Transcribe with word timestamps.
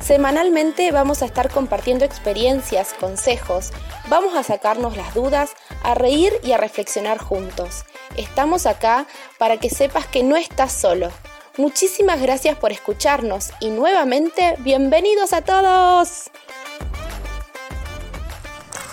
Semanalmente 0.00 0.90
vamos 0.92 1.22
a 1.22 1.26
estar 1.26 1.50
compartiendo 1.50 2.04
experiencias, 2.04 2.94
consejos, 2.94 3.70
vamos 4.08 4.34
a 4.34 4.42
sacarnos 4.42 4.96
las 4.96 5.14
dudas, 5.14 5.52
a 5.82 5.94
reír 5.94 6.32
y 6.42 6.52
a 6.52 6.56
reflexionar 6.56 7.18
juntos. 7.18 7.84
Estamos 8.16 8.66
acá 8.66 9.06
para 9.38 9.58
que 9.58 9.70
sepas 9.70 10.06
que 10.06 10.22
no 10.22 10.36
estás 10.36 10.72
solo. 10.72 11.10
Muchísimas 11.56 12.20
gracias 12.20 12.56
por 12.56 12.72
escucharnos 12.72 13.50
y 13.60 13.70
nuevamente 13.70 14.56
bienvenidos 14.60 15.32
a 15.32 15.42
todos. 15.42 16.30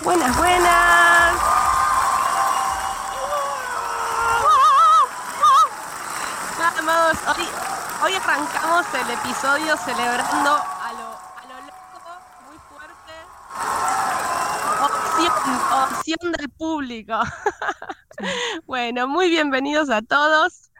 Buenas, 0.02 0.36
buenas. 0.36 1.32
Vamos, 6.58 7.18
hoy, 7.36 7.48
hoy 8.04 8.14
arrancamos 8.14 8.86
el 8.94 9.10
episodio 9.10 9.76
celebrando 9.76 10.50
a 10.50 10.92
lo, 10.92 11.08
a 11.08 11.44
lo 11.48 11.60
loco, 11.66 12.10
muy 12.48 12.58
fuerte. 12.70 13.12
Opción, 14.82 15.32
opción 15.72 16.32
del 16.32 16.48
público. 16.50 17.14
bueno, 18.66 19.08
muy 19.08 19.28
bienvenidos 19.28 19.90
a 19.90 20.02
todos. 20.02 20.70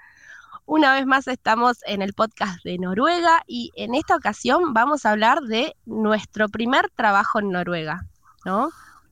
Una 0.66 0.92
vez 0.94 1.06
más 1.06 1.26
estamos 1.28 1.78
en 1.86 2.02
el 2.02 2.12
podcast 2.12 2.62
de 2.62 2.76
Noruega 2.78 3.42
y 3.46 3.72
en 3.74 3.94
esta 3.94 4.16
ocasión 4.16 4.74
vamos 4.74 5.06
a 5.06 5.12
hablar 5.12 5.40
de 5.40 5.74
nuestro 5.86 6.48
primer 6.50 6.90
trabajo 6.90 7.38
en 7.38 7.50
Noruega, 7.50 8.02
¿no? 8.44 8.68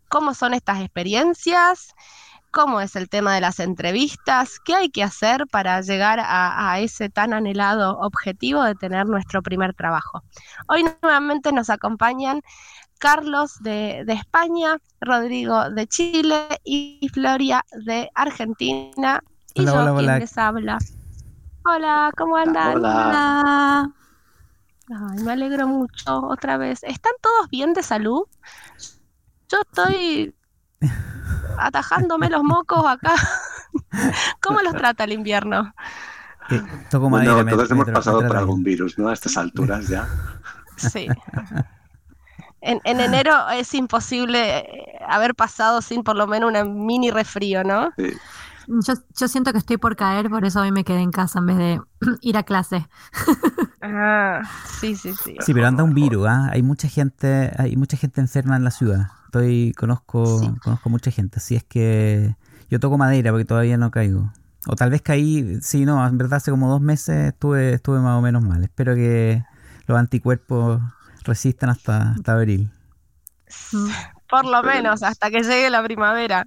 ¿Cómo 0.08 0.34
son 0.34 0.52
estas 0.52 0.80
experiencias? 0.80 1.94
¿Cómo 2.50 2.80
es 2.80 2.94
el 2.94 3.08
tema 3.08 3.34
de 3.34 3.40
las 3.40 3.58
entrevistas? 3.58 4.58
¿Qué 4.64 4.74
hay 4.74 4.90
que 4.90 5.02
hacer 5.02 5.46
para 5.50 5.80
llegar 5.80 6.20
a, 6.20 6.72
a 6.72 6.80
ese 6.80 7.08
tan 7.08 7.32
anhelado 7.32 7.98
objetivo 7.98 8.62
de 8.62 8.74
tener 8.74 9.06
nuestro 9.06 9.42
primer 9.42 9.74
trabajo? 9.74 10.22
Hoy 10.68 10.84
nuevamente 11.02 11.52
nos 11.52 11.70
acompañan 11.70 12.42
Carlos 12.98 13.56
de, 13.60 14.02
de, 14.06 14.12
España, 14.14 14.78
Rodrigo 15.00 15.70
de 15.70 15.86
Chile 15.86 16.48
y 16.64 17.08
Floria 17.12 17.64
de 17.84 18.10
Argentina. 18.14 19.20
Y 19.54 19.62
Hola, 19.62 19.72
yo 19.72 19.78
hola, 19.80 19.84
quien 19.94 19.96
hola. 20.04 20.18
les 20.18 20.38
habla. 20.38 20.78
Hola, 21.64 22.12
¿cómo 22.16 22.36
andan? 22.36 22.76
Hola. 22.76 23.90
Ay, 24.88 25.18
me 25.24 25.32
alegro 25.32 25.66
mucho 25.66 26.20
otra 26.26 26.56
vez. 26.58 26.82
¿Están 26.84 27.12
todos 27.20 27.50
bien 27.50 27.72
de 27.72 27.82
salud? 27.82 28.22
Yo 29.48 29.58
estoy 29.60 30.34
atajándome 31.58 32.30
los 32.30 32.42
mocos 32.42 32.84
acá. 32.86 33.14
¿Cómo 34.42 34.60
los 34.60 34.74
trata 34.74 35.04
el 35.04 35.12
invierno? 35.12 35.74
Eh, 36.50 36.62
toco 36.90 37.10
madera, 37.10 37.32
Bueno, 37.34 37.44
me- 37.46 37.50
todos 37.52 37.68
me 37.70 37.74
hemos 37.76 37.90
pasado 37.90 38.26
por 38.26 38.36
algún 38.36 38.62
virus, 38.62 38.98
¿no? 38.98 39.08
A 39.08 39.12
estas 39.14 39.36
alturas 39.36 39.88
ya. 39.88 40.06
Sí. 40.76 41.08
En, 42.66 42.80
en 42.84 43.00
enero 43.00 43.32
es 43.50 43.72
imposible 43.74 44.58
eh, 44.58 44.66
haber 45.08 45.34
pasado 45.34 45.80
sin 45.82 46.02
por 46.02 46.16
lo 46.16 46.26
menos 46.26 46.50
una 46.50 46.64
mini 46.64 47.10
resfrío, 47.10 47.64
¿no? 47.64 47.90
Sí. 47.96 48.12
Yo, 48.68 48.94
yo 49.16 49.28
siento 49.28 49.52
que 49.52 49.58
estoy 49.58 49.76
por 49.76 49.94
caer, 49.94 50.28
por 50.28 50.44
eso 50.44 50.60
hoy 50.60 50.72
me 50.72 50.82
quedé 50.82 51.00
en 51.00 51.12
casa 51.12 51.38
en 51.38 51.46
vez 51.46 51.56
de 51.56 51.80
ir 52.20 52.36
a 52.36 52.42
clase. 52.42 52.86
Ah, 53.88 54.42
sí, 54.80 54.96
sí, 54.96 55.12
sí. 55.22 55.36
Sí, 55.38 55.54
pero 55.54 55.68
anda 55.68 55.84
un 55.84 55.94
virus, 55.94 56.26
¿ah? 56.26 56.48
Hay 56.50 56.62
mucha 56.62 56.88
gente, 56.88 57.52
hay 57.56 57.76
mucha 57.76 57.96
gente 57.96 58.20
enferma 58.20 58.56
en 58.56 58.64
la 58.64 58.72
ciudad. 58.72 59.10
Estoy, 59.26 59.72
conozco, 59.78 60.40
Sí. 60.40 60.50
conozco 60.60 60.90
mucha 60.90 61.12
gente, 61.12 61.36
así 61.38 61.54
es 61.54 61.62
que 61.62 62.34
yo 62.68 62.80
toco 62.80 62.98
madera 62.98 63.30
porque 63.30 63.44
todavía 63.44 63.76
no 63.76 63.92
caigo. 63.92 64.32
O 64.66 64.74
tal 64.74 64.90
vez 64.90 65.02
caí, 65.02 65.58
sí, 65.62 65.84
no, 65.84 66.04
en 66.04 66.18
verdad 66.18 66.38
hace 66.38 66.50
como 66.50 66.68
dos 66.68 66.80
meses 66.80 67.28
estuve, 67.28 67.74
estuve 67.74 68.00
más 68.00 68.18
o 68.18 68.22
menos 68.22 68.42
mal. 68.42 68.64
Espero 68.64 68.96
que 68.96 69.44
los 69.86 69.96
anticuerpos 69.96 70.80
resistan 71.26 71.70
hasta, 71.70 72.12
hasta 72.12 72.32
abril. 72.32 72.70
Por 74.28 74.44
lo 74.44 74.62
menos 74.62 75.02
hasta 75.02 75.30
que 75.30 75.42
llegue 75.42 75.70
la 75.70 75.82
primavera. 75.82 76.46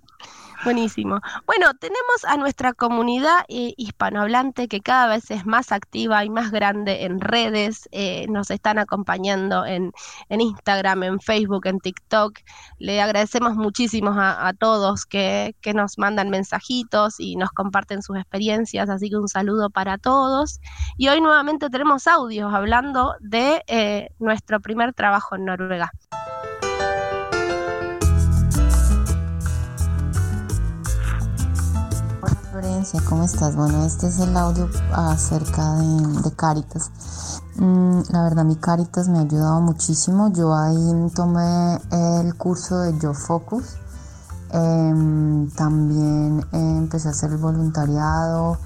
Buenísimo. 0.63 1.21
Bueno, 1.45 1.73
tenemos 1.79 2.25
a 2.27 2.35
nuestra 2.35 2.73
comunidad 2.73 3.45
eh, 3.47 3.73
hispanohablante 3.77 4.67
que 4.67 4.81
cada 4.81 5.07
vez 5.07 5.31
es 5.31 5.45
más 5.45 5.71
activa 5.71 6.25
y 6.25 6.29
más 6.29 6.51
grande 6.51 7.05
en 7.05 7.21
redes. 7.21 7.87
eh, 7.91 8.25
nos 8.29 8.51
están 8.51 8.77
acompañando 8.77 9.65
en, 9.65 9.93
en 10.27 10.41
Instagram, 10.41 11.03
en 11.03 11.19
Facebook, 11.21 11.65
en 11.65 11.79
TikTok. 11.79 12.39
Le 12.77 13.01
agradecemos 13.01 13.55
muchísimo 13.55 14.11
a, 14.11 14.47
a 14.47 14.53
todos 14.53 15.05
que, 15.05 15.55
que 15.61 15.73
nos 15.73 15.97
mandan 15.97 16.29
mensajitos 16.29 17.19
y 17.19 17.37
nos 17.37 17.51
comparten 17.51 18.01
sus 18.01 18.17
experiencias. 18.17 18.89
Así 18.89 19.09
que 19.09 19.15
un 19.15 19.29
saludo 19.29 19.69
para 19.69 19.97
todos. 19.97 20.59
Y 20.97 21.07
hoy 21.07 21.21
nuevamente 21.21 21.69
tenemos 21.69 22.05
audios 22.05 22.53
hablando 22.53 23.15
de 23.21 23.63
eh, 23.67 24.09
nuestro 24.19 24.59
primer 24.59 24.93
trabajo 24.93 25.35
en 25.35 25.45
Noruega. 25.45 25.91
¿Cómo 33.07 33.23
estás? 33.23 33.55
Bueno, 33.55 33.85
este 33.85 34.07
es 34.07 34.19
el 34.19 34.35
audio 34.35 34.69
acerca 34.91 35.75
de, 35.75 36.31
Caritas. 36.35 36.91
Mm, 37.55 38.01
la 38.11 38.23
verdad, 38.23 38.43
mi 38.43 38.57
Caritas 38.57 39.07
me 39.07 39.19
ha 39.19 39.21
ayudado 39.21 39.61
muchísimo. 39.61 40.33
Yo 40.33 40.53
ahí 40.53 41.11
tomé 41.15 41.79
el 42.19 42.35
curso 42.35 42.79
de 42.79 42.99
Yo 42.99 43.13
Focus. 43.13 43.77
Em, 44.51 45.49
también 45.51 46.45
eh, 46.51 46.77
empecé 46.77 47.07
a 47.07 47.11
hacer 47.11 47.31
el 47.31 47.37
voluntariado. 47.37 48.57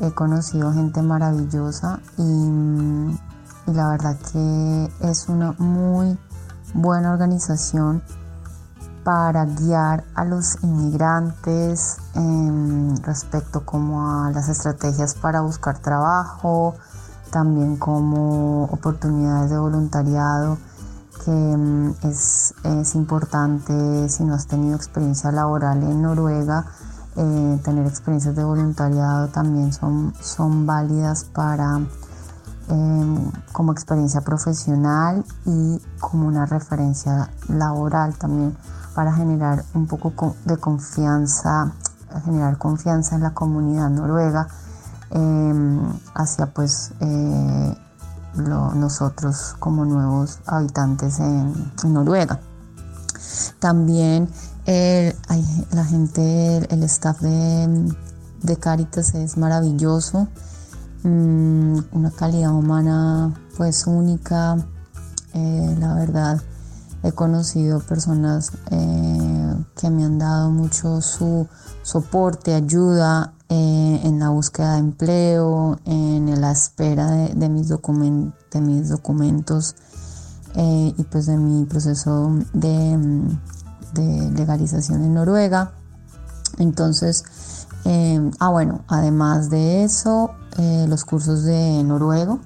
He 0.00 0.10
conocido 0.12 0.70
gente 0.72 1.00
maravillosa 1.00 2.00
y, 2.18 2.22
mm, 2.22 3.18
y 3.68 3.72
la 3.72 3.88
verdad 3.88 4.18
que 4.30 4.92
es 5.00 5.28
una 5.30 5.52
muy 5.52 6.18
buena 6.74 7.12
organización 7.12 8.02
para 9.04 9.44
guiar 9.44 10.04
a 10.14 10.24
los 10.24 10.62
inmigrantes 10.62 11.98
em, 12.14 12.94
respecto 13.02 13.64
como 13.64 14.08
a 14.08 14.30
las 14.30 14.48
estrategias 14.48 15.14
para 15.14 15.40
buscar 15.40 15.78
trabajo, 15.78 16.74
también 17.30 17.76
como 17.76 18.64
oportunidades 18.64 19.50
de 19.50 19.58
voluntariado, 19.58 20.58
que 21.24 21.30
em, 21.30 21.94
es, 22.02 22.54
es 22.64 22.94
importante 22.94 24.08
si 24.08 24.24
no 24.24 24.34
has 24.34 24.46
tenido 24.46 24.76
experiencia 24.76 25.32
laboral 25.32 25.82
en 25.82 26.02
Noruega, 26.02 26.66
eh, 27.16 27.60
tener 27.62 27.86
experiencias 27.86 28.34
de 28.34 28.44
voluntariado 28.44 29.28
también 29.28 29.72
son, 29.72 30.14
son 30.20 30.64
válidas 30.64 31.24
para 31.24 31.80
em, 32.68 33.30
como 33.52 33.72
experiencia 33.72 34.22
profesional 34.22 35.24
y 35.44 35.78
como 36.00 36.26
una 36.26 36.46
referencia 36.46 37.28
laboral 37.48 38.14
también 38.14 38.56
para 38.94 39.12
generar 39.14 39.64
un 39.74 39.86
poco 39.86 40.14
co- 40.14 40.36
de 40.44 40.56
confianza, 40.56 41.72
generar 42.24 42.58
confianza 42.58 43.14
en 43.16 43.22
la 43.22 43.32
comunidad 43.34 43.88
noruega 43.90 44.48
em, 45.10 45.80
hacia 46.14 46.46
pues 46.52 46.92
eh, 47.00 47.76
nosotros 48.34 49.56
como 49.58 49.84
nuevos 49.84 50.38
habitantes 50.46 51.20
en, 51.20 51.52
Noruega. 51.84 52.40
También 53.58 54.28
eh, 54.66 55.14
hay- 55.28 55.66
la 55.72 55.84
gente, 55.84 56.56
el, 56.58 56.66
el 56.70 56.82
staff 56.84 57.20
de, 57.20 57.92
de 58.42 58.56
Caritas 58.56 59.14
es 59.14 59.36
maravilloso, 59.36 60.28
mm, 61.02 61.78
una 61.92 62.10
calidad 62.10 62.52
humana 62.52 63.32
pues 63.56 63.86
única, 63.86 64.56
eh, 65.34 65.76
la 65.78 65.94
verdad 65.94 66.40
he 67.02 67.12
conocido 67.12 67.80
personas 67.80 68.52
eh, 68.70 69.54
que 69.76 69.90
me 69.90 70.04
han 70.04 70.18
dado 70.18 70.50
mucho 70.50 71.00
su 71.00 71.46
soporte, 71.82 72.54
ayuda 72.54 73.34
eh, 73.48 74.00
en 74.04 74.18
la 74.20 74.28
búsqueda 74.30 74.74
de 74.74 74.78
empleo, 74.78 75.78
en 75.84 76.40
la 76.40 76.52
espera 76.52 77.10
de, 77.10 77.48
mis, 77.48 77.68
documen- 77.68 78.32
de 78.50 78.60
mis 78.60 78.88
documentos 78.88 79.74
eh, 80.54 80.94
y 80.96 81.02
pues 81.04 81.26
de 81.26 81.36
mi 81.36 81.64
proceso 81.64 82.30
de, 82.52 82.96
de 83.94 84.30
legalización 84.30 85.02
en 85.04 85.14
Noruega. 85.14 85.72
Entonces, 86.58 87.24
ah 88.38 88.48
bueno, 88.50 88.84
además 88.86 89.50
de 89.50 89.82
eso, 89.84 90.30
los 90.86 91.04
cursos 91.04 91.42
de 91.44 91.82
noruego 91.82 92.38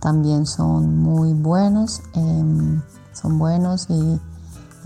también 0.00 0.46
son 0.46 0.98
muy 0.98 1.32
buenos, 1.32 2.02
em, 2.14 2.82
son 3.22 3.38
buenos 3.38 3.86
y, 3.88 4.20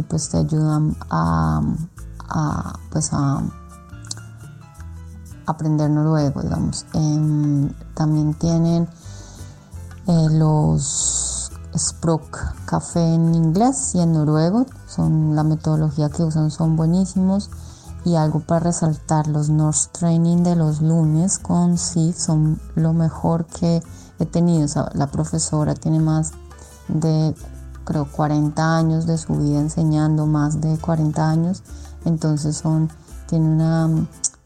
pues 0.08 0.28
te 0.28 0.36
ayudan 0.36 0.94
a, 1.10 1.62
pues 2.90 3.10
a, 3.12 3.42
aprender 5.46 5.88
noruego, 5.90 6.42
digamos. 6.42 6.84
Em, 6.92 7.72
también 7.94 8.34
tienen 8.34 8.88
eh, 10.06 10.28
los 10.32 11.50
Sprook 11.76 12.38
Café 12.66 13.14
en 13.14 13.34
inglés 13.34 13.94
y 13.94 14.00
en 14.00 14.12
noruego. 14.12 14.66
Son 14.86 15.34
la 15.34 15.44
metodología 15.44 16.10
que 16.10 16.22
usan, 16.24 16.50
son 16.50 16.76
buenísimos. 16.76 17.50
Y 18.04 18.16
algo 18.16 18.40
para 18.40 18.60
resaltar, 18.60 19.26
los 19.26 19.48
North 19.48 19.90
Training 19.92 20.44
de 20.44 20.54
los 20.54 20.80
lunes 20.80 21.38
con 21.38 21.76
SIF 21.76 22.16
son 22.16 22.60
lo 22.76 22.92
mejor 22.92 23.46
que 23.46 23.82
he 24.18 24.26
tenido. 24.26 24.68
la 24.94 25.08
profesora 25.08 25.74
tiene 25.74 25.98
más 25.98 26.32
de, 26.88 27.34
creo, 27.86 28.06
40 28.10 28.76
años 28.76 29.06
de 29.06 29.16
su 29.16 29.34
vida 29.36 29.60
enseñando, 29.60 30.26
más 30.26 30.60
de 30.60 30.76
40 30.76 31.26
años. 31.26 31.62
Entonces 32.04 32.58
son, 32.58 32.90
tiene 33.28 33.48
una, 33.48 33.88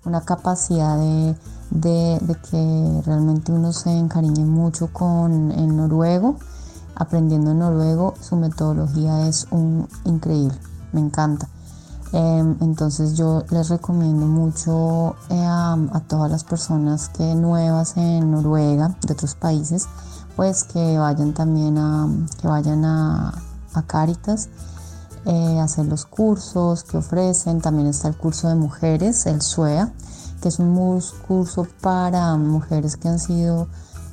una 0.04 0.20
capacidad 0.20 0.96
de, 0.96 1.34
de, 1.70 2.37
que 2.50 3.02
realmente 3.04 3.50
uno 3.50 3.72
se 3.72 3.90
encariñe 3.90 4.44
mucho 4.44 4.92
con 4.92 5.50
el 5.50 5.76
noruego. 5.76 6.37
Aprendiendo 6.94 7.54
noruego, 7.54 8.14
su 8.20 8.37
metodología 8.37 9.26
es 9.26 9.46
un, 9.50 9.88
increíble, 10.04 10.58
me 10.92 11.00
encanta. 11.00 11.48
Em, 12.12 12.56
entonces 12.60 13.16
yo 13.16 13.44
les 13.50 13.69
recomiendo 13.69 14.26
mucho 14.26 15.14
eh, 15.28 15.44
a, 15.46 15.76
todas 16.08 16.31
las 16.31 16.42
personas 16.42 17.08
que 17.08 17.34
nuevas 17.37 17.96
en 17.96 18.32
Noruega, 18.32 18.96
de 19.06 19.12
otros 19.12 19.37
países, 19.37 19.87
pues 20.40 20.64
que 20.64 20.96
vayan 20.96 21.34
también 21.34 21.76
a, 21.76 22.08
que 22.40 22.48
vayan 22.48 22.82
a, 22.87 23.42
Caritas, 23.87 24.48
eh, 25.26 25.60
hacer 25.60 25.84
los 25.84 26.06
cursos 26.06 26.82
que 26.82 26.96
ofrecen. 26.96 27.60
También 27.60 27.88
está 27.88 28.08
el 28.08 28.16
curso 28.16 28.48
de 28.48 28.54
mujeres, 28.54 29.26
el 29.26 29.42
SUEA, 29.42 29.92
que 30.40 30.48
es 30.48 30.58
un 30.58 30.98
curso 31.28 31.66
para 31.82 32.34
mujeres 32.38 32.96
que 32.96 33.08
han 33.08 33.19
sido 33.19 33.69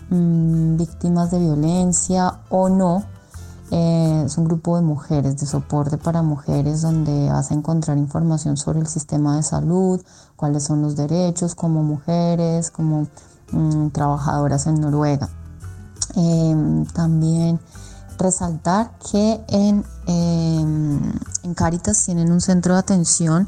mm, 0.09 0.75
víctimas 0.75 1.31
de 1.31 1.39
violencia 1.39 2.41
o 2.49 2.67
no 2.67 3.05
eh, 3.71 4.23
es 4.25 4.37
un 4.37 4.43
grupo 4.43 4.75
de 4.75 4.81
mujeres, 4.81 5.37
de 5.37 5.45
soporte 5.45 5.97
para 5.97 6.23
mujeres, 6.23 6.81
donde 6.81 7.29
vas 7.29 7.51
a 7.51 7.53
encontrar 7.53 7.97
información 7.97 8.57
sobre 8.57 8.79
el 8.79 8.87
sistema 8.87 9.37
de 9.37 9.43
salud, 9.43 10.03
cuáles 10.35 10.63
son 10.63 10.81
los 10.81 10.97
derechos 10.97 11.55
como 11.55 11.83
mujeres, 11.83 12.69
como 12.69 13.07
mm, 13.53 13.91
trabajadoras 13.91 14.67
en 14.67 14.81
Noruega. 14.81 15.29
Em, 16.17 16.83
también 16.87 17.59
resaltar 18.17 18.89
que 19.11 19.39
en, 19.49 19.85
em, 20.07 20.99
en, 21.43 21.53
Caritas 21.53 22.03
tienen 22.03 22.31
un 22.31 22.41
centro 22.41 22.73
de 22.73 22.79
atención 22.79 23.47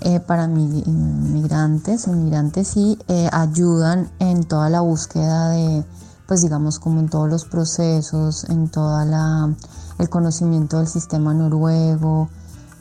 eh, 0.00 0.18
para 0.18 0.46
migrantes, 0.48 2.06
inmigrantes 2.06 2.78
y 2.78 2.98
eh, 3.08 3.28
ayudan 3.30 4.10
en 4.20 4.44
toda 4.44 4.70
la 4.70 4.80
búsqueda 4.80 5.50
de 5.50 5.84
pues 6.26 6.40
digamos 6.40 6.78
como 6.78 7.00
en 7.00 7.10
todos 7.10 7.28
los 7.28 7.44
procesos, 7.44 8.44
en 8.44 8.70
toda 8.70 9.04
la 9.04 9.54
el 9.98 10.08
conocimiento 10.08 10.78
del 10.78 10.88
sistema 10.88 11.34
noruego, 11.34 12.30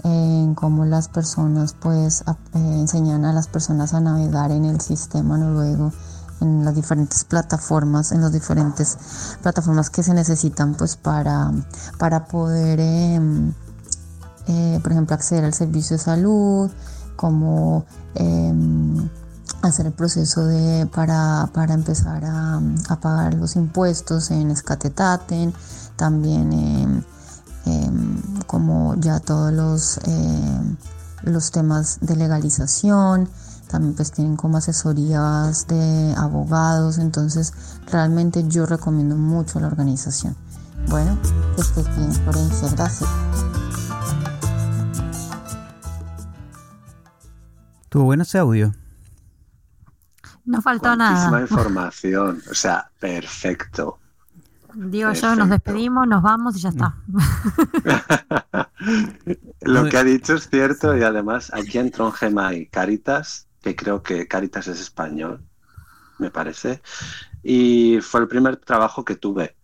en 0.06 0.56
cómo 0.56 0.86
las 0.86 1.10
personas 1.10 1.76
pues 1.78 2.22
eh, 2.22 2.34
enseñan 2.54 3.26
a 3.26 3.34
las 3.34 3.48
personas 3.48 3.94
a 3.94 4.00
navegar 4.00 4.52
en 4.52 4.64
el 4.64 4.80
sistema 4.80 5.38
noruego 5.38 5.92
en 6.42 6.66
las 6.66 6.76
diferentes 6.76 7.24
plataformas, 7.24 8.12
en 8.12 8.22
las 8.22 8.32
diferentes 8.32 8.98
plataformas 9.42 9.90
que 9.90 10.04
se 10.04 10.14
necesitan 10.14 10.76
pues 10.76 10.96
para, 10.96 11.52
para 11.98 12.26
poder, 12.26 12.80
em, 12.80 13.54
eh, 14.48 14.80
por 14.82 14.92
ejemplo, 14.92 15.16
acceder 15.16 15.46
al 15.46 15.54
servicio 15.54 15.98
de 15.98 16.04
salud, 16.04 16.72
como 17.16 17.86
em, 18.16 19.10
hacer 19.62 19.88
el 19.88 19.94
proceso 19.94 20.46
de, 20.46 20.88
para, 20.88 21.50
empezar 21.70 22.24
a, 22.26 22.62
pagar 23.02 23.34
los 23.34 23.56
impuestos 23.56 24.32
en 24.32 24.52
Escatetaten, 24.52 25.54
también 25.96 27.04
como 28.46 28.96
ya 28.96 29.20
todos 29.20 29.52
los, 29.52 30.00
em, 30.06 30.78
los 31.24 31.52
temas 31.52 31.98
de 32.02 32.16
legalización, 32.16 33.30
también 33.68 33.94
pues 33.96 34.12
tienen 34.12 34.36
como 34.36 34.58
asesorías 34.58 35.68
de 35.68 36.14
abogados, 36.18 36.98
entonces 36.98 37.54
realmente 37.92 38.48
yo 38.48 38.66
recomiendo 38.66 39.16
mucho 39.16 39.60
la 39.60 39.68
organización. 39.68 40.36
Bueno, 40.90 41.18
que 41.56 41.62
estés 41.62 41.96
bien, 41.98 42.12
Florencia, 42.14 42.70
gracias. 42.72 43.10
Tuvo 47.90 48.06
bueno 48.06 48.24
ese 48.24 48.38
audio. 48.38 48.74
No 50.46 50.62
faltó 50.62 50.96
nada. 50.96 51.42
información, 51.42 52.42
o 52.50 52.54
sea, 52.54 52.90
perfecto. 53.00 54.00
Digo 54.74 55.12
yo, 55.12 55.36
nos 55.36 55.50
despedimos, 55.50 56.08
nos 56.08 56.22
vamos 56.22 56.56
y 56.56 56.60
ya 56.60 56.70
está. 56.70 56.96
Lo 59.62 59.90
que 59.90 59.98
ha 59.98 60.04
dicho 60.04 60.36
es 60.36 60.48
cierto 60.50 60.96
y 60.96 61.02
además 61.02 61.52
aquí 61.52 61.80
en 61.80 61.90
Trondheim 61.90 62.38
hay 62.38 62.68
Caritas, 62.68 63.47
que 63.62 63.76
creo 63.76 64.04
que 64.04 64.28
Caritas 64.28 64.68
es 64.68 64.80
español, 64.80 65.44
me 66.20 66.32
parece, 66.32 66.82
y 67.44 68.00
fue 68.02 68.22
el 68.22 68.28
primer 68.28 68.58
trabajo 68.58 69.06
que 69.06 69.16
tuve 69.16 69.56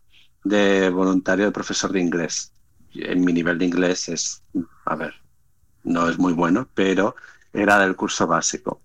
de 0.43 0.89
voluntario 0.89 1.45
de 1.45 1.51
profesor 1.51 1.91
de 1.91 2.01
inglés. 2.01 2.51
En 2.93 3.23
mi 3.23 3.33
nivel 3.33 3.57
de 3.57 3.65
inglés 3.65 4.09
es, 4.09 4.43
a 4.85 4.95
ver, 4.95 5.13
no 5.83 6.09
es 6.09 6.17
muy 6.17 6.33
bueno, 6.33 6.69
pero 6.73 7.15
era 7.51 7.79
del 7.79 7.95
curso 7.95 8.27
básico. 8.27 8.81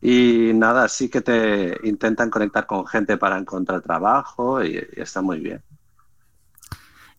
Y 0.00 0.52
nada, 0.54 0.88
sí 0.88 1.08
que 1.10 1.20
te 1.20 1.78
intentan 1.86 2.30
conectar 2.30 2.66
con 2.66 2.86
gente 2.86 3.16
para 3.18 3.38
encontrar 3.38 3.82
trabajo 3.82 4.64
y, 4.64 4.78
está 4.96 5.20
muy 5.20 5.40
bien. 5.40 5.62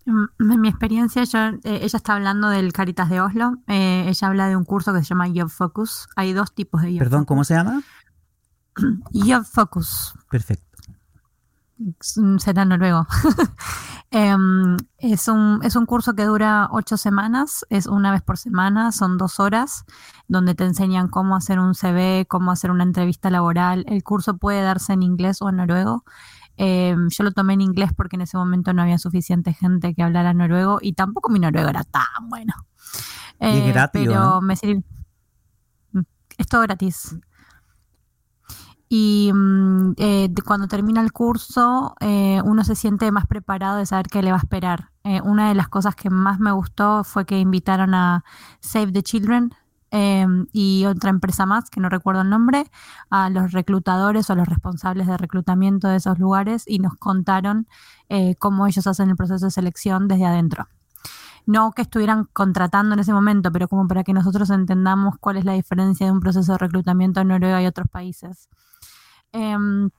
Mm, 0.06 0.52
en 0.52 0.62
mi 0.62 0.68
experiencia, 0.68 1.24
eh, 1.24 1.80
ella 1.84 1.98
está 1.98 2.16
hablando 2.16 2.50
del 2.50 2.74
Caritas 2.74 3.10
de 3.10 3.22
Oslo. 3.22 3.58
Eh, 3.68 4.06
ella 4.08 4.28
habla 4.28 4.48
de 4.48 4.56
un 4.56 4.66
curso 4.66 4.94
que 4.94 5.00
se 5.00 5.06
llama 5.06 5.28
Job 5.34 5.50
Focus. 5.50 6.08
Hay 6.16 6.34
dos 6.34 6.54
tipos 6.54 6.82
de 6.82 6.92
Job 6.92 7.00
Perdón, 7.00 7.26
¿cómo 7.26 7.44
se 7.44 7.54
llama? 7.54 7.82
Job 9.14 9.46
Focus. 9.52 10.14
Perfecto. 10.30 10.66
Será 12.38 12.66
noruego. 12.66 13.08
Em, 14.14 14.76
es, 14.98 15.30
un, 15.30 15.62
es 15.64 15.78
un 15.78 15.86
curso 15.86 16.16
que 16.16 16.26
dura 16.26 16.68
ocho 16.72 16.98
semanas, 16.98 17.66
es 17.70 17.88
una 17.88 18.12
vez 18.12 18.22
por 18.22 18.38
semana, 18.38 18.92
son 18.92 19.18
dos 19.18 19.40
horas, 19.40 19.86
donde 20.28 20.54
te 20.54 20.66
enseñan 20.66 21.08
cómo 21.08 21.38
hacer 21.38 21.60
un 21.60 21.76
CV, 21.76 22.26
cómo 22.28 22.52
hacer 22.52 22.72
una 22.72 22.84
entrevista 22.84 23.30
laboral. 23.30 23.86
El 23.88 24.04
curso 24.04 24.36
puede 24.36 24.64
darse 24.64 24.92
en 24.92 25.04
inglés 25.04 25.42
o 25.42 25.48
en 25.48 25.56
noruego. 25.56 26.04
Em, 26.58 27.10
yo 27.10 27.24
lo 27.24 27.32
tomé 27.32 27.54
en 27.54 27.62
inglés 27.62 27.92
porque 27.96 28.16
en 28.16 28.22
ese 28.22 28.38
momento 28.38 28.74
no 28.74 28.82
había 28.82 28.98
suficiente 28.98 29.54
gente 29.54 29.94
que 29.94 30.04
hablara 30.04 30.34
noruego 30.34 30.80
y 30.82 30.94
tampoco 30.94 31.30
mi 31.30 31.40
noruego 31.40 31.70
era 31.70 31.84
tan 31.84 32.30
bueno. 32.30 32.54
Eh, 33.40 33.74
pero 33.92 34.42
me 34.42 34.56
sirve. 34.56 34.84
Mm, 35.94 36.02
es 36.38 36.48
todo 36.48 36.62
gratis. 36.62 37.16
Y 38.88 39.32
mm, 39.34 39.94
eh, 39.98 40.30
cuando 40.46 40.68
termina 40.68 41.02
el 41.02 41.12
curso, 41.12 41.96
eh, 42.02 42.42
uno 42.44 42.64
se 42.64 42.76
siente 42.76 43.12
más 43.12 43.26
preparado 43.26 43.78
de 43.78 43.86
saber 43.86 44.08
qué 44.08 44.22
le 44.22 44.32
va 44.32 44.38
a 44.38 44.42
esperar. 44.42 44.92
Una 45.24 45.50
de 45.50 45.56
las 45.56 45.68
cosas 45.68 45.96
que 45.96 46.12
más 46.12 46.40
me 46.40 46.52
gustó 46.52 47.04
fue 47.04 47.26
que 47.26 47.40
invitaron 47.40 47.96
a 47.96 48.24
Save 48.60 48.92
the 48.92 49.02
Children 49.02 49.52
em, 49.92 50.48
y 50.52 50.86
otra 50.86 51.10
empresa 51.12 51.46
más, 51.46 51.70
que 51.70 51.80
no 51.80 51.90
recuerdo 51.90 52.22
el 52.22 52.30
nombre, 52.30 52.66
a 53.10 53.30
los 53.30 53.52
reclutadores 53.52 54.30
o 54.30 54.34
a 54.34 54.36
los 54.36 54.48
responsables 54.48 55.08
de 55.08 55.18
reclutamiento 55.18 55.88
de 55.88 55.98
esos 55.98 56.18
lugares 56.20 56.64
y 56.68 56.80
nos 56.80 56.96
contaron 56.96 57.68
cómo 58.40 58.68
ellos 58.68 58.88
hacen 58.88 59.10
el 59.10 59.16
proceso 59.16 59.46
de 59.46 59.52
selección 59.52 60.10
desde 60.10 60.26
adentro 60.26 60.68
no 61.46 61.72
que 61.72 61.82
estuvieran 61.84 62.26
contratando 62.34 62.94
en 62.94 63.00
ese 63.00 63.14
momento, 63.14 63.52
pero 63.52 63.68
como 63.68 63.88
para 63.88 64.04
que 64.04 64.14
nosotros 64.14 64.50
entendamos 64.50 65.16
cuál 65.20 65.38
es 65.38 65.46
la 65.46 65.54
diferencia 65.54 66.06
de 66.06 66.12
un 66.12 66.20
proceso 66.20 66.54
de 66.54 66.58
reclutamiento 66.58 67.22
en 67.22 67.30
Noruega 67.30 67.62
y 67.62 67.68
otros 67.68 67.88
países. 67.90 68.50
Em, 69.32 69.90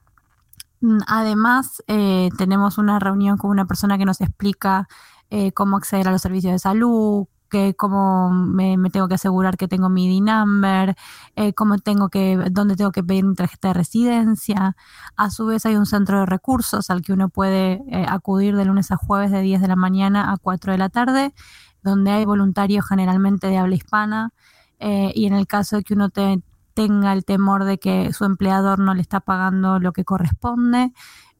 además, 1.06 1.82
eh, 1.86 2.30
tenemos 2.38 2.78
una 2.78 2.98
reunión 2.98 3.38
con 3.38 3.50
una 3.50 3.66
persona 3.66 3.98
que 3.98 4.04
nos 4.04 4.20
explica 4.20 4.88
eh, 5.30 5.52
cómo 5.52 5.76
acceder 5.76 6.08
a 6.08 6.10
los 6.12 6.22
servicios 6.22 6.52
de 6.52 6.58
salud, 6.58 7.26
que 7.52 7.74
cómo 7.74 8.30
me, 8.30 8.76
tengo 8.90 9.06
que 9.08 9.14
asegurar 9.14 9.56
que 9.56 9.68
tengo 9.68 9.88
mi 9.88 10.08
D-Number, 10.08 10.96
eh, 11.36 11.52
cómo 11.52 11.78
tengo 11.78 12.08
que, 12.08 12.36
dónde 12.50 12.76
tengo 12.76 12.90
que 12.92 13.04
pedir 13.04 13.24
mi 13.24 13.34
tarjeta 13.34 13.68
de 13.68 13.74
residencia. 13.74 14.76
A 15.16 15.30
su 15.30 15.46
vez 15.46 15.66
hay 15.66 15.76
un 15.76 15.86
centro 15.86 16.20
de 16.20 16.26
recursos 16.26 16.90
al 16.90 17.02
que 17.02 17.12
uno 17.12 17.28
puede 17.28 17.82
acudir 18.08 18.56
de 18.56 18.64
lunes 18.64 18.90
a 18.90 18.96
jueves 18.96 19.30
de 19.30 19.42
10 19.42 19.60
de 19.60 19.68
la 19.68 19.76
mañana 19.76 20.32
a 20.32 20.38
4 20.38 20.72
de 20.72 20.78
la 20.78 20.88
tarde, 20.88 21.34
donde 21.82 22.10
hay 22.10 22.24
voluntarios 22.24 22.86
generalmente 22.88 23.48
de 23.48 23.58
habla 23.58 23.76
hispana. 23.76 24.32
y 24.80 25.26
en 25.26 25.34
el 25.34 25.46
caso 25.46 25.76
de 25.76 25.84
que 25.84 25.94
uno 25.94 26.10
te, 26.10 26.42
tenga 26.74 27.12
el 27.12 27.24
temor 27.24 27.64
de 27.64 27.78
que 27.78 28.12
su 28.12 28.24
empleador 28.24 28.78
no 28.78 28.94
le 28.94 29.02
está 29.02 29.20
pagando 29.20 29.78
lo 29.78 29.92
que 29.92 30.04
corresponde 30.04 30.92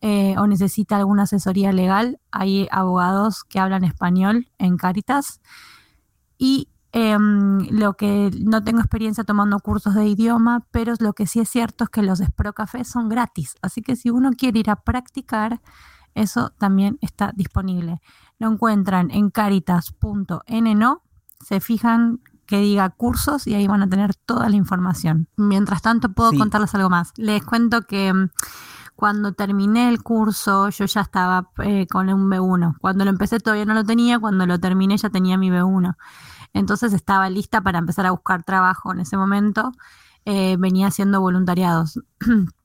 eh, 0.05 0.35
o 0.37 0.49
necesita 0.49 0.97
alguna 0.97 1.23
asesoría 1.23 1.73
legal, 1.73 2.19
hay 2.33 2.67
abogados 2.73 3.45
que 3.45 3.61
hablan 3.61 3.85
español 3.85 4.49
en 4.59 4.77
Caritas. 4.77 5.41
Y 6.45 6.73
Em, 6.95 7.67
lo 7.71 7.95
que 7.95 8.31
no 8.45 8.63
tengo 8.63 8.81
experiencia 8.81 9.25
tomando 9.25 9.59
cursos 9.61 9.95
de 9.95 10.07
idioma, 10.07 10.67
pero 10.71 10.93
lo 11.01 11.15
que 11.15 11.27
sí 11.27 11.41
es 11.41 11.49
cierto 11.49 11.85
es 11.85 11.91
que 11.91 12.03
los 12.03 12.21
Spro 12.21 12.53
Café 12.53 12.85
son 12.85 13.09
gratis. 13.09 13.55
Así 13.63 13.81
que 13.81 13.97
si 13.97 14.11
uno 14.11 14.31
quiere 14.37 14.61
ir 14.61 14.69
a 14.69 14.77
practicar, 14.77 15.63
eso 16.15 16.51
también 16.59 16.99
está 17.01 17.33
disponible. 17.35 18.03
Lo 18.39 18.51
encuentran 18.51 19.11
en 19.11 19.31
caritas.nno, 19.31 21.03
se 21.41 21.61
fijan 21.61 22.21
que 22.45 22.59
diga 22.59 22.91
cursos 22.91 23.47
y 23.47 23.55
ahí 23.55 23.67
van 23.67 23.83
a 23.83 23.89
tener 23.89 24.15
toda 24.15 24.51
la 24.51 24.57
información. 24.57 25.29
Mientras 25.37 25.81
tanto, 25.81 26.13
puedo 26.13 26.33
contarles 26.35 26.75
algo 26.75 26.91
más. 26.91 27.15
Les 27.17 27.43
cuento 27.43 27.83
que 27.83 28.13
mm, 28.13 28.29
cuando 28.97 29.33
terminé 29.33 29.89
el 29.89 30.03
curso 30.03 30.69
yo 30.69 30.85
ya 30.85 31.01
estaba 31.01 31.49
eh, 31.65 31.87
con 31.87 32.11
un 32.11 32.31
B1. 32.31 32.77
Cuando 32.81 33.05
lo 33.05 33.11
empecé 33.11 33.41
todavía 33.41 33.65
no 33.65 33.73
lo 33.73 33.85
tenía, 33.85 34.19
cuando 34.19 34.47
lo 34.47 34.61
terminé 34.61 34.99
ya 34.99 35.09
tenía 35.09 35.39
mi 35.39 35.49
B1. 35.49 35.97
Entonces 36.55 36.93
estaba 36.93 37.31
lista 37.31 37.61
para 37.61 37.79
empezar 37.79 38.07
a 38.07 38.11
buscar 38.11 38.43
trabajo 38.45 38.93
en 38.93 39.01
ese 39.01 39.17
momento. 39.17 39.73
Eh, 40.25 40.57
venía 40.59 40.89
haciendo 40.89 41.21
voluntariados. 41.21 42.01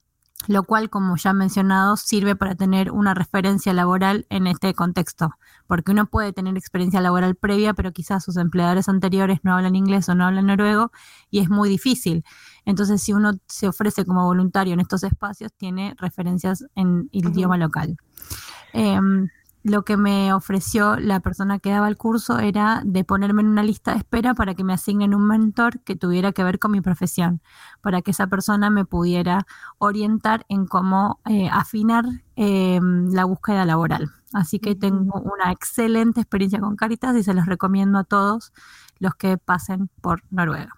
lo 0.48 0.63
cual, 0.63 0.89
como 0.89 1.17
ya 1.17 1.32
he 1.32 1.34
mencionado, 1.34 1.98
sirve 1.98 2.36
para 2.36 2.56
tener 2.56 2.91
una 2.91 3.13
referencia 3.13 3.74
laboral 3.74 4.27
en 4.29 4.48
este 4.48 4.74
contexto, 4.74 5.32
porque 5.65 5.91
uno 5.91 6.06
puede 6.06 6.32
tener 6.32 6.56
experiencia 6.56 7.01
laboral 7.01 7.36
previa, 7.36 7.74
pero 7.74 7.91
quizás 7.91 8.24
sus 8.24 8.38
empleadores 8.38 8.88
anteriores 8.88 9.39
no 9.44 9.56
hablan 9.56 9.75
inglés 9.75 10.08
o 10.10 10.15
no 10.15 10.25
hablan 10.25 10.46
noruego 10.46 10.91
y 11.32 11.39
es 11.39 11.50
muy 11.50 11.70
difícil. 11.70 12.24
Entonces, 12.65 13.01
si 13.01 13.13
uno 13.13 13.34
se 13.48 13.67
ofrece 13.67 14.06
como 14.06 14.25
voluntario 14.25 14.74
en 14.74 14.79
estos 14.79 15.03
espacios, 15.03 15.51
tiene 15.53 15.96
referencias 15.98 16.65
en 16.75 17.10
el 17.12 17.29
idioma 17.29 17.58
local. 17.58 17.98
Em, 18.74 19.29
lo 19.67 19.83
que 19.83 19.97
me 19.97 20.33
ofreció 20.33 20.95
la 20.97 21.19
persona 21.19 21.59
que 21.59 21.69
daba 21.69 21.88
el 21.88 21.97
curso 21.97 22.39
era 22.39 22.81
de 22.86 23.03
ponerme 23.03 23.41
en 23.41 23.50
una 23.50 23.63
lista 23.63 23.91
de 23.91 23.97
espera 23.97 24.33
para 24.33 24.55
que 24.55 24.63
me 24.63 24.74
asignen 24.74 25.13
un 25.13 25.27
mentor 25.27 25.79
que 25.81 25.95
tuviera 25.95 26.31
que 26.31 26.43
ver 26.43 26.59
con 26.59 26.71
mi 26.71 26.81
profesión, 26.81 27.41
para 27.81 28.01
que 28.01 28.12
esa 28.12 28.27
persona 28.27 28.69
me 28.69 28.86
pudiera 28.86 29.45
orientar 29.77 30.45
en 30.50 30.65
cómo 30.65 31.19
eh, 31.29 31.50
afinar 31.51 32.05
eh, 32.36 32.79
la 32.81 33.25
búsqueda 33.25 33.65
laboral. 33.65 34.12
Así 34.33 34.59
que 34.59 34.75
tengo 34.75 35.19
una 35.21 35.51
excelente 35.51 36.21
experiencia 36.21 36.59
con 36.59 36.75
Caritas 36.75 37.15
y 37.15 37.24
se 37.24 37.33
los 37.33 37.45
recomiendo 37.45 37.97
a 37.97 38.03
todos 38.03 38.53
los 39.00 39.15
que 39.15 39.38
pasen 39.38 39.89
por 40.01 40.24
Noruega. 40.29 40.74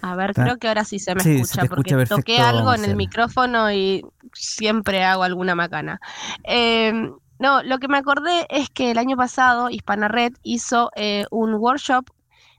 A 0.00 0.14
ver, 0.14 0.32
creo 0.32 0.58
que 0.58 0.68
ahora 0.68 0.84
sí 0.84 0.98
se 0.98 1.14
me 1.14 1.20
escucha, 1.20 1.64
porque 1.64 2.06
toqué 2.06 2.38
algo 2.38 2.72
en 2.72 2.84
el 2.84 2.96
micrófono 2.96 3.72
y 3.72 4.04
siempre 4.38 5.04
hago 5.04 5.22
alguna 5.22 5.54
macana. 5.54 6.00
Em, 6.44 7.14
no, 7.38 7.62
lo 7.62 7.78
que 7.78 7.88
me 7.88 7.98
acordé 7.98 8.46
es 8.50 8.68
que 8.70 8.90
el 8.90 8.98
año 8.98 9.16
pasado 9.16 9.70
Hispana 9.70 10.08
Red 10.08 10.32
hizo 10.42 10.90
eh, 10.96 11.26
un 11.30 11.54
workshop 11.54 12.06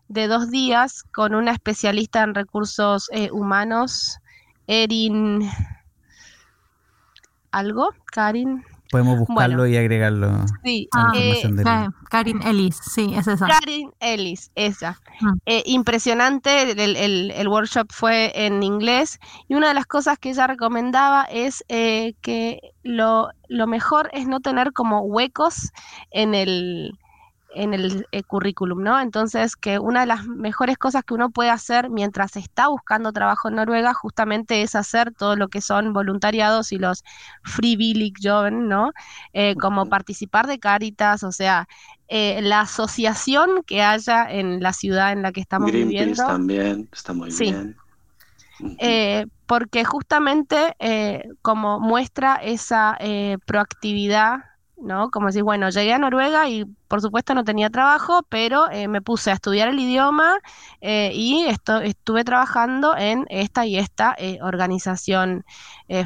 de 0.08 0.28
dos 0.28 0.50
días 0.50 1.04
con 1.04 1.36
una 1.36 1.52
especialista 1.52 2.24
en 2.24 2.34
recursos 2.36 3.10
eh, 3.14 3.30
humanos, 3.32 4.20
Erin. 4.68 5.50
¿Algo? 7.52 7.90
Karin. 8.06 8.64
Podemos 8.92 9.20
buscarlo 9.20 9.68
y 9.68 9.78
agregarlo. 9.78 10.46
Sí, 10.64 10.90
ah, 10.96 11.12
eh, 11.16 11.44
Karin 12.10 12.42
Ellis, 12.42 12.76
sí, 12.76 13.14
es 13.16 13.28
esa. 13.28 13.46
Karin 13.46 13.92
Ellis, 14.00 14.52
esa. 14.56 15.00
Mm. 15.22 15.34
Eh, 15.46 15.64
impresionante, 15.68 16.72
el, 16.72 17.48
workshop 17.48 17.88
fue 17.92 18.32
en 18.34 18.64
inglés 18.64 19.20
y 19.48 19.54
una 19.54 19.68
de 19.68 19.74
las 19.76 19.86
cosas 19.86 20.18
que 20.18 20.30
ella 20.30 20.48
recomendaba 20.48 21.26
es 21.26 21.64
eh, 21.70 22.14
que 22.22 22.62
lo, 22.82 23.30
lo 23.48 23.68
mejor 23.68 24.10
es 24.12 24.28
no 24.28 24.40
tener 24.40 24.74
como 24.74 25.02
huecos 25.02 25.72
en 26.10 26.34
el, 26.34 26.98
en 27.54 27.74
el 27.74 28.08
eh, 28.12 28.24
currículum, 28.24 28.84
¿no? 28.84 29.00
Entonces, 29.00 29.56
que 29.56 29.80
una 29.80 30.02
de 30.02 30.06
las 30.06 30.26
mejores 30.26 30.78
cosas 30.78 31.04
que 31.04 31.14
uno 31.14 31.30
puede 31.30 31.50
hacer 31.50 31.90
mientras 31.90 32.36
está 32.36 32.68
buscando 32.68 33.12
trabajo 33.12 33.50
en 33.50 33.56
Noruega 33.56 33.94
justamente 33.94 34.62
es 34.62 34.76
hacer 34.76 35.14
todo 35.14 35.36
lo 35.36 35.48
que 35.48 35.62
son 35.62 35.94
voluntariados 35.94 36.72
y 36.72 36.78
los 36.78 37.04
frivillig 37.44 38.14
joven, 38.22 38.68
¿no? 38.68 38.92
Eh, 39.34 39.56
como 39.56 39.88
participar 39.88 40.48
de 40.48 40.60
Caritas, 40.60 41.24
o 41.24 41.32
sea, 41.32 41.68
eh, 42.08 42.40
la 42.42 42.62
asociación 42.62 43.64
que 43.66 43.82
haya 43.82 44.30
en 44.30 44.62
la 44.62 44.74
ciudad 44.74 45.12
en 45.12 45.22
la 45.22 45.32
que 45.32 45.42
estamos 45.42 45.72
viviendo. 45.72 46.24
también, 46.26 46.90
está 46.92 47.14
muy 47.14 47.32
bien. 47.32 47.76
porque 49.46 49.86
justamente 49.86 50.76
como 51.42 51.80
muestra 51.80 52.36
esa 52.36 52.98
proactividad 53.46 54.49
¿no? 54.82 55.12
Como 55.12 55.28
decir, 55.28 55.44
bueno, 55.44 55.70
llegué 55.70 55.94
a 55.94 55.98
Noruega 55.98 56.50
y 56.50 56.66
por 56.88 57.02
supuesto 57.02 57.34
no 57.34 57.44
tenía 57.44 57.70
trabajo, 57.70 58.24
pero 58.30 58.70
eh, 58.72 58.88
me 58.88 59.02
puse 59.02 59.32
a 59.32 59.34
estudiar 59.36 59.70
el 59.70 59.80
idioma 59.80 60.40
eh, 60.82 61.12
y 61.14 61.46
esto, 61.46 61.80
estuve 61.82 62.24
trabajando 62.24 62.96
en 62.98 63.26
esta 63.30 63.66
y 63.66 63.78
esta 63.78 64.16
eh, 64.18 64.40
organización 64.42 65.46
eh, 65.88 66.06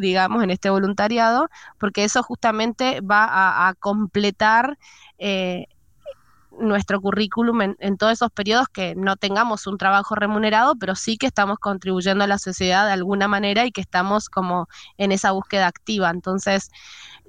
digamos, 0.00 0.42
en 0.42 0.50
este 0.50 0.70
voluntariado, 0.70 1.48
porque 1.78 2.04
eso 2.04 2.22
justamente 2.22 3.00
va 3.00 3.68
a, 3.68 3.74
completar 3.74 4.78
nuestro 6.60 7.00
currículum 7.00 7.62
en, 7.62 7.76
en, 7.80 7.96
todos 7.96 8.12
esos 8.12 8.30
periodos 8.30 8.68
que 8.68 8.94
no 8.94 9.16
tengamos 9.16 9.66
un 9.66 9.78
trabajo 9.78 10.14
remunerado, 10.14 10.76
pero 10.76 10.94
sí 10.94 11.16
que 11.16 11.26
estamos 11.26 11.58
contribuyendo 11.58 12.24
a 12.24 12.26
la 12.26 12.38
sociedad 12.38 12.86
de 12.86 12.92
alguna 12.92 13.28
manera 13.28 13.64
y 13.64 13.72
que 13.72 13.80
estamos 13.80 14.28
como 14.28 14.68
en 14.98 15.12
esa 15.12 15.32
búsqueda 15.32 15.66
activa. 15.66 16.10
Entonces, 16.10 16.70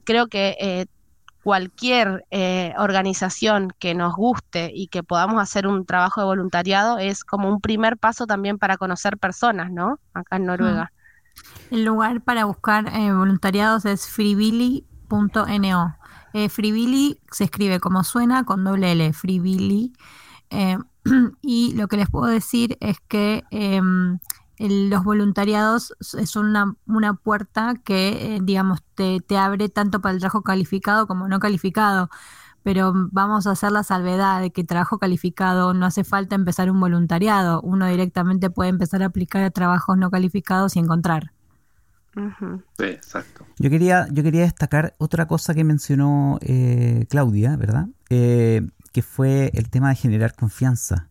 creo 0.04 0.28
que 0.28 0.58
eh, 0.60 0.86
cualquier 1.44 2.26
eh, 2.32 2.74
organización 2.78 3.74
que 3.80 3.96
nos 3.96 4.16
guste 4.16 4.72
y 4.74 4.88
que 4.88 5.04
podamos 5.04 5.42
hacer 5.42 5.68
un 5.68 5.86
trabajo 5.86 6.22
de 6.22 6.26
voluntariado 6.26 7.00
es 7.00 7.24
como 7.24 7.50
un 7.50 7.62
primer 7.62 7.98
paso 7.98 8.28
también 8.28 8.58
para 8.58 8.78
conocer 8.78 9.18
personas, 9.18 9.72
¿no? 9.72 10.00
Acá 10.14 10.36
en 10.36 10.46
Noruega. 10.46 10.92
El 11.72 11.86
lugar 11.86 12.22
para 12.22 12.46
buscar 12.46 12.88
eh, 12.90 13.12
voluntariados 13.12 13.86
es 13.86 14.08
freebilly.no. 14.08 15.96
Eh, 16.34 16.50
se 17.32 17.44
escribe 17.44 17.80
como 17.80 18.04
suena 18.04 18.44
con 18.44 18.64
doble 18.64 18.92
L, 18.92 19.14
freebilly. 19.14 19.94
y 21.42 21.74
lo 21.74 21.88
que 21.88 21.98
les 21.98 22.10
puedo 22.10 22.28
decir 22.28 22.78
es 22.80 22.98
que 23.08 23.44
em, 23.52 24.20
los 24.60 25.04
voluntariados 25.04 25.94
son 26.00 26.48
una, 26.48 26.76
una 26.86 27.14
puerta 27.16 27.76
que, 27.84 28.36
eh, 28.36 28.40
digamos, 28.44 28.82
te, 28.96 29.20
te, 29.22 29.38
abre 29.38 29.70
tanto 29.70 30.02
para 30.02 30.14
el 30.14 30.20
trabajo 30.20 30.44
calificado 30.44 31.08
como 31.08 31.28
no 31.28 31.40
calificado. 31.40 32.10
Pero 32.64 32.94
vamos 33.12 33.48
a 33.48 33.52
hacer 33.52 33.72
la 33.72 33.84
salvedad 33.84 34.40
de 34.40 34.52
que 34.52 34.64
trabajo 34.64 35.00
calificado 35.00 35.74
no 35.74 35.86
hace 35.88 36.04
falta 36.04 36.36
empezar 36.36 36.70
un 36.70 36.80
voluntariado. 36.80 37.62
Uno 37.62 37.88
directamente 37.88 38.52
puede 38.52 38.70
empezar 38.70 39.02
a 39.02 39.08
aplicar 39.08 39.44
a 39.44 39.50
trabajos 39.52 39.98
no 39.98 40.12
calificados 40.12 40.76
y 40.76 40.80
encontrar. 40.80 41.34
Sí, 42.14 42.86
exacto. 42.86 43.46
Yo 43.58 43.70
quería, 43.70 44.08
yo 44.12 44.24
quería 44.24 44.42
destacar 44.42 44.96
otra 44.98 45.28
cosa 45.28 45.54
que 45.54 45.64
mencionó 45.64 46.40
eh, 46.42 47.06
Claudia, 47.10 47.56
¿verdad? 47.56 47.88
Eh, 48.10 48.68
que 48.92 49.02
fue 49.02 49.52
el 49.54 49.70
tema 49.70 49.90
de 49.90 49.96
generar 49.96 50.36
confianza. 50.36 51.08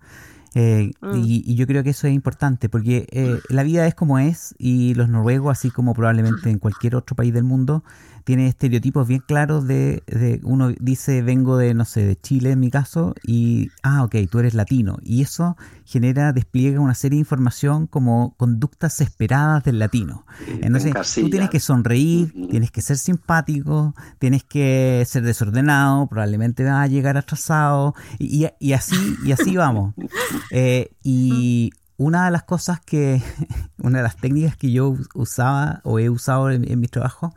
Eh, 0.55 0.91
mm. 1.01 1.15
y, 1.15 1.55
yo 1.55 1.67
creo 1.67 1.85
que 1.85 1.91
eso 1.91 2.09
es 2.09 2.13
importante 2.13 2.69
porque 2.69 3.07
eh, 3.13 3.39
la 3.49 3.63
vida 3.63 3.87
es 3.87 3.95
como 3.95 4.19
es 4.19 4.55
y 4.59 4.95
los 4.95 5.09
noruegos, 5.09 5.53
así 5.53 5.71
como 5.71 5.95
probablemente 5.95 6.51
en 6.51 6.59
cualquier 6.59 6.97
otro 6.97 7.15
país 7.15 7.33
del 7.33 7.45
mundo, 7.45 7.85
tiene 8.25 8.49
estereotipos 8.49 9.07
bien 9.07 9.23
claros 9.27 9.67
de, 9.67 10.03
de, 10.07 10.41
uno 10.43 10.73
dice 10.79 11.23
vengo 11.23 11.57
de, 11.57 11.75
no 11.75 11.85
sé, 11.85 12.05
de 12.05 12.17
Chile 12.17 12.53
en 12.53 12.61
mi 12.61 12.71
caso, 12.71 13.15
y, 13.23 13.71
ah, 13.83 14.05
ok, 14.05 14.17
tú 14.31 14.39
eres 14.39 14.55
latino. 14.55 14.99
Y 15.03 15.23
eso 15.23 15.57
genera, 15.85 16.33
despliega 16.33 16.81
una 16.81 16.95
serie 16.95 17.17
de 17.17 17.21
información 17.21 17.87
como 17.87 18.35
conductas 18.37 19.01
esperadas 19.01 19.65
del 19.65 19.79
latino. 19.79 20.25
Entonces, 20.61 20.95
tú 21.15 21.31
tienes 21.31 21.51
que 21.51 21.61
sonreír, 21.61 22.33
tienes 22.51 22.71
que 22.71 22.83
ser 22.83 22.99
simpático, 22.99 23.95
tienes 24.19 24.45
que 24.45 25.05
ser 25.07 25.23
desordenado, 25.23 26.07
probablemente 26.07 26.65
vas 26.65 26.85
a 26.85 26.87
llegar 26.87 27.17
atrasado, 27.17 27.95
y, 28.19 28.47
y, 28.59 28.73
así, 28.73 29.17
y 29.25 29.33
así 29.33 29.57
vamos. 29.57 29.95
Eh, 30.53 30.93
y 31.03 31.71
una 31.97 32.25
de 32.25 32.31
las 32.31 32.45
cosas 32.45 32.81
que, 32.81 33.23
una 33.79 33.99
de 33.99 34.05
las 34.05 34.17
técnicas 34.17 34.57
que 34.57 34.73
yo 34.73 34.97
usaba 35.15 35.81
o 35.85 35.99
he 35.99 36.09
usado 36.09 36.51
en, 36.51 36.71
en 36.71 36.81
mi 36.81 36.89
trabajo 36.89 37.35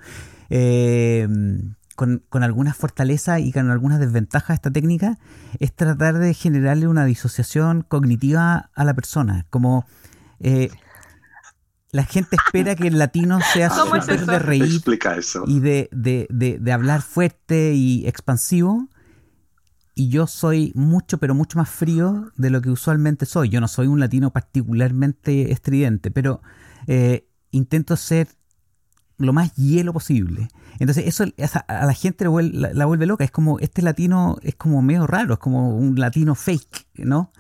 eh, 0.50 1.28
con, 1.96 2.24
con, 2.30 2.44
algunas 2.44 2.76
fortalezas 2.76 3.40
y 3.40 3.52
con 3.52 3.70
algunas 3.70 4.00
desventajas 4.00 4.50
de 4.50 4.56
esta 4.56 4.72
técnica, 4.72 5.20
es 5.60 5.74
tratar 5.74 6.18
de 6.18 6.34
generarle 6.34 6.88
una 6.88 7.06
disociación 7.06 7.84
cognitiva 7.84 8.72
a 8.74 8.84
la 8.84 8.94
persona. 8.94 9.46
Como 9.50 9.86
eh, 10.40 10.70
la 11.94 12.04
gente 12.06 12.36
espera 12.36 12.76
que 12.76 12.88
el 12.88 12.98
latino 12.98 13.40
sea 13.54 13.70
súper 13.70 14.26
de 14.26 14.40
reír 14.40 14.82
y 15.46 15.60
de, 15.60 15.90
de, 15.92 16.58
de, 16.60 16.72
hablar 16.72 17.02
fuerte 17.04 17.74
y 17.74 18.08
expansivo. 18.08 18.90
Y 19.96 20.10
yo 20.10 20.26
soy 20.26 20.72
mucho, 20.74 21.20
pero 21.20 21.36
mucho 21.36 21.60
más 21.60 21.70
frío 21.70 22.32
de 22.36 22.50
lo 22.50 22.62
que 22.62 22.72
usualmente 22.72 23.28
soy. 23.28 23.50
Yo 23.50 23.62
no 23.62 23.68
soy 23.68 23.86
un 23.86 24.00
latino 24.00 24.32
particularmente 24.34 25.52
estridente, 25.52 26.10
pero 26.10 26.42
eh, 26.88 27.28
intento 27.52 27.96
ser 27.96 28.28
lo 29.18 29.34
más 29.34 29.54
hielo 29.56 29.94
posible. 29.94 30.50
Entonces 30.80 31.06
eso 31.08 31.26
a 31.68 31.86
la 31.86 31.94
gente 31.94 32.26
la, 32.26 32.86
vuelve 32.86 33.06
loca. 33.06 33.24
Es 33.24 33.32
como, 33.32 33.60
este 33.60 33.82
latino 33.82 34.38
es 34.42 34.56
como 34.56 34.82
medio 34.82 35.08
raro, 35.08 35.34
es 35.34 35.40
como 35.40 35.76
un 35.76 36.00
latino 36.00 36.36
fake, 36.36 36.88
¿no? 36.96 37.32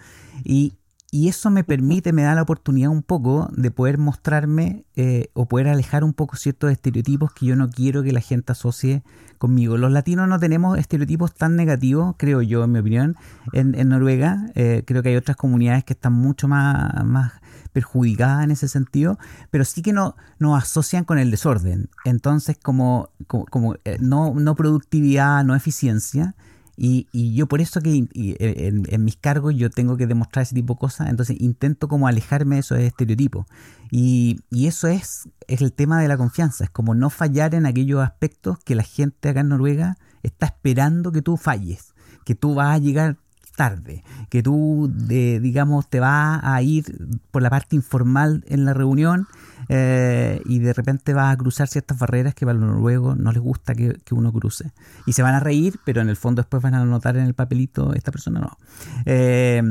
Y, 0.44 0.74
y 1.12 1.28
eso 1.28 1.52
me 1.52 1.64
permite, 1.64 2.12
me 2.12 2.24
da 2.24 2.34
la 2.34 2.42
oportunidad 2.42 2.90
un 2.90 3.04
poco 3.04 3.50
de 3.56 3.70
poder 3.70 4.00
mostrarme 4.00 4.86
eh, 4.96 5.30
o 5.34 5.48
poder 5.48 5.68
alejar 5.68 6.04
un 6.04 6.14
poco 6.14 6.38
ciertos 6.38 6.72
estereotipos 6.72 7.32
que 7.34 7.46
yo 7.46 7.56
no 7.56 7.70
quiero 7.70 8.02
que 8.02 8.12
la 8.12 8.22
gente 8.22 8.52
asocie 8.52 9.04
conmigo. 9.38 9.78
Los 9.78 9.92
latinos 9.92 10.28
no 10.28 10.40
tenemos 10.40 10.80
estereotipos 10.80 11.36
tan 11.36 11.56
negativos, 11.56 12.16
creo 12.18 12.42
yo, 12.42 12.64
en 12.64 12.72
mi 12.72 12.80
opinión, 12.80 13.16
en, 13.52 13.90
Noruega. 13.90 14.48
Eh, 14.56 14.84
creo 14.88 15.04
que 15.04 15.10
hay 15.10 15.16
otras 15.16 15.38
comunidades 15.38 15.84
que 15.84 15.94
están 15.94 16.14
mucho 16.14 16.48
más, 16.48 17.06
más 17.06 17.34
perjudicadas 17.74 18.44
en 18.44 18.52
ese 18.52 18.68
sentido, 18.68 19.18
pero 19.52 19.66
sí 19.66 19.82
que 19.82 19.92
no, 19.92 20.16
nos 20.40 20.62
asocian 20.62 21.04
con 21.04 21.18
el 21.20 21.32
desorden. 21.32 21.90
Entonces, 22.06 22.58
como, 22.62 23.10
como, 23.28 23.76
eh, 23.84 23.98
no, 24.00 24.34
no 24.36 24.56
productividad, 24.56 25.44
no 25.44 25.56
eficiencia, 25.56 26.36
y, 26.76 27.08
y, 27.12 27.36
yo 27.36 27.48
por 27.48 27.62
eso 27.62 27.82
que 27.82 28.08
en, 28.16 29.04
mis 29.04 29.16
cargos 29.16 29.54
yo 29.56 29.70
tengo 29.70 29.96
que 29.96 30.08
demostrar 30.08 30.42
ese 30.42 30.56
tipo 30.56 30.74
de 30.74 30.80
cosas, 30.80 31.10
entonces 31.10 31.40
intento 31.40 31.88
como 31.88 32.08
alejarme 32.08 32.56
de 32.56 32.62
esos 32.62 32.80
estereotipos. 32.80 33.46
Y, 33.92 34.40
y 34.50 34.66
eso 34.66 34.88
es, 34.88 35.30
es 35.48 35.62
el 35.62 35.72
tema 35.72 36.02
de 36.02 36.08
la 36.08 36.18
confianza, 36.18 36.64
es 36.64 36.72
como 36.72 36.96
no 36.96 37.12
fallar 37.12 37.54
en 37.54 37.68
aquellos 37.68 38.02
aspectos 38.02 38.58
que 38.66 38.74
la 38.74 38.82
gente 38.82 39.30
acá 39.30 39.42
en 39.42 39.50
Noruega 39.50 39.98
está 40.24 40.48
esperando 40.48 41.12
que 41.12 41.22
tú 41.22 41.38
falles, 41.38 41.94
que 42.26 42.34
tú 42.34 42.56
vas 42.56 42.76
a 42.76 42.80
llegar 42.80 43.18
tarde, 43.56 44.04
que 44.30 44.44
tú, 44.44 44.92
digamos, 44.98 45.90
te 45.90 46.00
vas 46.00 46.40
a 46.44 46.62
ir 46.62 46.86
por 47.32 47.42
la 47.42 47.50
parte 47.50 47.76
informal 47.76 48.44
en 48.48 48.66
la 48.66 48.74
reunión 48.74 49.28
eh, 49.70 50.42
y 50.46 50.60
de 50.60 50.74
repente 50.74 51.14
vas 51.14 51.34
a 51.34 51.38
cruzar 51.38 51.68
ciertas 51.68 51.98
barreras 51.98 52.34
que 52.34 52.46
para 52.46 52.58
los 52.58 52.70
noruegos 52.70 53.18
no 53.18 53.32
les 53.32 53.42
gusta 53.42 53.76
que, 53.76 53.96
uno 54.12 54.32
cruce. 54.32 54.72
Y 55.06 55.14
se 55.14 55.24
van 55.24 55.36
a 55.36 55.40
reír, 55.40 55.80
pero 55.86 56.02
en 56.02 56.10
el 56.10 56.16
fondo 56.16 56.42
después 56.42 56.62
van 56.62 56.76
a 56.76 56.82
anotar 56.82 57.18
en 57.18 57.26
el 57.26 57.34
papelito, 57.34 57.94
esta 57.94 58.12
persona 58.12 58.40
no. 58.40 58.58
Eh, 59.06 59.62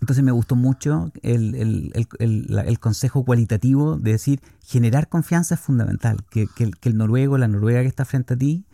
entonces 0.00 0.22
me 0.22 0.32
gustó 0.32 0.56
mucho 0.56 1.10
el, 1.22 1.90
el, 2.18 2.78
consejo 2.80 3.24
cualitativo 3.24 3.96
de 3.96 4.12
decir, 4.12 4.40
generar 4.62 5.08
confianza 5.08 5.54
es 5.54 5.60
fundamental, 5.60 6.18
que, 6.28 6.46
que, 6.54 6.70
el 6.82 6.96
noruego, 6.98 7.38
la 7.38 7.48
noruega 7.48 7.80
que 7.80 7.88
está 7.88 8.04
frente 8.04 8.34
a 8.34 8.36
ti, 8.36 8.65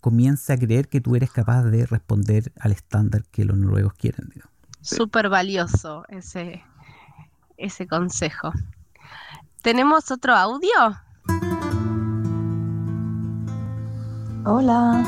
comienza 0.00 0.54
a 0.54 0.56
creer 0.56 0.88
que 0.88 1.00
tú 1.00 1.16
eres 1.16 1.30
capaz 1.30 1.64
de 1.64 1.86
responder 1.86 2.52
al 2.58 2.72
estándar 2.72 3.22
que 3.30 3.44
los 3.44 3.56
noruegos 3.56 3.94
quieren. 3.94 4.30
Súper 4.80 5.28
valioso 5.28 6.04
ese, 6.08 6.62
ese 7.56 7.86
consejo. 7.86 8.52
¿Tenemos 9.62 10.10
otro 10.10 10.34
audio? 10.34 10.70
Hola, 14.46 15.04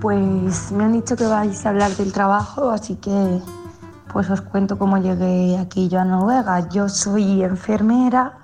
pues 0.00 0.72
me 0.72 0.84
han 0.84 0.92
dicho 0.92 1.14
que 1.14 1.24
vais 1.24 1.64
a 1.64 1.68
hablar 1.68 1.92
del 1.92 2.12
trabajo, 2.12 2.70
así 2.70 2.96
que 2.96 3.40
pues 4.12 4.28
os 4.28 4.40
cuento 4.40 4.76
cómo 4.76 4.98
llegué 4.98 5.56
aquí 5.56 5.88
yo 5.88 6.00
a 6.00 6.04
Noruega. 6.04 6.68
Yo 6.68 6.88
soy 6.88 7.44
enfermera, 7.44 8.40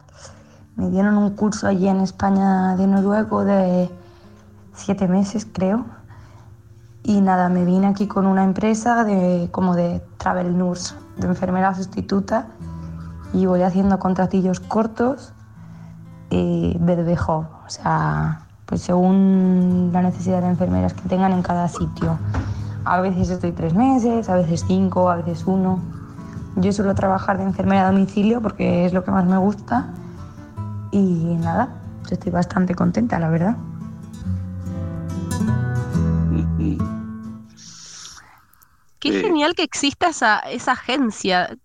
me 0.76 0.90
dieron 0.90 1.16
un 1.16 1.30
curso 1.30 1.66
allí 1.66 1.88
en 1.88 2.02
España 2.02 2.76
de 2.76 2.86
noruego 2.86 3.44
de 3.44 3.90
siete 4.76 5.08
meses, 5.08 5.46
creo. 5.50 5.84
Y 7.02 7.20
nada, 7.20 7.48
me 7.48 7.64
vine 7.64 7.86
aquí 7.86 8.06
con 8.06 8.26
una 8.26 8.44
empresa 8.44 9.04
de, 9.04 9.48
como 9.50 9.74
de 9.74 10.02
travel 10.18 10.56
nurse, 10.56 10.94
de 11.16 11.26
enfermera 11.26 11.74
sustituta, 11.74 12.46
y 13.32 13.46
voy 13.46 13.62
haciendo 13.62 13.98
contratillos 13.98 14.60
cortos 14.60 15.32
y 16.30 16.76
BDBJ, 16.80 17.28
o 17.30 17.48
sea, 17.68 18.46
pues 18.66 18.82
según 18.82 19.90
la 19.92 20.02
necesidad 20.02 20.42
de 20.42 20.48
enfermeras 20.48 20.94
que 20.94 21.08
tengan 21.08 21.32
en 21.32 21.42
cada 21.42 21.68
sitio. 21.68 22.18
A 22.84 23.00
veces 23.00 23.30
estoy 23.30 23.52
tres 23.52 23.74
meses, 23.74 24.28
a 24.28 24.36
veces 24.36 24.64
cinco, 24.66 25.10
a 25.10 25.16
veces 25.16 25.44
uno. 25.46 25.80
Yo 26.56 26.72
suelo 26.72 26.94
trabajar 26.94 27.38
de 27.38 27.44
enfermera 27.44 27.86
a 27.86 27.92
domicilio 27.92 28.40
porque 28.40 28.86
es 28.86 28.92
lo 28.92 29.04
que 29.04 29.10
más 29.10 29.26
me 29.26 29.36
gusta 29.36 29.86
y 30.90 31.36
nada, 31.40 31.68
estoy 32.10 32.32
bastante 32.32 32.74
contenta, 32.74 33.18
la 33.18 33.28
verdad. 33.28 33.56
Qué 39.10 39.20
genial 39.20 39.54
que 39.54 39.62
exista 39.62 40.08
esa, 40.08 40.38
esa 40.40 40.72
agencia. 40.72 41.56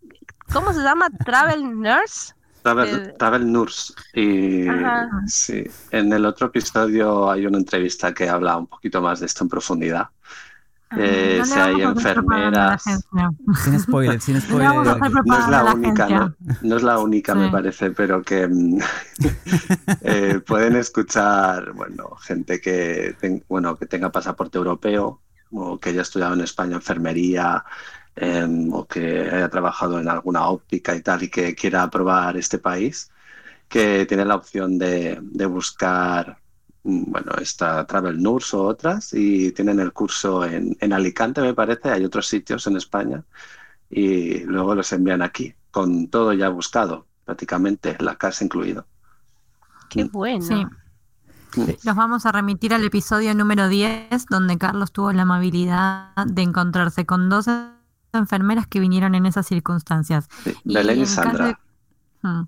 ¿Cómo 0.51 0.73
se 0.73 0.81
llama? 0.81 1.09
Travel 1.25 1.79
Nurse. 1.79 2.33
Travel, 2.61 3.15
eh, 3.17 3.39
Nurse. 3.39 3.93
Y 4.13 4.67
sí, 5.27 5.63
en 5.91 6.13
el 6.13 6.25
otro 6.25 6.47
episodio 6.47 7.31
hay 7.31 7.45
una 7.45 7.57
entrevista 7.57 8.13
que 8.13 8.29
habla 8.29 8.57
un 8.57 8.67
poquito 8.67 9.01
más 9.01 9.19
de 9.19 9.25
esto 9.25 9.43
en 9.43 9.49
profundidad. 9.49 10.09
Ah, 10.91 10.97
eh, 10.99 11.41
si 11.45 11.53
hay 11.53 11.81
enfermeras. 11.81 12.83
Sin 13.63 13.79
spoiler, 13.79 14.19
sin 14.19 14.41
spoiler. 14.41 14.73
No, 14.73 14.81
es 14.83 15.47
la, 15.47 15.73
única, 15.73 16.35
no, 16.61 16.75
es 16.75 16.83
la 16.83 16.99
única, 16.99 17.33
me 17.33 17.49
parece, 17.49 17.91
pero 17.91 18.21
que 18.21 18.45
mm, 18.45 18.79
eh, 20.01 20.41
pueden 20.45 20.75
escuchar, 20.75 21.71
bueno, 21.71 22.15
gente 22.17 22.59
que, 22.59 23.15
bueno, 23.47 23.77
que 23.77 23.85
tenga 23.85 24.11
pasaporte 24.11 24.57
europeo 24.57 25.21
o 25.51 25.79
que 25.79 25.89
haya 25.89 26.01
estudiado 26.01 26.33
en 26.33 26.41
España 26.41 26.75
enfermería 26.75 27.63
em, 28.15 28.71
o 28.73 28.85
que 28.87 29.21
haya 29.29 29.49
trabajado 29.49 29.99
en 29.99 30.09
alguna 30.09 30.47
óptica 30.47 30.95
y 30.95 31.01
tal 31.01 31.23
y 31.23 31.29
que 31.29 31.55
quiera 31.55 31.89
probar 31.89 32.37
este 32.37 32.59
país, 32.59 33.11
que 33.69 34.05
tiene 34.05 34.25
la 34.25 34.35
opción 34.35 34.77
de, 34.77 35.19
de 35.21 35.45
buscar 35.45 36.37
mm, 36.83 37.11
bueno, 37.11 37.31
esta 37.41 37.85
Travel 37.85 38.21
Nurse 38.21 38.55
o 38.57 38.63
otras 38.63 39.13
y 39.13 39.51
tienen 39.53 39.79
el 39.79 39.93
curso 39.93 40.45
en, 40.45 40.77
en, 40.79 40.93
Alicante, 40.93 41.41
me 41.41 41.53
parece, 41.53 41.89
hay 41.89 42.03
otros 42.05 42.27
sitios 42.27 42.67
en 42.67 42.77
España 42.77 43.23
y 43.89 44.39
luego 44.45 44.75
los 44.75 44.91
envían 44.93 45.21
aquí 45.21 45.53
con 45.71 46.09
todo 46.09 46.33
ya 46.33 46.49
buscado, 46.49 47.07
prácticamente, 47.25 47.97
la 47.99 48.15
casa 48.15 48.43
incluido. 48.43 48.85
Qué 49.89 50.03
bueno. 50.03 50.69
Nos 51.57 51.95
vamos 51.95 52.25
a 52.25 52.31
remitir 52.31 52.73
al 52.73 52.83
episodio 52.83 53.33
número 53.35 53.67
10, 53.67 54.25
donde 54.29 54.57
Carlos 54.57 54.91
tuvo 54.91 55.11
la 55.11 55.23
amabilidad 55.23 56.13
de 56.25 56.41
encontrarse 56.41 57.05
con 57.05 57.29
dos 57.29 57.47
enfermeras 58.13 58.67
que 58.67 58.79
vinieron 58.79 59.15
en 59.15 59.25
esas 59.25 59.47
circunstancias. 59.47 60.27
y, 60.63 60.77
y 60.77 61.05
Sandra. 61.05 61.59
Hmm. 62.23 62.43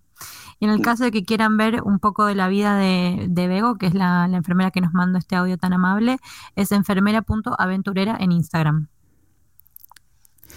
y 0.59 0.65
en 0.65 0.71
el 0.71 0.81
caso 0.81 1.03
de 1.03 1.11
que 1.11 1.25
quieran 1.25 1.57
ver 1.57 1.81
un 1.81 1.97
poco 1.97 2.25
de 2.25 2.35
la 2.35 2.47
vida 2.47 2.75
de, 2.75 3.25
de 3.27 3.47
Bego, 3.47 3.77
que 3.77 3.87
es 3.87 3.95
la, 3.95 4.27
la, 4.27 4.37
enfermera 4.37 4.69
que 4.69 4.81
nos 4.81 4.93
mandó 4.93 5.17
este 5.17 5.35
audio 5.35 5.57
tan 5.57 5.73
amable, 5.73 6.19
es 6.55 6.71
enfermera.aventurera 6.71 8.15
en 8.19 8.31
Instagram. 8.31 8.87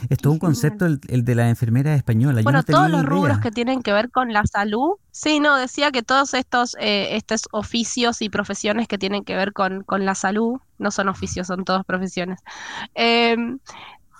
Es 0.08 0.18
todo 0.18 0.32
un 0.32 0.38
concepto 0.38 0.86
el, 0.86 1.24
de 1.24 1.34
la 1.34 1.48
enfermera 1.48 1.94
española. 1.94 2.42
Bueno, 2.42 2.62
todos 2.62 2.90
los 2.90 3.04
rubros 3.04 3.38
que 3.38 3.50
tienen 3.50 3.82
que 3.82 3.92
ver 3.92 4.10
con 4.10 4.32
la 4.32 4.44
salud. 4.46 4.94
Sí, 5.10 5.40
no, 5.40 5.56
decía 5.56 5.90
que 5.90 6.02
todos 6.02 6.34
estos, 6.34 6.76
eh, 6.80 7.16
estos 7.16 7.48
oficios 7.52 8.22
y 8.22 8.28
profesiones 8.28 8.88
que 8.88 8.98
tienen 8.98 9.24
que 9.24 9.36
ver 9.36 9.52
con, 9.52 9.84
la 9.88 10.14
salud, 10.14 10.60
no 10.78 10.90
son 10.90 11.08
oficios, 11.08 11.46
son 11.46 11.64
todas 11.64 11.84
profesiones, 11.84 12.40
em, 12.94 13.58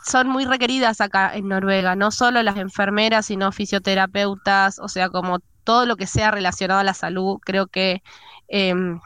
son 0.04 0.28
muy 0.28 0.44
requeridas 0.44 1.00
acá 1.00 1.34
en 1.34 1.48
Noruega. 1.48 1.96
No 1.96 2.10
solo 2.10 2.42
las 2.42 2.56
enfermeras, 2.56 3.26
sino 3.26 3.52
fisioterapeutas, 3.52 4.78
o 4.78 4.88
sea, 4.88 5.10
como 5.10 5.40
todo 5.64 5.84
lo 5.84 5.96
que 5.96 6.06
sea 6.06 6.30
relacionado 6.30 6.80
a 6.80 6.84
la 6.84 6.94
salud. 6.94 7.38
Creo 7.44 7.66
que 7.66 8.02
em, 8.48 9.00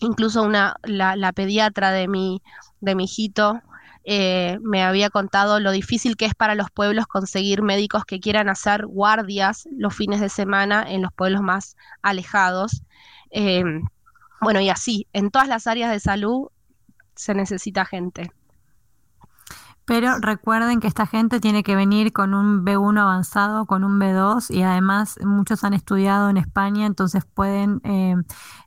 incluso 0.00 0.42
una, 0.42 0.76
la, 0.84 1.16
la 1.16 1.32
pediatra 1.32 1.90
de 1.90 2.08
mi, 2.08 2.42
de 2.80 2.94
mi 2.94 3.04
hijito 3.04 3.60
eh, 4.08 4.60
me 4.62 4.84
había 4.84 5.10
contado 5.10 5.58
lo 5.58 5.72
difícil 5.72 6.16
que 6.16 6.26
es 6.26 6.34
para 6.36 6.54
los 6.54 6.70
pueblos 6.70 7.08
conseguir 7.08 7.62
médicos 7.62 8.04
que 8.04 8.20
quieran 8.20 8.48
hacer 8.48 8.86
guardias 8.86 9.68
los 9.76 9.96
fines 9.96 10.20
de 10.20 10.28
semana 10.28 10.84
en 10.88 11.02
los 11.02 11.12
pueblos 11.12 11.42
más 11.42 11.76
alejados. 12.02 12.84
Eh, 13.32 13.64
bueno, 14.40 14.60
y 14.60 14.70
así, 14.70 15.08
en 15.12 15.32
todas 15.32 15.48
las 15.48 15.66
áreas 15.66 15.90
de 15.90 15.98
salud 15.98 16.50
se 17.16 17.34
necesita 17.34 17.84
gente. 17.84 18.30
Pero 19.86 20.18
recuerden 20.20 20.78
que 20.78 20.86
esta 20.86 21.06
gente 21.06 21.40
tiene 21.40 21.64
que 21.64 21.74
venir 21.74 22.12
con 22.12 22.32
un 22.32 22.64
B1 22.64 23.00
avanzado, 23.00 23.66
con 23.66 23.82
un 23.82 23.98
B2 23.98 24.54
y 24.54 24.62
además 24.62 25.18
muchos 25.24 25.64
han 25.64 25.74
estudiado 25.74 26.30
en 26.30 26.36
España, 26.36 26.86
entonces 26.86 27.24
pueden 27.24 27.80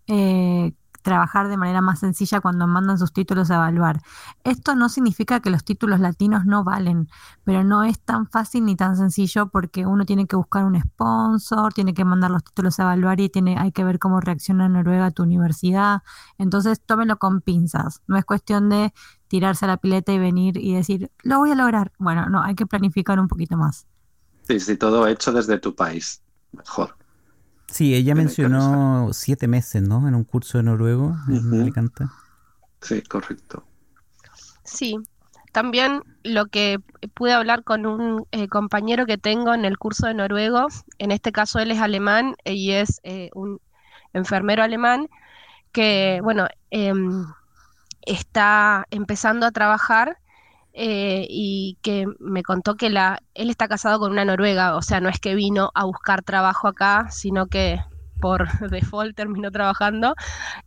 eh, 0.07 0.73
trabajar 1.01 1.47
de 1.47 1.57
manera 1.57 1.81
más 1.81 1.99
sencilla 1.99 2.41
cuando 2.41 2.67
mandan 2.67 2.97
sus 2.97 3.13
títulos 3.13 3.51
a 3.51 3.55
evaluar. 3.55 4.01
Esto 4.43 4.75
no 4.75 4.89
significa 4.89 5.39
que 5.39 5.49
los 5.49 5.63
títulos 5.63 5.99
latinos 5.99 6.45
no 6.45 6.63
valen, 6.63 7.09
pero 7.43 7.63
no 7.63 7.83
es 7.83 7.99
tan 7.99 8.27
fácil 8.27 8.65
ni 8.65 8.75
tan 8.75 8.95
sencillo 8.95 9.47
porque 9.47 9.85
uno 9.85 10.05
tiene 10.05 10.27
que 10.27 10.35
buscar 10.35 10.65
un 10.65 10.79
sponsor, 10.79 11.73
tiene 11.73 11.93
que 11.93 12.05
mandar 12.05 12.31
los 12.31 12.43
títulos 12.43 12.79
a 12.79 12.83
evaluar 12.83 13.19
y 13.19 13.29
tiene, 13.29 13.57
hay 13.57 13.71
que 13.71 13.83
ver 13.83 13.99
cómo 13.99 14.19
reacciona 14.19 14.69
Noruega 14.69 15.07
a 15.07 15.11
tu 15.11 15.23
universidad. 15.23 16.01
Entonces, 16.37 16.81
tómenlo 16.85 17.17
con 17.17 17.41
pinzas. 17.41 18.01
No 18.07 18.17
es 18.17 18.25
cuestión 18.25 18.69
de 18.69 18.93
tirarse 19.27 19.65
a 19.65 19.67
la 19.67 19.77
pileta 19.77 20.11
y 20.11 20.19
venir 20.19 20.57
y 20.57 20.73
decir, 20.73 21.11
lo 21.23 21.39
voy 21.39 21.51
a 21.51 21.55
lograr. 21.55 21.91
Bueno, 21.97 22.27
no, 22.29 22.41
hay 22.41 22.55
que 22.55 22.65
planificar 22.65 23.19
un 23.19 23.27
poquito 23.27 23.57
más. 23.57 23.87
Sí, 24.47 24.59
sí, 24.59 24.77
todo 24.77 25.07
hecho 25.07 25.31
desde 25.31 25.59
tu 25.59 25.75
país. 25.75 26.23
Mejor. 26.51 26.98
Sí, 27.71 27.95
ella 27.95 28.15
mencionó 28.15 29.09
siete 29.13 29.47
meses, 29.47 29.81
¿no? 29.81 30.07
En 30.07 30.15
un 30.15 30.23
curso 30.23 30.57
de 30.57 30.63
noruego 30.63 31.15
en. 31.27 31.61
Alicante. 31.61 32.05
Sí, 32.81 33.01
correcto. 33.03 33.65
Sí, 34.63 34.97
también 35.51 36.03
lo 36.23 36.47
que 36.47 36.77
pude 37.13 37.33
hablar 37.33 37.63
con 37.63 37.85
un 37.85 38.25
eh, 38.31 38.47
compañero 38.47 39.05
que 39.05 39.17
tengo 39.17 39.53
en 39.53 39.65
el 39.65 39.77
curso 39.77 40.07
de 40.07 40.13
noruego, 40.13 40.67
en 40.97 41.11
este 41.11 41.31
caso 41.31 41.59
él 41.59 41.71
es 41.71 41.79
alemán 41.79 42.35
y 42.45 42.71
es 42.71 42.99
eh, 43.03 43.29
un 43.33 43.59
enfermero 44.13 44.63
alemán 44.63 45.07
que, 45.71 46.19
bueno, 46.23 46.47
em, 46.71 47.25
está 48.03 48.85
empezando 48.91 49.45
a 49.45 49.51
trabajar 49.51 50.17
eh, 50.73 51.25
y 51.29 51.77
que 51.81 52.05
me 52.19 52.43
contó 52.43 52.75
que 52.75 52.89
la, 52.89 53.19
él 53.33 53.49
está 53.49 53.67
casado 53.67 53.99
con 53.99 54.11
una 54.11 54.25
noruega, 54.25 54.75
o 54.75 54.81
sea, 54.81 55.01
no 55.01 55.09
es 55.09 55.19
que 55.19 55.35
vino 55.35 55.71
a 55.75 55.85
buscar 55.85 56.23
trabajo 56.23 56.67
acá, 56.67 57.07
sino 57.11 57.47
que 57.47 57.79
por 58.19 58.47
default 58.71 59.15
terminó 59.15 59.51
trabajando, 59.51 60.15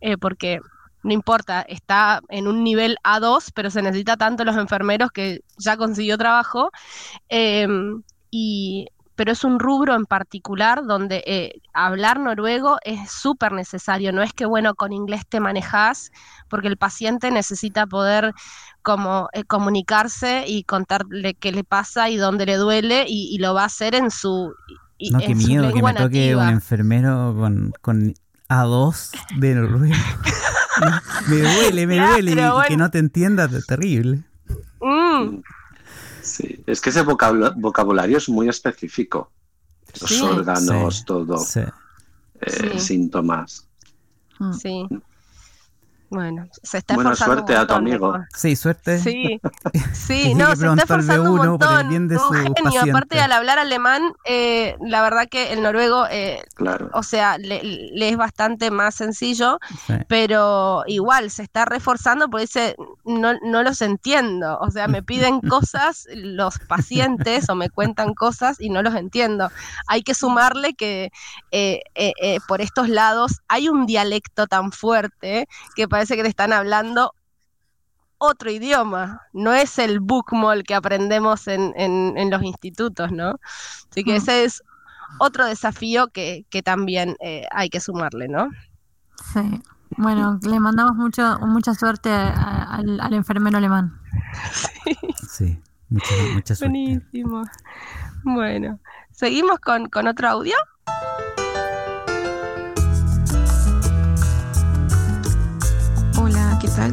eh, 0.01 0.17
porque 0.17 0.59
no 1.03 1.13
importa, 1.13 1.61
está 1.63 2.21
en 2.29 2.47
un 2.47 2.63
nivel 2.63 2.97
A2, 3.03 3.51
pero 3.53 3.69
se 3.69 3.81
necesita 3.81 4.17
tanto 4.17 4.45
los 4.45 4.55
enfermeros 4.57 5.11
que 5.11 5.41
ya 5.57 5.77
consiguió 5.77 6.17
trabajo. 6.17 6.71
eh, 7.29 7.67
y, 8.31 8.87
pero 9.15 9.31
es 9.31 9.43
un 9.43 9.59
rubro 9.59 9.95
en 9.95 10.05
particular 10.05 10.83
donde 10.85 11.23
eh, 11.27 11.61
hablar 11.73 12.19
noruego 12.19 12.77
es 12.83 13.11
súper 13.11 13.51
necesario. 13.51 14.11
No 14.11 14.23
es 14.23 14.33
que, 14.33 14.45
bueno, 14.45 14.75
con 14.75 14.91
inglés 14.91 15.23
te 15.27 15.39
manejas, 15.39 16.11
porque 16.49 16.67
el 16.67 16.77
paciente 16.77 17.29
necesita 17.31 17.85
poder 17.85 18.33
como 18.81 19.29
eh, 19.33 19.43
comunicarse 19.43 20.45
y 20.47 20.63
contarle 20.63 21.35
qué 21.35 21.51
le 21.51 21.63
pasa 21.63 22.09
y 22.09 22.17
dónde 22.17 22.45
le 22.45 22.55
duele, 22.55 23.05
y, 23.07 23.29
y 23.33 23.37
lo 23.37 23.53
va 23.53 23.63
a 23.63 23.65
hacer 23.67 23.95
en 23.95 24.09
su, 24.11 24.53
y- 24.97 25.11
No, 25.11 25.19
en 25.19 25.27
qué 25.27 25.41
su 25.41 25.47
miedo 25.47 25.73
que 25.73 25.81
me 25.81 25.93
toque 25.93 26.31
nativa. 26.31 26.43
un 26.43 26.49
enfermero 26.49 27.35
con, 27.37 27.73
con 27.81 28.13
A2 28.49 29.11
de 29.39 29.55
noruego. 29.55 29.95
me 31.27 31.37
duele, 31.37 31.87
me 31.87 31.97
duele. 31.99 32.31
Y, 32.31 32.67
que 32.67 32.77
no 32.77 32.89
te 32.89 32.99
entienda, 32.99 33.45
es 33.45 33.65
terrible. 33.65 34.23
Mm, 34.81 35.41
Sí, 36.23 36.63
es 36.65 36.79
que 36.81 36.89
ese 36.89 37.03
vocabula- 37.03 37.53
vocabulario 37.57 38.17
es 38.17 38.29
muy 38.29 38.47
específico. 38.49 39.29
Los 40.01 40.09
Sí. 40.09 40.21
órganos, 40.21 40.97
Sí, 40.97 41.05
todo, 41.05 41.37
sí. 41.37 41.59
eh, 42.41 42.71
Sí. 42.73 42.79
síntomas. 42.79 43.67
Sí. 44.59 44.87
Bueno, 46.13 46.47
se 46.61 46.77
está 46.77 46.93
Buena 46.93 47.13
esforzando 47.13 47.33
suerte 47.47 47.53
un 47.53 47.59
a 47.59 47.67
tu 47.67 47.73
amigo. 47.73 48.15
Sí, 48.35 48.55
suerte. 48.55 48.99
Sí, 48.99 49.41
sí, 49.93 50.35
no, 50.35 50.55
se 50.55 50.67
está 50.67 50.83
esforzando 50.83 51.33
un 51.33 51.39
B1 51.39 51.57
por 51.59 51.71
el 51.71 51.79
montón. 51.79 51.89
bien 51.89 52.07
de 52.07 52.15
un 52.17 52.21
su 52.21 52.29
genio. 52.33 52.53
paciente. 52.63 52.89
Aparte, 52.91 53.19
al 53.19 53.31
hablar 53.31 53.57
alemán, 53.59 54.13
eh, 54.25 54.75
la 54.81 55.01
verdad 55.01 55.27
que 55.29 55.53
el 55.53 55.63
noruego, 55.63 56.05
eh, 56.11 56.43
Claro. 56.55 56.89
o 56.93 57.01
sea, 57.01 57.37
le, 57.39 57.63
le 57.63 58.09
es 58.09 58.17
bastante 58.17 58.69
más 58.69 58.93
sencillo, 58.95 59.57
Sí. 59.87 59.93
pero 60.07 60.83
igual 60.85 61.31
se 61.31 61.41
está 61.41 61.65
reforzando 61.65 62.29
porque 62.29 62.43
dice, 62.45 62.75
no, 63.05 63.33
no 63.43 63.63
los 63.63 63.81
entiendo. 63.81 64.59
O 64.59 64.69
sea, 64.69 64.87
me 64.87 65.01
piden 65.01 65.41
cosas 65.49 66.07
los 66.13 66.59
pacientes 66.59 67.49
o 67.49 67.55
me 67.55 67.69
cuentan 67.71 68.13
cosas 68.13 68.61
y 68.61 68.69
no 68.69 68.83
los 68.83 68.93
entiendo. 68.95 69.49
Hay 69.87 70.03
que 70.03 70.13
sumarle 70.13 70.75
que 70.75 71.09
eh, 71.51 71.81
eh, 71.95 72.13
eh, 72.21 72.37
por 72.47 72.61
estos 72.61 72.87
lados 72.87 73.39
hay 73.47 73.67
un 73.67 73.87
dialecto 73.87 74.45
tan 74.45 74.71
fuerte 74.71 75.47
que 75.75 75.87
parece 75.87 76.02
que 76.07 76.21
te 76.23 76.29
están 76.29 76.53
hablando 76.53 77.13
otro 78.17 78.49
idioma, 78.51 79.21
no 79.33 79.53
es 79.53 79.77
el 79.79 79.99
bookmall 79.99 80.63
que 80.63 80.75
aprendemos 80.75 81.47
en, 81.47 81.73
en- 81.75 82.13
en 82.17 82.29
los 82.29 82.41
institutos, 82.43 83.11
¿no? 83.11 83.35
Así 83.91 84.03
que 84.03 84.13
Mm. 84.13 84.17
ese 84.17 84.43
es 84.45 84.63
otro 85.19 85.45
desafío 85.45 86.07
que, 86.07 86.45
que 86.49 86.61
también 86.63 87.15
eh, 87.19 87.45
hay 87.51 87.69
que 87.69 87.79
sumarle, 87.81 88.27
¿no? 88.29 88.47
Sí. 89.33 89.61
Bueno, 89.97 90.39
le 90.41 90.59
mandamos 90.59 90.95
mucho, 90.95 91.37
mucha 91.41 91.73
suerte 91.73 92.09
a- 92.11 92.75
al, 92.75 92.99
al 93.01 93.13
enfermero 93.13 93.57
alemán. 93.57 93.99
Sí, 95.29 95.59
mucha, 95.89 96.13
mucha 96.33 96.55
suerte. 96.55 96.77
Buenísimo. 96.77 97.43
Bueno, 98.23 98.79
seguimos 99.11 99.59
con, 99.59 99.89
con 99.89 100.07
otro 100.07 100.29
audio. 100.29 100.55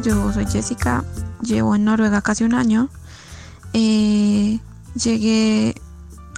Yo 0.03 0.31
soy 0.31 0.45
Jessica, 0.45 1.03
llevo 1.41 1.75
en 1.75 1.85
Noruega 1.85 2.21
casi 2.21 2.43
un 2.43 2.53
año. 2.53 2.87
Eh, 3.73 4.59
llegué 4.93 5.75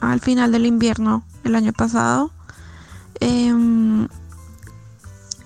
al 0.02 0.22
final 0.22 0.54
del 0.54 0.66
invierno 0.66 1.26
el 1.44 1.56
año 1.56 1.74
pasado. 1.74 2.32
Em, 3.20 4.08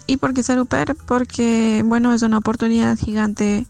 ¿Y 0.06 0.18
por 0.18 0.36
qué 0.36 0.44
ser 0.44 0.60
au 0.60 0.68
pair? 0.68 0.96
Porque, 1.08 1.84
bueno, 1.86 2.14
es 2.14 2.22
una 2.22 2.38
oportunidad 2.38 2.98
gigante 2.98 3.66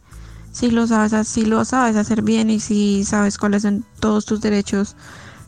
si 0.51 0.71
lo 0.71 0.87
sabes, 0.87 1.27
si 1.27 1.45
lo 1.45 1.63
sabes 1.63 1.95
hacer 1.95 2.21
bien 2.21 2.49
y 2.49 2.59
si 2.59 3.05
sabes 3.05 3.37
cuáles 3.37 3.61
son 3.61 3.85
todos 4.01 4.25
tus 4.25 4.41
derechos 4.41 4.97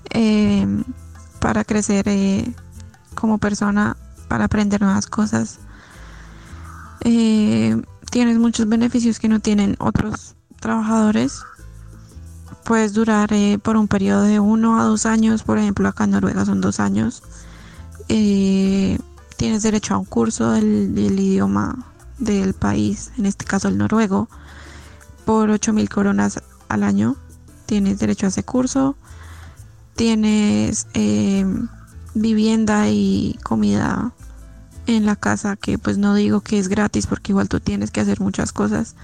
em, 0.09 0.85
para 1.39 1.65
crecer 1.65 2.07
eh, 2.07 2.53
como 3.13 3.39
persona, 3.39 3.97
para 4.29 4.45
aprender 4.45 4.81
nuevas 4.81 5.07
cosas. 5.07 5.59
Eh, 7.01 7.81
tienes 8.09 8.37
muchos 8.37 8.67
beneficios 8.67 9.19
que 9.19 9.29
no 9.29 9.39
tienen 9.39 9.75
otros 9.79 10.35
trabajadores. 10.59 11.41
Puedes 12.63 12.93
durar 12.93 13.33
eh, 13.33 13.57
por 13.61 13.77
un 13.77 13.87
periodo 13.87 14.23
de 14.23 14.39
uno 14.39 14.79
a 14.79 14.83
dos 14.83 15.05
años, 15.05 15.43
por 15.43 15.57
ejemplo, 15.57 15.87
acá 15.87 16.03
en 16.03 16.11
Noruega 16.11 16.45
son 16.45 16.61
dos 16.61 16.79
años. 16.79 17.23
Eh, 18.09 18.97
tienes 19.37 19.63
derecho 19.63 19.93
a 19.93 19.97
un 19.97 20.05
curso 20.05 20.51
del, 20.51 20.97
idioma 20.97 21.85
del 22.17 22.53
país, 22.53 23.11
en 23.17 23.25
este 23.25 23.45
caso 23.45 23.67
el 23.69 23.77
noruego, 23.77 24.27
por 25.25 25.49
8 25.49 25.73
mil 25.73 25.89
coronas 25.89 26.41
al 26.67 26.83
año. 26.83 27.15
Tienes 27.65 27.99
derecho 27.99 28.25
a 28.25 28.29
ese 28.29 28.43
curso. 28.43 28.95
Tienes 29.95 30.87
eh, 30.93 31.45
vivienda 32.13 32.89
y 32.89 33.37
comida 33.43 34.11
en 34.95 35.05
la 35.05 35.15
casa, 35.15 35.55
que 35.55 35.77
pues 35.77 35.97
no 35.97 36.15
digo 36.15 36.41
que 36.41 36.59
es 36.59 36.67
gratis 36.67 37.07
porque 37.07 37.31
igual 37.31 37.49
tú 37.49 37.59
tienes 37.59 37.91
que 37.91 38.01
hacer 38.01 38.19
muchas 38.19 38.51
cosas, 38.51 38.95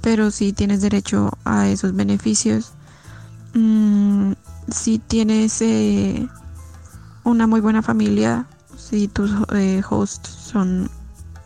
pero 0.00 0.30
sí 0.30 0.52
tienes 0.52 0.80
derecho 0.80 1.36
a 1.44 1.68
esos 1.68 1.94
beneficios. 1.94 2.72
Mm, 3.54 4.32
si 4.70 4.98
tienes 4.98 5.60
eh, 5.62 6.28
una 7.24 7.46
muy 7.46 7.60
buena 7.60 7.82
familia, 7.82 8.46
si 8.76 9.08
tus 9.08 9.30
eh, 9.54 9.82
hosts 9.88 10.28
son, 10.28 10.90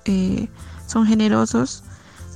eh, 0.05 0.49
son 0.87 1.07
generosos, 1.07 1.85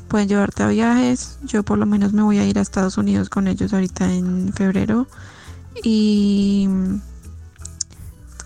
pueden 0.09 0.29
llevarte 0.29 0.63
a 0.63 0.69
viajes. 0.69 1.39
Yo 1.43 1.63
por 1.63 1.79
lo 1.79 1.87
menos 1.87 2.13
me 2.13 2.23
voy 2.23 2.39
a 2.39 2.47
ir 2.47 2.59
a 2.59 2.63
Estados 2.63 2.99
Unidos 2.99 3.29
con 3.29 3.49
ellos 3.49 3.73
ahorita 3.73 4.13
en 4.13 4.53
febrero 4.53 5.07
y 5.83 6.69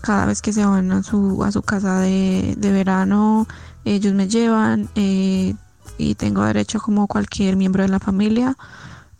cada 0.01 0.25
vez 0.25 0.41
que 0.41 0.53
se 0.53 0.65
van 0.65 0.91
a 0.91 1.03
su, 1.03 1.43
a 1.43 1.51
su 1.51 1.61
casa 1.61 1.99
de, 1.99 2.55
de 2.57 2.71
verano, 2.71 3.47
ellos 3.85 4.13
me 4.13 4.27
llevan 4.27 4.89
eh, 4.95 5.55
y 5.97 6.15
tengo 6.15 6.43
derecho 6.43 6.79
como 6.79 7.07
cualquier 7.07 7.55
miembro 7.55 7.83
de 7.83 7.89
la 7.89 7.99
familia 7.99 8.57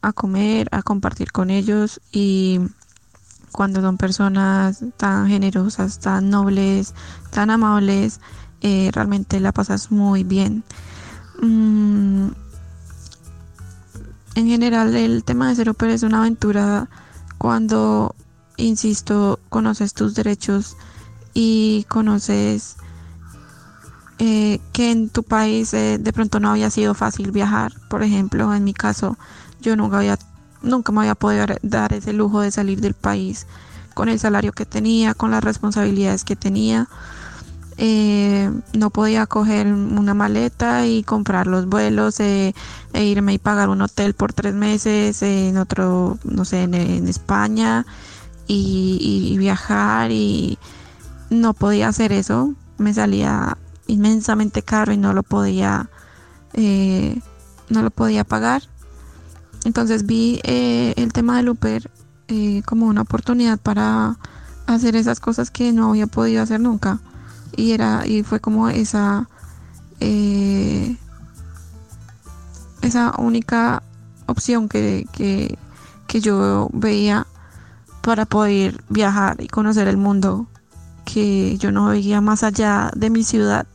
a 0.02 0.14
comer, 0.14 0.68
a 0.72 0.82
compartir 0.82 1.32
con 1.32 1.50
ellos 1.50 2.00
y 2.12 2.60
cuando 3.52 3.82
son 3.82 3.98
personas 3.98 4.84
tan 4.98 5.28
generosas, 5.28 6.00
tan 6.00 6.30
nobles, 6.30 6.94
tan 7.32 7.50
amables, 7.50 8.22
eh, 8.62 8.92
realmente 8.94 9.40
la 9.40 9.52
pasas 9.52 9.92
muy 9.92 10.24
bien. 10.24 10.64
Mm, 11.42 12.30
en 14.36 14.48
general 14.48 14.96
el 14.96 15.24
tema 15.24 15.54
de 15.54 15.64
au 15.64 15.74
pair 15.74 15.92
es 15.92 16.04
una 16.04 16.20
aventura 16.20 16.90
cuando, 17.38 18.16
insisto, 18.60 19.40
conoces 19.50 19.94
tus 19.94 20.14
derechos 20.16 20.76
y 21.34 21.86
conoces 21.90 22.76
eh, 24.20 24.60
que 24.74 24.92
en 24.92 25.10
tu 25.10 25.24
país 25.24 25.74
eh, 25.74 25.98
de 25.98 26.14
pronto 26.14 26.40
no 26.40 26.50
había 26.52 26.70
sido 26.70 26.94
fácil 26.94 27.32
viajar. 27.32 27.74
Por 27.90 28.04
ejemplo, 28.04 28.54
en 28.54 28.64
mi 28.64 28.74
caso, 28.74 29.18
yo 29.62 29.76
nunca 29.76 29.98
había, 30.00 30.18
nunca 30.62 30.92
me 30.92 31.02
había 31.02 31.16
podido 31.16 31.46
dar- 31.62 31.94
ese 31.94 32.14
lujo 32.14 32.42
de 32.42 32.52
salir 32.52 32.82
del 32.82 32.94
país 32.94 33.48
con 33.94 34.10
el 34.10 34.20
salario 34.20 34.52
que 34.52 34.66
tenía, 34.66 35.14
con 35.14 35.32
las 35.32 35.44
responsabilidades 35.44 36.24
que 36.24 36.36
tenía. 36.36 36.88
Eh, 37.82 38.52
no 38.74 38.90
podía 38.90 39.26
coger 39.26 39.68
una 39.68 40.14
maleta 40.14 40.86
y 40.86 41.02
comprar 41.04 41.48
los 41.48 41.66
vuelos 41.68 42.20
eh, 42.20 42.54
e 42.92 43.06
irme 43.06 43.34
y 43.34 43.38
pagar 43.38 43.70
un 43.70 43.82
hotel 43.82 44.14
por 44.16 44.34
tres 44.34 44.54
meses 44.54 45.22
en 45.22 45.56
otro, 45.58 46.18
no 46.26 46.44
sé, 46.44 46.64
en 46.64 47.08
España 47.08 47.86
y, 48.50 49.38
viajar 49.38 50.12
y 50.12 50.58
no 51.30 51.54
podía 51.54 51.88
hacer 51.88 52.12
eso. 52.12 52.56
Me 52.78 52.94
salía 52.94 53.58
inmensamente 53.88 54.62
caro 54.64 54.92
y 54.92 54.98
no 54.98 55.14
lo 55.14 55.24
podía, 55.24 55.90
eh, 56.54 57.22
no 57.70 57.84
lo 57.84 57.92
podía 57.92 58.24
pagar. 58.24 58.64
Entonces 59.66 60.06
vi 60.06 60.40
eh, 60.44 60.94
el 60.98 61.14
tema 61.14 61.38
del 61.38 61.50
Uber 61.50 61.92
eh, 62.28 62.62
como 62.66 62.88
una 62.88 63.02
oportunidad 63.02 63.60
para 63.60 64.18
hacer 64.66 64.96
esas 64.96 65.20
cosas 65.20 65.52
que 65.52 65.72
no 65.72 65.90
había 65.90 66.08
podido 66.08 66.42
hacer 66.42 66.60
nunca. 66.60 67.00
y 67.56 67.72
era 67.72 68.06
y 68.08 68.24
fue 68.24 68.40
como 68.40 68.70
esa 68.70 69.28
esa 72.82 73.14
única 73.18 73.84
opción 74.28 74.70
que, 74.70 75.06
que, 75.12 75.58
que 76.08 76.22
yo 76.22 76.70
veía 76.72 77.28
para 78.02 78.26
poder 78.26 78.84
viajar 78.90 79.42
y 79.42 79.48
conocer 79.48 79.88
el 79.88 79.98
mundo 79.98 80.48
que 81.06 81.58
yo 81.58 81.72
no 81.72 81.88
veía 81.88 82.22
más 82.22 82.44
allá 82.44 82.92
de 82.96 83.10
mi 83.10 83.24
ciudad. 83.24 83.68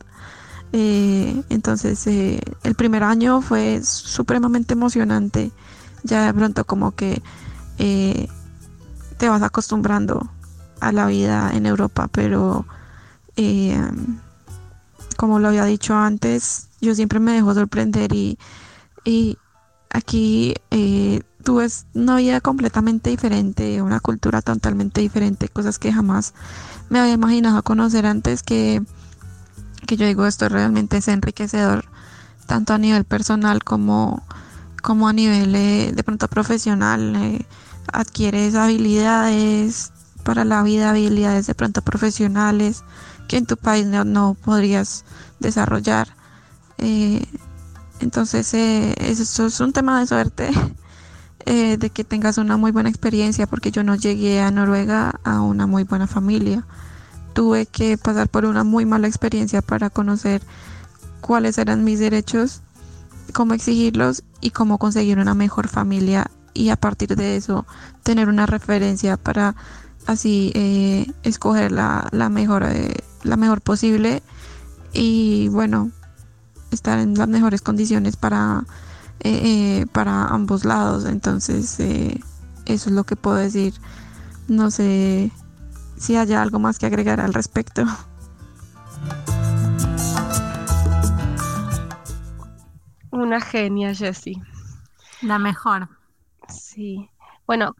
Eh, 0.71 1.43
entonces 1.49 2.05
eh, 2.07 2.41
el 2.63 2.75
primer 2.75 3.03
año 3.03 3.41
fue 3.41 3.81
supremamente 3.83 4.73
emocionante. 4.73 5.51
Ya 6.03 6.25
de 6.25 6.33
pronto 6.33 6.65
como 6.65 6.91
que 6.91 7.21
eh, 7.77 8.27
te 9.17 9.29
vas 9.29 9.41
acostumbrando 9.41 10.29
a 10.79 10.91
la 10.91 11.07
vida 11.07 11.51
en 11.53 11.65
Europa, 11.65 12.07
pero 12.11 12.65
como 15.17 15.39
lo 15.39 15.47
había 15.47 15.65
dicho 15.65 15.95
antes, 15.95 16.69
yo 16.79 16.95
siempre 16.95 17.19
me 17.19 17.33
dejo 17.33 17.53
sorprender 17.53 18.13
y, 18.13 18.37
y 19.03 19.37
aquí 19.89 20.53
tú 21.45 21.57
ves 21.57 21.85
una 21.93 22.15
vida 22.15 22.41
completamente 22.41 23.11
diferente, 23.11 23.83
una 23.83 23.99
cultura 23.99 24.41
totalmente 24.41 24.99
diferente, 25.01 25.47
cosas 25.47 25.77
que 25.77 25.93
jamás 25.93 26.33
me 26.89 26.99
había 26.99 27.13
imaginado 27.13 27.61
conocer 27.61 28.07
antes 28.07 28.41
que, 28.41 28.81
que 29.85 29.95
yo 29.95 30.07
digo 30.07 30.25
esto 30.25 30.49
realmente 30.49 30.97
es 30.97 31.07
enriquecedor 31.07 31.85
tanto 32.47 32.73
a 32.73 32.79
nivel 32.79 33.05
personal 33.05 33.63
como, 33.63 34.23
como 34.81 35.07
a 35.07 35.13
nivel 35.13 35.53
eh, 35.55 35.91
de 35.95 36.03
pronto 36.03 36.27
profesional 36.27 37.15
eh, 37.15 37.45
adquieres 37.93 38.55
habilidades 38.55 39.91
para 40.23 40.45
la 40.45 40.63
vida 40.63 40.89
habilidades 40.89 41.45
de 41.45 41.53
pronto 41.53 41.83
profesionales 41.83 42.83
que 43.27 43.37
en 43.37 43.45
tu 43.45 43.55
país 43.55 43.85
no, 43.85 44.35
podrías 44.43 45.05
desarrollar. 45.39 46.07
Eh, 46.79 47.23
entonces 47.99 48.51
eso 48.55 49.45
es 49.45 49.59
un 49.59 49.73
tema 49.73 49.99
de 49.99 50.07
suerte 50.07 50.49
Eh, 51.47 51.77
de 51.77 51.91
que 51.91 52.03
tengas 52.03 52.39
una 52.39 52.57
muy 52.57 52.71
buena 52.71 52.89
experiencia, 52.89 53.45
porque 53.45 53.69
yo 53.69 53.83
no 53.83 53.93
llegué 53.93 54.41
a 54.41 54.49
Noruega 54.49 55.19
a 55.23 55.41
una 55.41 55.67
muy 55.67 55.83
buena 55.83 56.07
familia. 56.07 56.65
Tuve 57.33 57.67
que 57.67 57.99
pasar 57.99 58.29
por 58.29 58.45
una 58.45 58.63
muy 58.63 58.85
mala 58.85 59.07
experiencia 59.07 59.61
para 59.61 59.91
conocer 59.91 60.41
cuáles 61.21 61.59
eran 61.59 61.83
mis 61.83 61.99
derechos, 61.99 62.61
cómo 63.31 63.53
exigirlos 63.53 64.23
y 64.41 64.51
cómo 64.51 64.79
conseguir 64.79 65.19
una 65.19 65.35
mejor 65.35 65.67
familia 65.67 66.31
y 66.55 66.69
a 66.69 66.77
partir 66.77 67.15
de 67.15 67.35
eso 67.35 67.67
tener 68.01 68.27
una 68.27 68.47
referencia 68.47 69.17
para 69.17 69.55
así 70.07 70.51
eh, 70.55 71.11
escoger 71.23 71.71
la, 71.71 72.07
la 72.11 72.29
mejor 72.29 72.63
eh, 72.63 72.95
la 73.23 73.37
mejor 73.37 73.61
posible 73.61 74.23
y 74.93 75.49
bueno 75.49 75.91
estar 76.71 76.99
en 76.99 77.15
las 77.15 77.27
mejores 77.27 77.61
condiciones 77.61 78.15
para 78.15 78.65
eh, 79.21 79.81
eh, 79.81 79.85
para 79.91 80.27
ambos 80.27 80.65
lados. 80.65 81.05
Entonces, 81.05 81.79
eh, 81.79 82.19
eso 82.65 82.89
es 82.89 82.95
lo 82.95 83.03
que 83.03 83.15
puedo 83.15 83.37
decir. 83.37 83.73
No 84.47 84.71
sé 84.71 85.31
si 85.97 86.15
haya 86.15 86.41
algo 86.41 86.59
más 86.59 86.79
que 86.79 86.85
agregar 86.85 87.19
al 87.19 87.33
respecto. 87.33 87.85
Una 93.11 93.39
genia, 93.39 93.95
Jessie. 93.95 94.41
La 95.21 95.39
mejor. 95.39 95.89
Sí. 96.49 97.09
Bueno, 97.47 97.73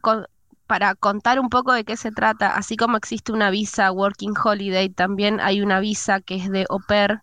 para 0.66 0.94
contar 0.94 1.38
un 1.38 1.48
poco 1.48 1.72
de 1.72 1.84
qué 1.84 1.96
se 1.96 2.10
trata, 2.10 2.56
así 2.56 2.76
como 2.76 2.96
existe 2.96 3.32
una 3.32 3.50
visa 3.50 3.92
Working 3.92 4.34
Holiday, 4.42 4.88
también 4.88 5.40
hay 5.40 5.60
una 5.60 5.80
visa 5.80 6.20
que 6.20 6.36
es 6.36 6.50
de 6.50 6.66
au 6.70 6.80
pair, 6.80 7.22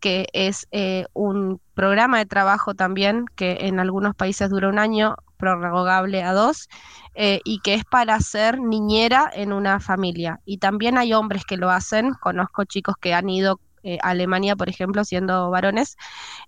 que 0.00 0.26
es 0.32 0.66
eh, 0.70 1.06
un 1.12 1.60
programa 1.74 2.18
de 2.18 2.26
trabajo 2.26 2.74
también 2.74 3.26
que 3.34 3.58
en 3.62 3.80
algunos 3.80 4.14
países 4.14 4.50
dura 4.50 4.68
un 4.68 4.78
año, 4.78 5.16
prorrogable 5.36 6.22
a 6.22 6.32
dos, 6.32 6.68
eh, 7.14 7.40
y 7.44 7.60
que 7.60 7.74
es 7.74 7.84
para 7.84 8.18
ser 8.20 8.60
niñera 8.60 9.30
en 9.34 9.52
una 9.52 9.80
familia. 9.80 10.40
Y 10.44 10.58
también 10.58 10.98
hay 10.98 11.12
hombres 11.12 11.44
que 11.44 11.56
lo 11.56 11.70
hacen, 11.70 12.12
conozco 12.14 12.64
chicos 12.64 12.96
que 13.00 13.14
han 13.14 13.28
ido 13.28 13.60
eh, 13.82 13.98
a 14.02 14.10
Alemania, 14.10 14.56
por 14.56 14.68
ejemplo, 14.68 15.04
siendo 15.04 15.50
varones, 15.50 15.96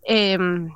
em, 0.02 0.74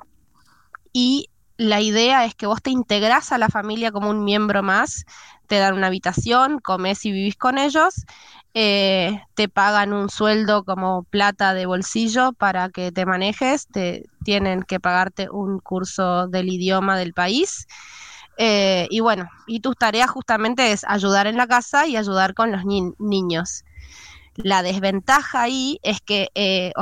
y 0.93 1.29
la 1.57 1.81
idea 1.81 2.25
es 2.25 2.35
que 2.35 2.47
vos 2.47 2.61
te 2.61 2.71
integrás 2.71 3.31
a 3.31 3.37
la 3.37 3.49
familia 3.49 3.91
como 3.91 4.09
un 4.09 4.23
miembro 4.23 4.63
más, 4.63 5.05
te 5.47 5.57
dan 5.57 5.75
una 5.75 5.87
habitación, 5.87 6.59
comes 6.59 7.05
y 7.05 7.11
vivís 7.11 7.35
con 7.35 7.57
ellos, 7.57 8.05
eh, 8.53 9.19
te 9.33 9.49
pagan 9.49 9.93
un 9.93 10.09
sueldo 10.09 10.63
como 10.63 11.03
plata 11.03 11.53
de 11.53 11.65
bolsillo 11.65 12.33
para 12.33 12.69
que 12.69 12.91
te 12.91 13.05
manejes, 13.05 13.67
te 13.67 14.05
tienen 14.23 14.63
que 14.63 14.79
pagarte 14.79 15.29
un 15.29 15.59
curso 15.59 16.27
del 16.27 16.49
idioma 16.49 16.97
del 16.97 17.13
país. 17.13 17.67
Eh, 18.37 18.87
y 18.89 18.99
bueno, 18.99 19.27
y 19.47 19.59
tus 19.59 19.75
tareas 19.75 20.09
justamente 20.09 20.71
es 20.71 20.83
ayudar 20.87 21.27
en 21.27 21.37
la 21.37 21.47
casa 21.47 21.87
y 21.87 21.97
ayudar 21.97 22.33
con 22.33 22.51
los 22.51 22.63
niños. 22.65 23.63
La 24.35 24.63
desventaja 24.63 25.43
ahí 25.43 25.79
es 25.83 26.01
que, 26.01 26.29
eh, 26.35 26.73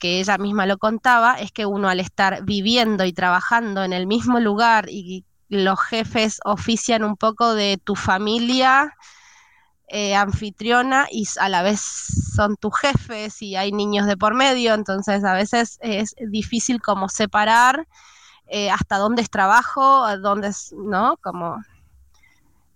que 0.00 0.20
ella 0.20 0.38
misma 0.38 0.66
lo 0.66 0.78
contaba, 0.78 1.34
es 1.34 1.52
que 1.52 1.66
uno 1.66 1.88
al 1.88 2.00
estar 2.00 2.44
viviendo 2.44 3.04
y 3.04 3.12
trabajando 3.12 3.84
en 3.84 3.92
el 3.92 4.06
mismo 4.06 4.40
lugar 4.40 4.86
y 4.88 5.24
los 5.48 5.80
jefes 5.80 6.40
ofician 6.44 7.04
un 7.04 7.16
poco 7.16 7.54
de 7.54 7.78
tu 7.82 7.94
familia, 7.94 8.94
eh, 9.88 10.14
anfitriona 10.14 11.06
y 11.10 11.26
a 11.38 11.48
la 11.48 11.62
vez 11.62 11.80
son 11.80 12.56
tus 12.56 12.76
jefes 12.78 13.42
y 13.42 13.56
hay 13.56 13.70
niños 13.72 14.06
de 14.06 14.16
por 14.16 14.34
medio, 14.34 14.74
entonces 14.74 15.24
a 15.24 15.34
veces 15.34 15.78
es 15.82 16.14
difícil 16.18 16.80
como 16.80 17.08
separar 17.08 17.86
eh, 18.46 18.70
hasta 18.70 18.98
dónde 18.98 19.22
es 19.22 19.30
trabajo, 19.30 20.06
dónde 20.18 20.48
es, 20.48 20.72
¿no? 20.76 21.18
Como, 21.22 21.56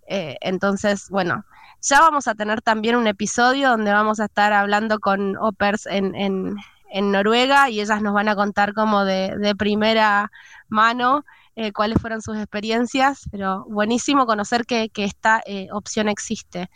eh, 0.07 0.37
entonces, 0.41 1.09
bueno, 1.09 1.45
ya 1.81 1.99
vamos 1.99 2.27
a 2.27 2.35
tener 2.35 2.61
también 2.61 2.95
un 2.95 3.07
episodio 3.07 3.69
donde 3.69 3.91
vamos 3.91 4.19
a 4.19 4.25
estar 4.25 4.53
hablando 4.53 4.99
con 4.99 5.37
OPERS 5.37 5.85
en, 5.87 6.15
en, 6.15 6.57
en 6.91 7.11
Noruega 7.11 7.69
y 7.69 7.81
ellas 7.81 8.01
nos 8.01 8.13
van 8.13 8.29
a 8.29 8.35
contar 8.35 8.73
como 8.73 9.05
de, 9.05 9.37
de 9.37 9.55
primera 9.55 10.31
mano 10.67 11.25
eh, 11.59 11.73
cuáles 11.73 12.01
fueron 12.01 12.21
sus 12.21 12.37
experiencias, 12.37 13.27
pero 13.31 13.65
buenísimo 13.67 14.25
conocer 14.25 14.65
que, 14.65 14.89
que 14.89 15.03
esta 15.03 15.41
eh, 15.45 15.67
opción 15.71 16.07
existe 16.07 16.69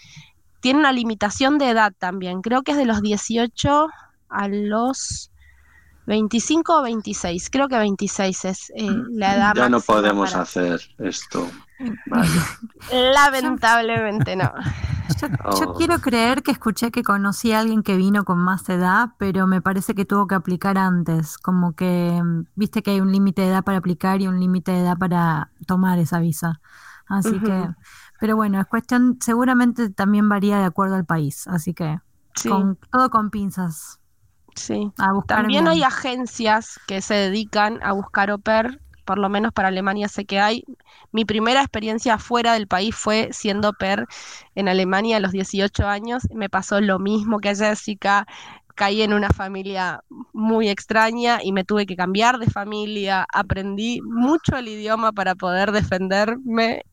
tiene 0.64 0.80
una 0.80 0.94
limitación 0.94 1.58
de 1.58 1.70
edad 1.72 1.92
también. 1.98 2.42
Creo 2.42 2.62
que 2.62 2.72
es 2.72 2.78
de 2.78 2.86
los 2.86 3.02
18 3.02 3.88
a 4.30 4.48
los 4.48 5.30
25 6.06 6.80
o 6.80 6.82
26. 6.82 7.50
Creo 7.50 7.68
que 7.68 7.78
26 7.78 8.46
es 8.46 8.70
eh, 8.70 8.88
la 9.10 9.36
edad. 9.36 9.54
Ya 9.56 9.68
no 9.68 9.82
podemos 9.82 10.34
hacer 10.34 10.80
esto. 11.00 11.52
Lamentablemente 12.92 14.36
no. 14.36 14.52
Yo, 15.20 15.28
oh. 15.46 15.74
quiero 15.76 16.00
creer 16.00 16.44
que 16.44 16.52
escuché 16.52 16.92
que 16.92 17.04
conocí 17.04 17.52
a 17.52 17.60
alguien 17.60 17.84
que 17.84 17.98
vino 17.98 18.24
con 18.24 18.40
más 18.40 18.68
edad, 18.70 19.10
pero 19.18 19.48
me 19.48 19.62
parece 19.62 19.96
que 19.96 20.06
tuvo 20.06 20.28
que 20.28 20.36
aplicar 20.36 20.78
antes. 20.78 21.38
Como 21.38 21.74
que 21.74 22.22
viste 22.56 22.84
que 22.84 22.92
hay 22.92 23.02
un 23.02 23.12
límite 23.12 23.42
de 23.42 23.50
edad 23.50 23.64
para 23.64 23.78
aplicar 23.78 24.22
y 24.22 24.28
un 24.28 24.40
límite 24.40 24.72
de 24.72 24.82
edad 24.82 24.98
para 24.98 25.52
tomar 25.68 26.00
esa 26.00 26.20
visa. 26.20 26.62
Así 27.08 27.40
que 27.40 27.68
pero 28.24 28.38
bueno, 28.38 28.58
es 28.62 28.68
cuestión, 28.68 29.18
seguramente 29.20 29.90
también 29.90 30.30
varía 30.30 30.58
de 30.58 30.64
acuerdo 30.64 30.96
al 30.96 31.04
país, 31.04 31.46
así 31.50 31.74
que 31.74 32.00
con, 32.48 32.78
todo 32.90 33.10
con 33.10 33.30
pinzas. 33.30 34.00
Sí. 34.56 34.94
también 35.28 35.68
hay 35.68 35.84
agencias 35.84 36.80
que 36.88 37.02
se 37.02 37.16
dedican 37.16 37.80
a 37.84 37.92
buscar 37.92 38.30
au 38.30 38.40
pair, 38.40 38.80
por 39.04 39.20
lo 39.20 39.28
menos 39.28 39.52
para 39.52 39.68
Alemania 39.68 40.08
sé 40.08 40.24
que 40.24 40.40
hay. 40.40 40.64
Mi 41.14 41.26
primera 41.26 41.62
experiencia 41.62 42.18
fuera 42.18 42.54
del 42.54 42.68
país 42.68 42.96
fue 42.96 43.30
siendo 43.32 43.72
pair 43.74 44.06
en 44.56 44.68
Alemania 44.68 45.18
a 45.18 45.20
los 45.20 45.32
18 45.32 45.88
años. 45.88 46.24
Me 46.34 46.50
pasó 46.50 46.82
lo 46.82 47.00
mismo 47.00 47.40
que 47.40 47.50
a 47.50 47.56
Jessica, 47.56 48.26
caí 48.76 49.02
en 49.04 49.14
una 49.14 49.30
familia 49.30 50.04
muy 50.34 50.70
extraña 50.70 51.40
y 51.44 51.52
me 51.52 51.64
tuve 51.64 51.86
que 51.86 51.96
cambiar 51.96 52.40
de 52.40 52.48
familia, 52.48 53.26
aprendí 53.32 54.02
mucho 54.02 54.58
el 54.58 54.68
idioma 54.68 55.12
para 55.12 55.36
poder 55.36 55.72
defenderme 55.72 56.84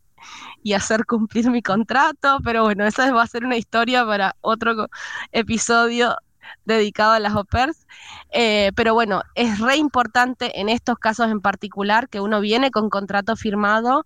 y 0.63 0.75
hacer 0.75 1.07
cumplir 1.07 1.51
mi 1.51 1.63
contrato, 1.63 2.39
pero 2.45 2.65
bueno, 2.65 2.87
esa 2.87 3.11
va 3.13 3.23
a 3.23 3.27
ser 3.27 3.45
una 3.45 3.57
historia 3.57 4.05
para 4.05 4.37
otro 4.43 4.89
episodio 5.33 6.17
dedicado 6.65 7.13
a 7.13 7.21
las 7.21 7.35
OPERS. 7.35 7.87
Eh, 8.33 8.73
pero 8.77 8.95
bueno, 8.95 9.23
es 9.35 9.59
re 9.59 9.77
importante 9.77 10.61
en 10.61 10.69
estos 10.69 10.99
casos 10.99 11.31
en 11.31 11.41
particular 11.41 12.09
que 12.09 12.21
uno 12.21 12.41
viene 12.41 12.71
con 12.71 12.91
contrato 12.91 13.37
firmado, 13.37 14.05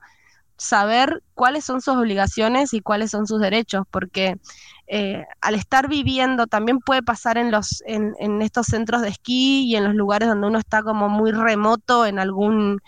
saber 0.56 1.22
cuáles 1.34 1.64
son 1.64 1.80
sus 1.80 1.96
obligaciones 1.96 2.74
y 2.74 2.80
cuáles 2.80 3.10
son 3.10 3.26
sus 3.26 3.40
derechos, 3.40 3.84
porque 3.90 4.38
eh, 4.86 5.24
al 5.40 5.54
estar 5.54 5.88
viviendo 5.88 6.46
también 6.46 6.78
puede 6.78 7.02
pasar 7.02 7.38
en 7.38 7.50
los 7.50 7.82
en, 7.86 8.14
en, 8.18 8.42
estos 8.42 8.66
centros 8.66 9.02
de 9.02 9.08
esquí 9.08 9.64
y 9.64 9.76
en 9.76 9.84
los 9.84 9.94
lugares 9.94 10.28
donde 10.28 10.46
uno 10.46 10.58
está 10.58 10.82
como 10.82 11.08
muy 11.08 11.32
remoto 11.32 12.06
en 12.06 12.18
algún 12.18 12.80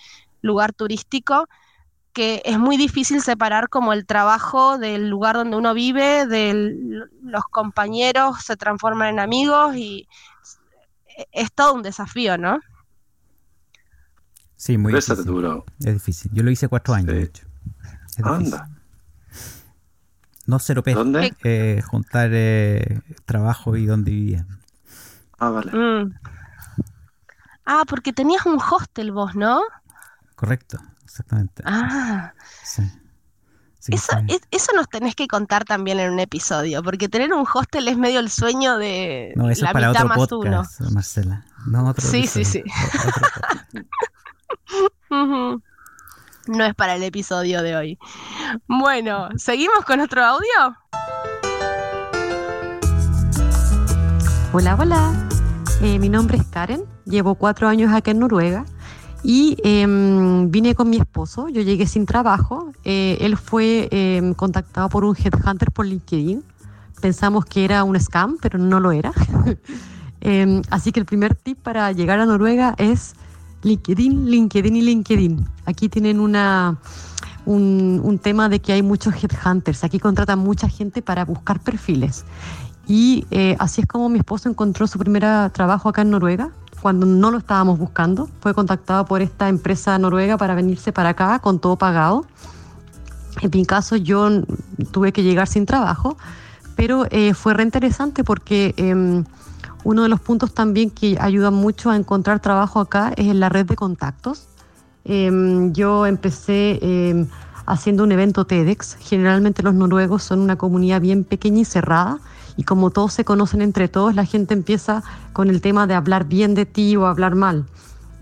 lugar 0.43 0.73
turístico 0.73 1.49
que 2.17 2.41
es 2.47 2.59
muy 2.59 2.79
difícil 2.79 3.21
separar 3.21 3.69
como 3.69 3.93
el 3.93 4.07
trabajo 4.07 4.79
del 4.79 5.11
lugar 5.11 5.37
donde 5.37 5.55
uno 5.59 5.75
vive, 5.75 6.25
de 6.27 7.07
los 7.23 7.45
compañeros 7.45 8.41
se 8.43 8.57
transforman 8.57 9.11
en 9.11 9.21
amigos 9.21 9.77
y 9.77 10.09
es 11.31 11.53
todo 11.53 11.75
un 11.75 11.83
desafío, 11.83 12.39
¿no? 12.39 12.59
Sí, 14.57 14.79
muy 14.79 14.95
difícil. 14.95 15.25
duro. 15.27 15.67
Es 15.81 15.93
difícil. 15.93 16.31
Yo 16.33 16.43
lo 16.43 16.51
hice 16.51 16.69
cuatro 16.69 16.95
años, 16.95 17.11
Sí. 17.11 17.17
de 17.17 17.23
hecho. 17.25 17.47
Es. 18.17 18.25
Anda. 18.25 18.71
No 20.47 20.59
cero 20.59 20.83
peso. 20.83 21.01
¿Dónde? 21.01 21.35
eh, 21.45 21.83
juntar 21.87 22.31
eh, 22.33 23.03
trabajo 23.27 23.77
y 23.77 23.85
donde 23.85 24.11
vivía. 24.11 24.47
Ah, 25.39 25.51
vale. 25.51 25.71
Mm. 25.71 26.15
Ah, 27.67 27.83
porque 27.87 28.15
tenías 28.15 28.47
un 28.47 28.59
hostel 28.59 29.13
vos, 29.13 29.35
¿no? 29.35 29.61
Correcto, 30.35 30.79
exactamente. 31.07 31.63
Ah, 31.67 32.33
Sí. 32.63 32.83
Sí, 33.79 33.93
eso, 33.95 34.13
sí. 34.19 34.35
es- 34.35 34.41
eso 34.51 34.73
nos 34.75 34.89
tenés 34.89 35.15
que 35.15 35.29
contar 35.29 35.65
también 35.65 36.01
en 36.01 36.11
un 36.13 36.19
episodio, 36.19 36.83
porque 36.83 37.09
tener 37.09 37.33
un 37.33 37.47
hostel 37.55 37.87
es 37.87 37.97
medio 37.97 38.19
el 38.19 38.31
sueño 38.31 38.79
de 38.79 39.33
No, 39.37 39.49
eso 39.49 39.63
la 39.63 39.69
es 39.69 39.73
para 39.73 39.89
mitad 39.91 40.03
otro 40.05 40.09
más 40.09 40.29
podcast, 40.29 40.81
Marcela. 40.91 41.45
No 41.67 41.89
otro 41.89 42.05
Sí, 42.05 42.27
sí, 42.27 42.41
episodio. 42.43 42.65
Uno. 43.73 43.85
Ujú. 45.55 45.63
No 46.49 46.65
es 46.65 46.75
para 46.75 46.97
el 46.97 47.03
episodio 47.05 47.63
de 47.63 47.77
hoy. 47.77 47.99
Bueno, 48.67 49.29
¿seguimos 49.37 49.85
con 49.85 50.01
otro 50.01 50.25
audio? 50.25 50.77
Hola, 54.53 54.75
hola. 54.79 55.29
Eh, 55.83 55.99
mi 55.99 56.09
nombre 56.09 56.39
es 56.39 56.47
Karen. 56.47 56.85
Llevo 57.05 57.35
cuatro 57.35 57.69
años 57.69 57.93
acá 57.93 58.11
en 58.11 58.19
Noruega 58.21 58.65
y 59.23 59.57
em, 59.65 60.51
vine 60.51 60.75
con 60.75 60.91
mi 60.91 60.99
esposo. 60.99 61.49
Yo 61.49 61.63
llegué 61.63 61.87
sin 61.87 62.07
trabajo. 62.07 62.73
Eh, 62.85 63.19
él 63.21 63.37
fue 63.37 63.89
em, 63.91 64.35
contactado 64.35 64.89
por 64.89 65.05
un 65.05 65.17
headhunter 65.17 65.71
por 65.73 65.87
LinkedIn. 65.87 66.43
Pensamos 67.01 67.45
que 67.45 67.65
era 67.65 67.85
un 67.85 67.99
scam, 67.99 68.37
pero 68.41 68.59
no 68.59 68.81
lo 68.81 68.93
era. 68.93 69.13
Em, 70.23 70.63
así 70.71 70.91
que 70.91 70.99
el 70.99 71.07
primer 71.07 71.37
tip 71.37 71.59
para 71.59 71.93
llegar 71.93 72.19
a 72.19 72.27
Noruega 72.27 72.75
es 72.79 73.15
LinkedIn, 73.63 74.29
LinkedIn 74.29 74.75
y 74.75 74.83
LinkedIn. 74.83 75.47
Aquí 75.67 75.89
tienen 75.89 76.19
una, 76.19 76.79
un, 77.45 78.01
un 78.03 78.19
tema 78.19 78.49
de 78.49 78.59
que 78.59 78.73
hay 78.73 78.83
muchos 78.83 79.15
headhunters. 79.15 79.85
Aquí 79.85 80.01
contratan 80.01 80.41
mucha 80.41 80.69
gente 80.69 81.01
para 81.01 81.25
buscar 81.25 81.61
perfiles. 81.61 82.25
Y 82.89 83.27
eh, 83.31 83.57
así 83.59 83.81
es 83.81 83.87
como 83.87 84.09
mi 84.09 84.19
esposo 84.19 84.49
encontró 84.49 84.87
su 84.87 84.99
primer 84.99 85.23
trabajo 85.51 85.89
acá 85.89 86.03
en 86.03 86.11
Noruega, 86.11 86.51
cuando 86.87 87.05
no 87.05 87.33
lo 87.33 87.39
estábamos 87.39 87.81
buscando. 87.81 88.29
Fue 88.39 88.55
contactado 88.55 89.07
por 89.07 89.21
esta 89.21 89.49
empresa 89.49 89.99
noruega 89.99 90.37
para 90.37 90.55
venirse 90.55 90.93
para 90.93 91.09
acá 91.09 91.41
con 91.41 91.59
todo 91.59 91.75
pagado. 91.75 92.25
En 93.41 93.51
mi 93.53 93.67
caso 93.67 93.97
yo 93.97 94.31
tuve 94.93 95.11
que 95.13 95.25
llegar 95.25 95.49
sin 95.49 95.67
trabajo, 95.67 96.17
pero 96.77 97.05
eh, 97.11 97.35
fue 97.35 97.55
re 97.55 97.65
interesante 97.65 98.23
porque 98.23 98.73
em, 98.77 99.25
uno 99.83 100.05
de 100.05 100.09
los 100.09 100.21
puntos 100.21 100.55
también 100.55 100.91
que 100.91 101.19
ayuda 101.21 101.51
mucho 101.51 101.91
a 101.91 101.97
encontrar 101.97 102.39
trabajo 102.39 102.79
acá 102.79 103.13
es 103.17 103.27
en 103.27 103.41
la 103.41 103.49
red 103.49 103.67
de 103.67 103.75
contactos. 103.75 104.47
Em, 105.05 105.73
yo 105.73 106.07
empecé 106.07 106.79
em, 106.83 107.27
haciendo 107.67 108.05
un 108.05 108.13
evento 108.13 108.45
TEDx. 108.45 108.97
Generalmente 109.01 109.65
los 109.65 109.75
noruegos 109.75 110.23
son 110.23 110.39
una 110.39 110.55
comunidad 110.55 111.01
bien 111.01 111.25
pequeña 111.25 111.63
y 111.63 111.65
cerrada. 111.65 112.21
Y 112.57 112.65
como 112.65 112.91
todos 112.91 113.13
se 113.13 113.25
conocen 113.25 113.63
entre 113.63 113.89
todos, 113.89 114.15
la 114.15 114.25
gente 114.25 114.55
empieza 114.55 115.03
con 115.33 115.51
el 115.51 115.61
tema 115.61 115.87
de 115.87 115.95
hablar 115.95 116.25
bien 116.27 116.55
de 116.55 116.67
ti 116.67 116.97
o 116.97 117.07
hablar 117.07 117.35
mal. 117.35 117.67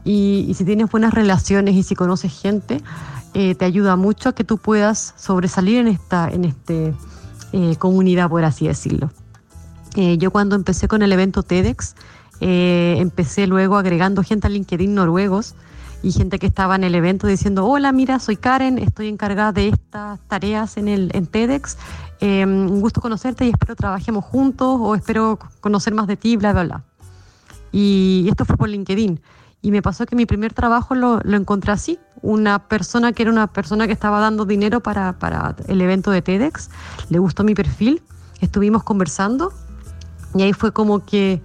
Y, 0.05 0.53
si 0.55 0.65
tienes 0.65 0.91
buenas 0.91 1.15
relaciones 1.15 1.75
y 1.75 1.83
si 1.83 1.95
conoces 1.95 2.33
gente, 2.39 2.83
eh, 3.33 3.55
te 3.55 3.65
ayuda 3.65 3.97
mucho 3.97 4.29
a 4.29 4.35
que 4.35 4.45
tú 4.45 4.59
puedas 4.59 5.15
sobresalir 5.17 5.79
en 5.79 5.89
esta 5.89 6.29
en 6.29 6.45
este, 6.45 6.95
eh, 7.53 7.77
comunidad, 7.77 8.29
por 8.29 8.45
así 8.45 8.67
decirlo. 8.67 9.11
Eh, 9.97 10.19
yo 10.19 10.31
cuando 10.31 10.57
empecé 10.57 10.89
con 10.89 11.03
el 11.03 11.13
evento 11.13 11.43
TEDx, 11.43 11.95
empecé 12.41 13.47
luego 13.47 13.77
agregando 13.79 14.23
gente 14.23 14.49
a 14.49 14.51
LinkedIn 14.51 14.95
noruegos 14.95 15.55
y 16.05 16.13
gente 16.13 16.39
que 16.39 16.47
estaba 16.47 16.77
en 16.77 16.85
el 16.85 16.95
evento 16.95 17.27
diciendo, 17.27 17.65
hola, 17.65 17.91
mira, 17.91 18.19
soy 18.19 18.37
Karen, 18.37 18.79
estoy 18.79 19.09
encargada 19.09 19.53
de 19.53 19.69
estas 19.69 20.21
tareas 20.29 20.77
en, 20.77 20.89
el, 20.89 21.11
en 21.15 21.27
TEDx, 21.27 21.79
eh, 22.21 22.45
un 22.45 22.83
gusto 22.83 23.01
conocerte 23.01 23.47
y 23.47 23.49
espero 23.49 23.75
trabajemos 23.75 24.23
juntos 24.23 24.79
o 24.81 24.95
espero 24.95 25.39
conocer 25.61 25.95
más 25.95 26.07
de 26.07 26.19
ti, 26.19 26.37
bla, 26.37 26.53
bla, 26.53 26.65
bla. 26.65 26.85
Y 27.73 28.27
esto 28.29 28.45
fue 28.45 28.59
por 28.59 28.69
LinkedIn. 28.69 29.19
Y 29.63 29.71
me 29.71 29.81
pasó 29.81 30.05
que 30.05 30.15
mi 30.15 30.27
primer 30.27 30.53
trabajo 30.53 30.95
lo, 30.95 31.21
lo 31.25 31.39
encontré 31.39 31.73
así. 31.73 31.99
Una 32.21 32.69
persona 32.69 33.13
que 33.13 33.23
era 33.23 33.33
una 33.33 33.47
persona 33.47 33.87
que 33.87 33.95
estaba 33.95 34.21
dando 34.21 34.45
dinero 34.45 34.81
para, 34.81 35.19
para 35.19 35.57
el 35.69 35.81
evento 35.81 36.11
de 36.11 36.21
TEDx, 36.21 36.69
le 37.09 37.19
gustó 37.19 37.45
mi 37.45 37.55
perfil, 37.55 38.03
estuvimos 38.43 38.83
conversando 38.83 39.55
y 40.35 40.43
ahí 40.43 40.53
fue 40.53 40.73
como 40.73 41.03
que 41.03 41.41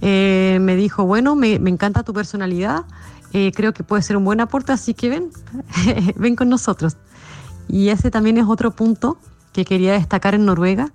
eh, 0.00 0.58
me 0.60 0.74
dijo, 0.74 1.04
bueno, 1.04 1.36
me, 1.36 1.60
me 1.60 1.70
encanta 1.70 2.02
tu 2.02 2.12
personalidad, 2.12 2.84
eh, 3.32 3.52
creo 3.54 3.72
que 3.72 3.84
puede 3.84 4.02
ser 4.02 4.16
un 4.16 4.24
buen 4.24 4.40
aporte, 4.40 4.72
así 4.72 4.94
que 4.94 5.08
ven, 5.08 5.30
ven 6.16 6.36
con 6.36 6.48
nosotros. 6.48 6.96
Y 7.68 7.88
ese 7.90 8.10
también 8.10 8.38
es 8.38 8.46
otro 8.46 8.72
punto 8.72 9.18
que 9.52 9.64
quería 9.64 9.92
destacar 9.92 10.34
en 10.34 10.44
Noruega, 10.44 10.90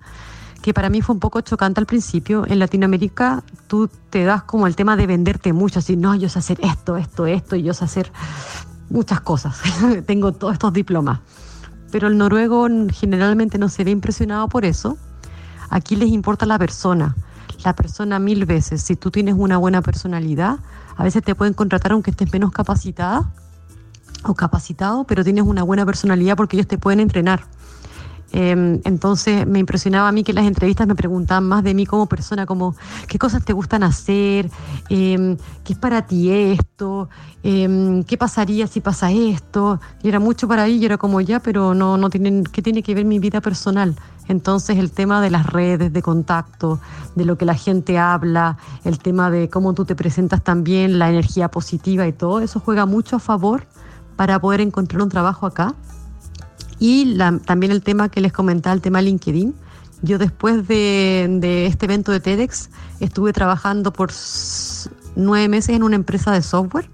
que 0.62 0.74
para 0.74 0.90
mí 0.90 1.00
fue 1.00 1.14
un 1.14 1.20
poco 1.20 1.40
chocante 1.40 1.80
al 1.80 1.86
principio. 1.86 2.44
En 2.46 2.58
Latinoamérica 2.58 3.42
tú 3.66 3.88
te 4.10 4.24
das 4.24 4.42
como 4.42 4.66
el 4.66 4.76
tema 4.76 4.96
de 4.96 5.06
venderte 5.06 5.52
mucho, 5.52 5.78
así, 5.78 5.96
no, 5.96 6.14
yo 6.14 6.28
sé 6.28 6.38
hacer 6.38 6.58
esto, 6.62 6.96
esto, 6.96 7.26
esto, 7.26 7.56
y 7.56 7.62
yo 7.62 7.72
sé 7.72 7.84
hacer 7.84 8.12
muchas 8.90 9.20
cosas. 9.20 9.58
Tengo 10.06 10.32
todos 10.32 10.54
estos 10.54 10.72
diplomas. 10.72 11.20
Pero 11.90 12.08
el 12.08 12.18
noruego 12.18 12.66
generalmente 12.92 13.58
no 13.58 13.68
se 13.68 13.84
ve 13.84 13.90
impresionado 13.90 14.48
por 14.48 14.64
eso. 14.64 14.98
Aquí 15.70 15.96
les 15.96 16.10
importa 16.10 16.46
la 16.46 16.58
persona, 16.58 17.16
la 17.64 17.74
persona 17.74 18.18
mil 18.18 18.44
veces. 18.46 18.82
Si 18.82 18.96
tú 18.96 19.10
tienes 19.10 19.34
una 19.36 19.58
buena 19.58 19.82
personalidad, 19.82 20.58
a 20.96 21.04
veces 21.04 21.22
te 21.22 21.34
pueden 21.34 21.54
contratar 21.54 21.92
aunque 21.92 22.10
estés 22.10 22.32
menos 22.32 22.52
capacitada 22.52 23.30
o 24.24 24.34
capacitado, 24.34 25.04
pero 25.04 25.24
tienes 25.24 25.44
una 25.44 25.62
buena 25.62 25.84
personalidad 25.86 26.36
porque 26.36 26.56
ellos 26.56 26.68
te 26.68 26.78
pueden 26.78 27.00
entrenar. 27.00 27.44
Eh, 28.32 28.80
entonces 28.84 29.46
me 29.46 29.60
impresionaba 29.60 30.08
a 30.08 30.12
mí 30.12 30.24
que 30.24 30.32
las 30.32 30.46
entrevistas 30.46 30.86
me 30.86 30.94
preguntaban 30.94 31.46
más 31.46 31.62
de 31.62 31.74
mí 31.74 31.86
como 31.86 32.06
persona, 32.06 32.44
como 32.44 32.74
qué 33.06 33.18
cosas 33.18 33.44
te 33.44 33.52
gustan 33.52 33.82
hacer, 33.82 34.50
eh, 34.90 35.36
qué 35.64 35.72
es 35.72 35.78
para 35.78 36.06
ti 36.06 36.30
esto, 36.30 37.08
eh, 37.44 38.02
qué 38.06 38.18
pasaría 38.18 38.66
si 38.66 38.80
pasa 38.80 39.10
esto. 39.10 39.80
Y 40.02 40.08
era 40.08 40.18
mucho 40.18 40.48
para 40.48 40.66
mí, 40.66 40.78
yo 40.80 40.86
era 40.86 40.98
como 40.98 41.20
ya, 41.20 41.40
pero 41.40 41.74
no, 41.74 41.96
no 41.96 42.10
tienen, 42.10 42.44
¿qué 42.44 42.62
tiene 42.62 42.82
que 42.82 42.94
ver 42.94 43.04
mi 43.04 43.18
vida 43.18 43.40
personal? 43.40 43.94
Entonces 44.28 44.78
el 44.78 44.90
tema 44.90 45.20
de 45.20 45.30
las 45.30 45.46
redes 45.46 45.92
de 45.92 46.02
contacto, 46.02 46.80
de 47.14 47.24
lo 47.24 47.38
que 47.38 47.44
la 47.44 47.54
gente 47.54 47.98
habla, 47.98 48.58
el 48.84 48.98
tema 48.98 49.30
de 49.30 49.48
cómo 49.48 49.74
tú 49.74 49.84
te 49.84 49.94
presentas 49.94 50.42
también, 50.42 50.98
la 50.98 51.08
energía 51.08 51.48
positiva 51.48 52.06
y 52.06 52.12
todo, 52.12 52.40
eso 52.40 52.60
juega 52.60 52.86
mucho 52.86 53.16
a 53.16 53.18
favor 53.20 53.66
para 54.16 54.40
poder 54.40 54.60
encontrar 54.60 55.02
un 55.02 55.08
trabajo 55.08 55.46
acá. 55.46 55.74
Y 56.78 57.16
también 57.46 57.72
el 57.72 57.82
tema 57.82 58.08
que 58.08 58.20
les 58.20 58.32
comentaba, 58.32 58.74
el 58.74 58.82
tema 58.82 59.00
LinkedIn. 59.00 59.54
Yo 60.02 60.18
después 60.18 60.68
de, 60.68 61.26
de, 61.40 61.66
este 61.66 61.86
evento 61.86 62.12
de 62.12 62.20
TEDx 62.20 62.68
estuve 63.00 63.32
trabajando 63.32 63.92
por 63.92 64.10
nueve 65.14 65.48
meses 65.48 65.74
en 65.74 65.82
una 65.82 65.96
empresa 65.96 66.32
de 66.32 66.42
software 66.42 66.90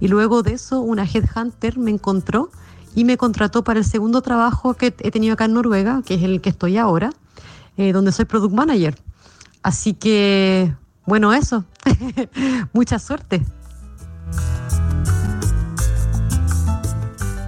y 0.00 0.08
luego 0.08 0.42
de 0.42 0.54
eso 0.54 0.80
una 0.80 1.04
headhunter 1.04 1.78
me 1.78 1.92
encontró 1.92 2.50
y 2.94 3.04
me 3.04 3.16
contrató 3.16 3.64
para 3.64 3.78
el 3.78 3.84
segundo 3.84 4.22
trabajo 4.22 4.74
que 4.74 4.94
he 4.98 5.10
tenido 5.10 5.34
acá 5.34 5.44
en 5.44 5.54
Noruega, 5.54 6.02
que 6.04 6.14
es 6.14 6.22
el 6.22 6.40
que 6.40 6.50
estoy 6.50 6.76
ahora, 6.76 7.10
eh, 7.76 7.92
donde 7.92 8.12
soy 8.12 8.24
product 8.24 8.54
manager. 8.54 8.96
Así 9.62 9.94
que, 9.94 10.74
bueno, 11.06 11.32
eso. 11.32 11.64
Mucha 12.72 12.98
suerte. 12.98 13.42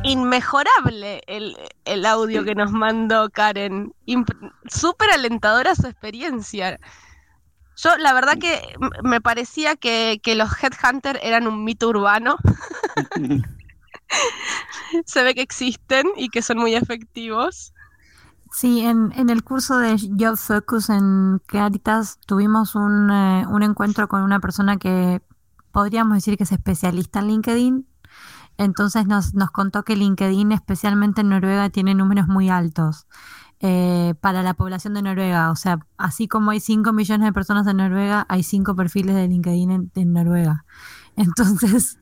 inmejorable 0.04 1.22
el, 1.28 1.56
el, 1.84 2.06
audio 2.06 2.42
que 2.44 2.56
nos 2.56 2.72
mandó 2.72 3.30
Karen. 3.30 3.94
Súper 4.68 5.10
alentadora 5.10 5.76
su 5.76 5.86
experiencia. 5.86 6.80
Yo, 7.76 7.96
la 7.98 8.12
verdad 8.12 8.36
que 8.38 8.60
me 9.02 9.20
parecía 9.20 9.76
que, 9.76 10.20
que 10.22 10.34
los 10.34 10.50
Headhunters 10.60 11.20
eran 11.22 11.46
un 11.46 11.64
mito 11.64 11.88
urbano. 11.88 12.36
Se 15.06 15.22
ve 15.22 15.34
que 15.34 15.42
existen 15.42 16.06
y 16.16 16.28
que 16.28 16.42
son 16.42 16.58
muy 16.58 16.74
efectivos. 16.74 17.72
Sí, 18.52 18.80
en, 18.80 19.12
en 19.16 19.30
el 19.30 19.42
curso 19.42 19.78
de 19.78 19.96
Job 19.98 20.36
Focus 20.36 20.90
en 20.90 21.40
Caritas 21.46 22.18
tuvimos 22.26 22.74
un, 22.74 23.10
eh, 23.10 23.46
un 23.48 23.62
encuentro 23.62 24.08
con 24.08 24.22
una 24.22 24.40
persona 24.40 24.76
que 24.76 25.22
podríamos 25.70 26.16
decir 26.16 26.36
que 26.36 26.44
es 26.44 26.52
especialista 26.52 27.20
en 27.20 27.28
LinkedIn, 27.28 27.86
entonces 28.58 29.06
nos, 29.06 29.34
nos, 29.34 29.50
contó 29.50 29.84
que 29.84 29.96
LinkedIn, 29.96 30.52
especialmente 30.52 31.22
en 31.22 31.30
Noruega, 31.30 31.70
tiene 31.70 31.94
números 31.94 32.28
muy 32.28 32.50
altos 32.50 33.06
eh, 33.60 34.14
para 34.20 34.42
la 34.42 34.54
población 34.54 34.94
de 34.94 35.02
Noruega. 35.02 35.50
O 35.50 35.56
sea, 35.56 35.78
así 35.96 36.28
como 36.28 36.50
hay 36.50 36.60
5 36.60 36.92
millones 36.92 37.26
de 37.26 37.32
personas 37.32 37.66
en 37.66 37.78
Noruega, 37.78 38.26
hay 38.28 38.42
5 38.42 38.76
perfiles 38.76 39.14
de 39.16 39.28
LinkedIn 39.28 39.70
en, 39.70 39.90
en 39.94 40.12
Noruega. 40.12 40.64
Entonces, 41.16 41.98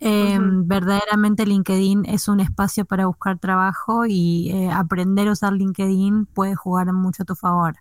eh, 0.00 0.38
verdaderamente 0.40 1.46
LinkedIn 1.46 2.04
es 2.06 2.28
un 2.28 2.40
espacio 2.40 2.84
para 2.84 3.06
buscar 3.06 3.38
trabajo 3.38 4.06
y 4.06 4.50
eh, 4.50 4.70
aprender 4.70 5.28
a 5.28 5.32
usar 5.32 5.52
LinkedIn 5.52 6.26
puede 6.26 6.54
jugar 6.54 6.92
mucho 6.92 7.22
a 7.22 7.26
tu 7.26 7.34
favor. 7.34 7.76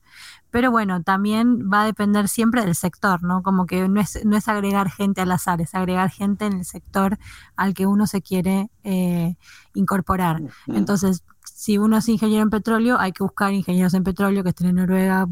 Pero 0.51 0.71
bueno, 0.71 1.01
también 1.01 1.69
va 1.71 1.81
a 1.81 1.85
depender 1.85 2.27
siempre 2.27 2.63
del 2.63 2.75
sector, 2.75 3.23
¿no? 3.23 3.41
Como 3.41 3.65
que 3.65 3.87
no 3.89 3.99
es, 3.99 4.23
no 4.25 4.37
es 4.37 4.47
agregar 4.47 4.91
gente 4.91 5.21
al 5.21 5.31
azar, 5.31 5.61
es 5.61 5.73
agregar 5.73 6.11
gente 6.11 6.45
en 6.45 6.53
el 6.53 6.65
sector 6.65 7.17
al 7.55 7.73
que 7.73 7.87
uno 7.87 8.05
se 8.05 8.21
quiere 8.21 8.69
eh, 8.83 9.35
incorporar. 9.73 10.41
Entonces, 10.67 11.23
si 11.63 11.77
uno 11.77 11.95
es 11.95 12.09
ingeniero 12.09 12.43
en 12.43 12.49
petróleo, 12.49 12.97
hay 12.99 13.13
que 13.13 13.23
buscar 13.23 13.53
ingenieros 13.53 13.93
en 13.93 14.03
petróleo 14.03 14.43
que 14.43 14.49
estén 14.49 14.67
en 14.67 14.75
Noruega 14.75 15.25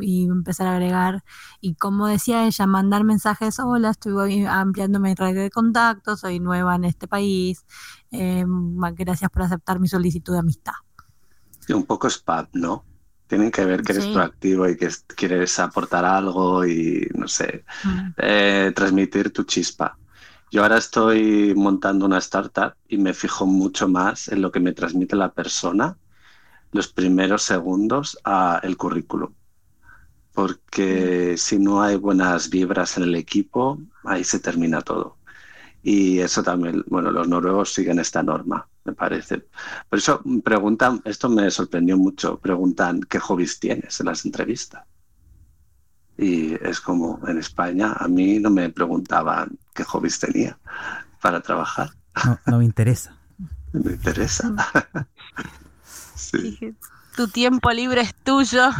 y 0.00 0.26
empezar 0.26 0.68
a 0.68 0.74
agregar. 0.74 1.24
Y 1.60 1.74
como 1.74 2.06
decía 2.06 2.46
ella, 2.46 2.68
mandar 2.68 3.02
mensajes, 3.02 3.58
hola, 3.58 3.90
estoy 3.90 4.44
ampliando 4.44 5.00
mi 5.00 5.12
red 5.16 5.34
de 5.34 5.50
contactos, 5.50 6.20
soy 6.20 6.38
nueva 6.38 6.76
en 6.76 6.84
este 6.84 7.08
país, 7.08 7.64
eh, 8.12 8.44
gracias 8.94 9.28
por 9.28 9.42
aceptar 9.42 9.80
mi 9.80 9.88
solicitud 9.88 10.34
de 10.34 10.38
amistad. 10.38 10.74
Sí, 11.58 11.72
un 11.72 11.84
poco 11.84 12.06
spam, 12.08 12.46
¿no? 12.52 12.84
Tienen 13.26 13.50
que 13.50 13.64
ver 13.64 13.82
que 13.82 13.90
eres 13.90 14.06
proactivo 14.06 14.68
y 14.68 14.76
que 14.76 14.88
quieres 15.16 15.58
aportar 15.58 16.04
algo 16.04 16.64
y, 16.64 17.08
no 17.16 17.26
sé, 17.26 17.64
mm. 17.82 18.08
eh, 18.18 18.72
transmitir 18.72 19.32
tu 19.32 19.42
chispa. 19.42 19.98
Yo 20.52 20.62
ahora 20.62 20.76
estoy 20.76 21.54
montando 21.56 22.04
una 22.04 22.18
startup 22.18 22.74
y 22.86 22.98
me 22.98 23.14
fijo 23.14 23.46
mucho 23.46 23.88
más 23.88 24.28
en 24.28 24.42
lo 24.42 24.52
que 24.52 24.60
me 24.60 24.74
transmite 24.74 25.16
la 25.16 25.32
persona 25.32 25.96
los 26.72 26.88
primeros 26.88 27.42
segundos 27.42 28.18
a 28.22 28.60
el 28.62 28.76
currículum. 28.76 29.32
Porque 30.34 31.32
mm. 31.32 31.38
si 31.38 31.58
no 31.58 31.82
hay 31.82 31.96
buenas 31.96 32.50
vibras 32.50 32.98
en 32.98 33.04
el 33.04 33.14
equipo, 33.14 33.80
ahí 34.04 34.24
se 34.24 34.40
termina 34.40 34.82
todo. 34.82 35.16
Y 35.82 36.18
eso 36.18 36.42
también, 36.42 36.84
bueno, 36.86 37.10
los 37.10 37.26
noruegos 37.26 37.72
siguen 37.72 37.98
esta 37.98 38.22
norma, 38.22 38.68
me 38.84 38.92
parece. 38.92 39.46
Por 39.88 40.00
eso 40.00 40.22
preguntan, 40.44 41.00
esto 41.06 41.30
me 41.30 41.50
sorprendió 41.50 41.96
mucho, 41.96 42.38
preguntan 42.38 43.00
qué 43.00 43.18
hobbies 43.18 43.58
tienes 43.58 44.00
en 44.00 44.06
las 44.06 44.26
entrevistas. 44.26 44.84
Y 46.18 46.54
es 46.64 46.80
como 46.80 47.20
en 47.26 47.38
España, 47.38 47.92
a 47.92 48.06
mí 48.06 48.38
no 48.38 48.50
me 48.50 48.68
preguntaban 48.70 49.58
qué 49.74 49.84
hobbies 49.84 50.18
tenía 50.18 50.58
para 51.20 51.40
trabajar. 51.40 51.90
No, 52.46 52.58
me 52.58 52.64
interesa. 52.64 53.16
me 53.72 53.92
interesa. 53.92 54.54
Tu 57.16 57.28
tiempo 57.28 57.70
libre 57.72 58.00
es 58.00 58.14
tuyo. 58.14 58.70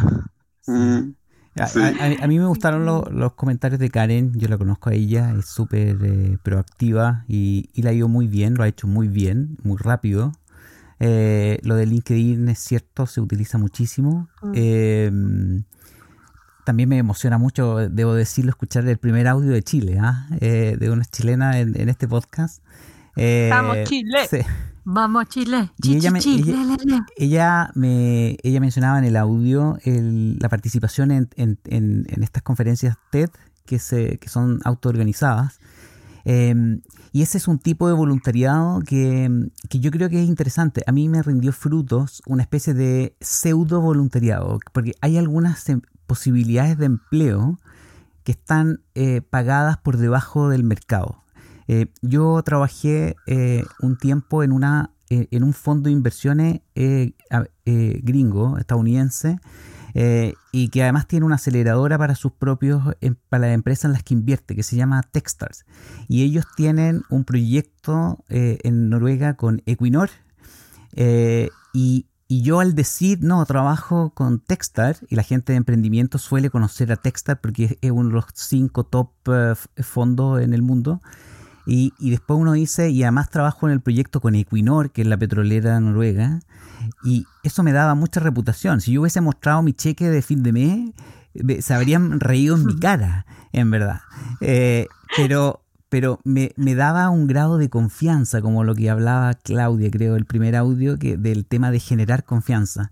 Mm, 0.65 1.11
a, 1.55 2.27
mí 2.27 2.39
me 2.39 2.45
gustaron 2.45 2.85
los 2.85 3.33
comentarios 3.33 3.79
de 3.79 3.89
Karen, 3.89 4.33
yo 4.33 4.47
la 4.47 4.57
conozco 4.57 4.89
a 4.89 4.93
ella, 4.93 5.35
es 5.37 5.45
súper 5.45 5.97
eh, 6.03 6.37
proactiva 6.41 7.25
y, 7.27 7.69
la 7.75 7.91
ha 7.91 7.93
ido 7.93 8.07
muy 8.07 8.27
bien, 8.27 8.55
lo 8.55 8.63
ha 8.63 8.67
hecho 8.67 8.87
muy 8.87 9.07
bien, 9.07 9.57
muy 9.63 9.77
rápido. 9.77 10.31
Eh, 10.99 11.59
lo 11.63 11.75
de 11.75 11.85
LinkedIn 11.85 12.49
es 12.49 12.59
cierto, 12.59 13.05
se 13.05 13.21
utiliza 13.21 13.57
muchísimo. 13.57 14.29
Mm. 14.41 15.59
También 16.63 16.89
me 16.89 16.97
emociona 16.97 17.37
mucho, 17.37 17.89
debo 17.89 18.13
decirlo, 18.13 18.51
escuchar 18.51 18.87
el 18.87 18.97
primer 18.97 19.27
audio 19.27 19.51
de 19.51 19.63
Chile, 19.63 19.97
¿ah? 19.99 20.27
eh, 20.39 20.77
de 20.79 20.89
una 20.89 21.05
chilena 21.05 21.59
en, 21.59 21.89
este 21.89 22.07
podcast. 22.07 22.63
Eh, 23.15 23.49
Vamos, 23.51 23.77
Chile. 23.83 24.45
Vamos, 24.85 25.27
Chile. 25.27 25.71
Y 25.81 25.95
ella, 25.95 26.11
me, 26.11 26.19
ella, 27.17 27.71
me, 27.75 28.37
ella 28.43 28.59
mencionaba 28.59 28.99
en 28.99 29.05
el 29.05 29.15
audio 29.15 29.77
la 29.85 30.49
participación 30.49 31.11
en, 31.11 32.07
estas 32.21 32.43
conferencias 32.43 32.97
TED 33.11 33.29
que, 33.65 33.79
se, 33.79 34.17
que 34.17 34.29
son 34.29 34.59
autoorganizadas. 34.63 35.59
Em, 36.25 36.81
y 37.11 37.21
ese 37.21 37.37
es 37.37 37.47
un 37.47 37.59
tipo 37.59 37.87
de 37.87 37.93
voluntariado 37.93 38.79
que, 38.79 39.29
que, 39.69 39.79
yo 39.79 39.91
creo 39.91 40.09
que 40.09 40.21
es 40.21 40.27
interesante. 40.27 40.81
A 40.87 40.91
mí 40.91 41.09
me 41.09 41.21
rindió 41.21 41.51
frutos 41.51 42.21
una 42.25 42.43
especie 42.43 42.73
de 42.73 43.15
pseudo 43.19 43.81
voluntariado, 43.81 44.59
porque 44.71 44.93
hay 45.01 45.17
algunas 45.17 45.67
em, 45.69 45.81
posibilidades 46.13 46.77
de 46.77 46.85
empleo 46.85 47.57
que 48.23 48.33
están 48.33 48.81
eh, 48.93 49.21
pagadas 49.27 49.77
por 49.77 49.97
debajo 49.97 50.47
del 50.47 50.63
mercado. 50.63 51.23
Eh, 51.67 51.87
yo 52.03 52.39
trabajé 52.43 53.15
eh, 53.25 53.63
un 53.79 53.97
tiempo 53.97 54.43
en, 54.43 54.51
una, 54.51 54.91
en 55.09 55.43
un 55.43 55.53
fondo 55.53 55.87
de 55.87 55.93
inversiones 55.93 56.61
gringo, 57.65 58.59
estadounidense, 58.59 59.39
y 60.51 60.69
que 60.69 60.83
además 60.83 61.07
tiene 61.07 61.25
una 61.25 61.35
aceleradora 61.35 61.97
para 61.97 62.13
sus 62.13 62.33
propios, 62.33 62.83
em, 63.01 63.15
para 63.29 63.47
las 63.47 63.55
empresas 63.55 63.85
en 63.85 63.93
las 63.93 64.03
que 64.03 64.13
invierte, 64.13 64.55
que 64.55 64.61
se 64.61 64.75
llama 64.75 65.01
Techstars. 65.01 65.65
Y 66.07 66.21
ellos 66.21 66.45
tienen 66.55 67.01
un 67.09 67.23
proyecto 67.23 68.23
en 68.29 68.89
Noruega 68.89 69.33
con 69.33 69.63
Equinor, 69.65 70.11
y, 71.73 72.05
y 72.33 72.41
yo 72.41 72.61
al 72.61 72.73
decir, 72.73 73.19
no, 73.21 73.45
trabajo 73.45 74.09
con 74.15 74.39
Techstar, 74.39 74.97
y 75.07 75.15
la 75.15 75.21
gente 75.21 75.53
de 75.53 75.57
emprendimiento 75.57 76.17
suele 76.17 76.49
conocer 76.49 76.91
a 76.91 76.95
Techstar 76.95 77.39
porque 77.39 77.77
es 77.79 77.91
uno 77.91 78.09
de 78.09 78.15
los 78.15 78.25
cinco 78.33 78.85
top 78.85 79.11
eh, 79.27 79.53
fondos 79.83 80.41
en 80.41 80.55
el 80.55 80.63
mundo, 80.63 80.99
y, 81.67 81.93
después 81.99 82.39
uno 82.39 82.53
dice, 82.53 82.89
y 82.89 83.03
además 83.03 83.29
trabajo 83.29 83.67
en 83.67 83.73
el 83.73 83.81
proyecto 83.81 84.19
con 84.19 84.33
Equinor, 84.33 84.89
que 84.89 85.03
es 85.03 85.07
la 85.07 85.15
petrolera 85.15 85.79
noruega, 85.79 86.39
y 87.03 87.27
eso 87.43 87.61
me 87.61 87.71
daba 87.71 87.93
mucha 87.93 88.19
reputación. 88.19 88.81
Si 88.81 88.93
yo 88.93 89.01
hubiese 89.01 89.21
mostrado 89.21 89.61
mi 89.61 89.73
cheque 89.73 90.09
de 90.09 90.23
fin 90.23 90.41
de 90.41 90.53
mes, 90.53 91.63
se 91.63 91.73
habrían 91.75 92.19
reído 92.19 92.55
en 92.55 92.65
mi 92.65 92.75
cara, 92.79 93.27
en 93.51 93.69
verdad. 93.69 94.01
Eh, 94.41 94.87
pero 95.15 95.61
pero 95.93 96.19
me, 96.23 96.49
daba 96.73 97.11
un 97.11 97.27
grado 97.27 97.59
de 97.59 97.69
confianza, 97.69 98.41
como 98.41 98.63
lo 98.63 98.73
que 98.73 98.89
hablaba 98.89 99.35
Claudia, 99.35 99.91
creo, 99.91 100.15
el 100.15 100.25
primer 100.25 100.55
audio, 100.55 100.97
que, 100.97 101.17
del 101.17 101.45
tema 101.45 101.69
de 101.69 101.79
generar 101.79 102.23
confianza. 102.23 102.91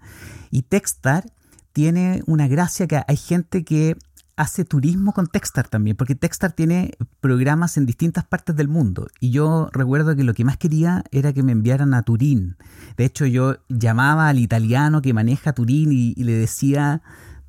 Y 0.52 0.62
Techstar 0.62 1.26
tiene 1.74 2.22
una 2.28 2.48
gracia 2.48 2.86
que 2.86 3.02
hay 3.08 3.18
gente 3.18 3.64
que 3.64 3.98
hace 4.36 4.66
turismo 4.66 5.14
con 5.14 5.26
Techstar 5.26 5.68
también, 5.68 5.98
porque 5.98 6.14
Techstar 6.14 6.52
tiene 6.52 6.92
programas 7.22 7.76
en 7.76 7.88
distintas 7.88 8.24
partes 8.24 8.56
del 8.56 8.68
mundo. 8.68 9.08
Y 9.20 9.32
yo 9.32 9.72
recuerdo 9.74 10.16
que 10.16 10.24
lo 10.24 10.36
que 10.36 10.46
más 10.46 10.58
quería 10.58 11.04
era 11.10 11.34
que 11.34 11.42
me 11.42 11.54
enviaran 11.54 11.96
a 11.96 12.04
Turín. 12.04 12.56
De 12.98 13.06
hecho, 13.06 13.26
yo 13.26 13.56
llamaba 13.68 14.28
al 14.30 14.38
italiano 14.38 15.02
que 15.02 15.16
maneja 15.16 15.54
Turín 15.54 15.92
y 15.92 16.14
le 16.24 16.34
decía 16.34 17.02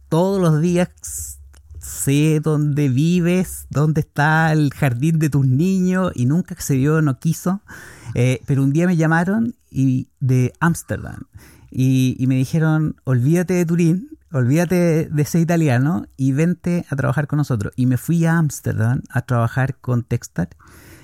todos 0.09 0.41
los 0.41 0.63
días 0.63 1.42
sé 1.83 2.41
dónde 2.41 2.89
vives, 2.89 3.67
dónde 3.69 4.01
está 4.01 4.53
el 4.53 4.73
jardín 4.73 5.19
de 5.19 5.29
tus 5.29 5.47
niños 5.47 6.13
y 6.15 6.27
nunca 6.27 6.55
accedió, 6.55 7.03
no 7.03 7.19
quiso. 7.19 7.61
Eh, 8.15 8.41
pero 8.47 8.63
un 8.63 8.73
día 8.73 8.87
me 8.87 8.97
llamaron 8.97 9.55
y, 9.71 10.09
de 10.21 10.53
Ámsterdam 10.61 11.25
y, 11.71 12.25
me 12.29 12.37
dijeron, 12.37 12.97
olvídate 13.05 13.55
de 13.55 13.65
Turín, 13.65 14.09
olvídate 14.31 15.09
de 15.09 15.23
ese 15.23 15.41
italiano 15.41 16.07
y 16.17 16.33
vente 16.33 16.85
a 16.91 16.97
trabajar 16.97 17.27
con 17.27 17.39
nosotros. 17.39 17.73
Y 17.77 17.87
me 17.87 17.97
fui 17.97 18.25
a 18.27 18.39
Ámsterdam 18.39 19.03
a 19.11 19.23
trabajar 19.23 19.77
con 19.81 20.03
Textar 20.03 20.51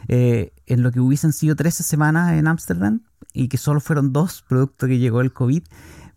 eh, 0.08 0.52
en 0.66 0.82
lo 0.82 0.92
que 0.92 1.00
hubiesen 1.00 1.32
sido 1.32 1.56
13 1.56 1.82
semanas 1.82 2.32
en 2.34 2.46
Ámsterdam 2.46 3.00
y 3.32 3.48
que 3.48 3.56
solo 3.56 3.80
fueron 3.80 4.12
dos, 4.12 4.44
producto 4.46 4.86
que 4.86 4.98
llegó 4.98 5.22
el 5.22 5.32
COVID. 5.32 5.62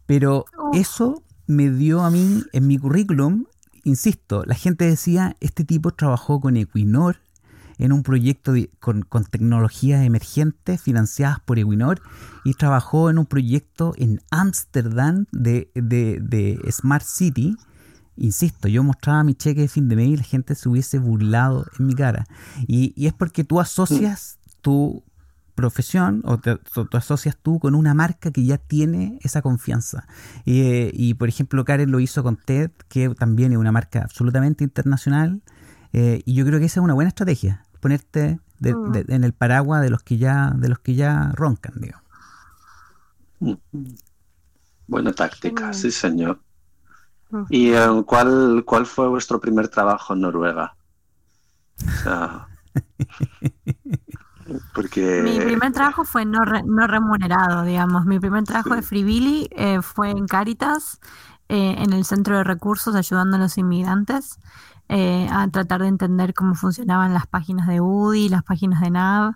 Pero 0.05 0.45
eso 0.74 1.24
me 1.47 1.70
dio 1.70 2.01
a 2.01 2.12
mí 2.12 2.43
en 2.51 2.68
mi 2.68 2.78
currículum 2.78 3.45
insisto, 3.84 4.44
la 4.46 4.56
gente 4.56 4.86
decía, 4.86 5.36
este 5.40 5.64
tipo 5.64 5.92
trabajó 5.92 6.40
con 6.40 6.58
Equinor 6.58 7.18
en 7.78 7.92
un 7.92 8.04
proyecto 8.04 8.54
con, 8.80 9.04
tecnologías 9.30 10.06
emergentes 10.06 10.82
financiadas 10.82 11.40
por 11.40 11.58
Equinor 11.58 12.02
y 12.44 12.54
trabajó 12.54 13.10
en 13.10 13.18
un 13.18 13.26
proyecto 13.26 13.94
en 13.98 14.22
Ámsterdam 14.30 15.26
de, 15.32 16.60
Smart 16.72 17.06
City. 17.06 17.56
Insisto, 18.18 18.68
yo 18.68 18.84
mostraba 18.84 19.24
mi 19.24 19.34
cheque 19.34 19.62
de 19.62 19.68
fin 19.68 19.90
de 19.90 19.96
mes 19.96 20.10
y 20.10 20.18
la 20.18 20.24
gente 20.24 20.54
se 20.54 20.70
hubiese 20.70 21.00
burlado 21.00 21.66
en 21.80 21.88
mi 21.88 21.96
cara. 21.96 22.26
Y, 22.68 22.94
y 22.96 23.08
es 23.08 23.14
porque 23.14 23.44
tú 23.44 23.60
asocias 23.60 24.38
tu 24.62 25.04
profesión 25.62 26.22
o 26.26 26.39
te, 26.39 26.59
asocias 26.93 27.38
tú 27.41 27.59
con 27.59 27.76
una 27.76 27.93
marca 27.93 28.32
que 28.32 28.43
ya 28.43 28.57
tiene 28.57 29.20
esa 29.22 29.41
confianza. 29.41 30.07
y, 30.45 31.14
por 31.14 31.30
ejemplo, 31.30 31.64
Karen 31.64 31.91
lo 31.91 31.99
hizo 31.99 32.24
con 32.24 32.36
TED, 32.36 32.72
que 32.89 33.09
también 33.09 33.51
es 33.51 33.57
una 33.57 33.72
marca 33.72 34.01
absolutamente 34.01 34.64
internacional. 34.64 35.41
Eh, 35.93 36.22
y 36.26 36.34
yo 36.34 36.45
creo 36.45 36.59
que 36.59 36.66
esa 36.66 36.80
es 36.80 36.84
una 36.84 36.93
buena 36.93 37.09
estrategia, 37.09 37.66
ponerte 37.80 38.39
mm. 38.59 38.95
en 39.07 39.24
el 39.24 39.34
paraguas 39.34 39.82
de 39.82 39.89
los 39.89 40.01
que 40.03 40.18
ya, 40.18 40.51
de 40.55 40.70
los 40.70 40.80
que 40.80 40.95
ya 40.95 41.32
roncan, 41.36 41.74
digo. 41.78 41.99
Buena 44.88 45.14
táctica, 45.14 45.74
sí 45.74 45.91
señor. 45.91 46.39
¿Y 47.49 47.72
eh, 47.74 48.03
cuál, 48.05 48.64
cuál 48.66 48.86
fue 48.86 49.07
vuestro 49.07 49.39
primer 49.39 49.68
trabajo 49.68 50.14
en 50.14 50.22
Noruega? 50.22 50.76
O 51.86 52.03
sea, 52.03 52.47
Mi 55.24 55.39
primer 55.39 55.72
trabajo 55.72 56.04
fue 56.04 56.26
no, 56.26 56.39
no 56.66 56.88
remunerado, 56.88 57.64
digamos. 57.64 58.06
Mi 58.06 58.20
primer 58.20 58.43
trabajo 58.43 58.76
de 58.76 58.82
Free 58.82 59.47
eh, 59.52 59.82
fue 59.82 60.12
en 60.12 60.28
Caritas, 60.28 60.99
eh, 61.49 61.76
en 61.80 61.93
el 61.93 62.06
centro 62.06 62.38
de 62.38 62.43
recursos, 62.43 62.95
ayudando 62.95 63.38
a 63.38 63.39
los 63.39 63.58
inmigrantes. 63.58 64.39
eh, 64.89 65.28
a 65.32 65.47
tratar 65.47 65.82
de 65.82 65.88
entender 65.88 66.34
cómo 66.34 66.54
funcionaban 66.54 67.14
las 67.14 67.26
páginas 67.26 67.66
de 67.68 67.80
UDI, 67.80 68.28
las 68.28 68.43
páginas 68.43 68.82
de 68.82 68.89
NAV. 68.89 69.36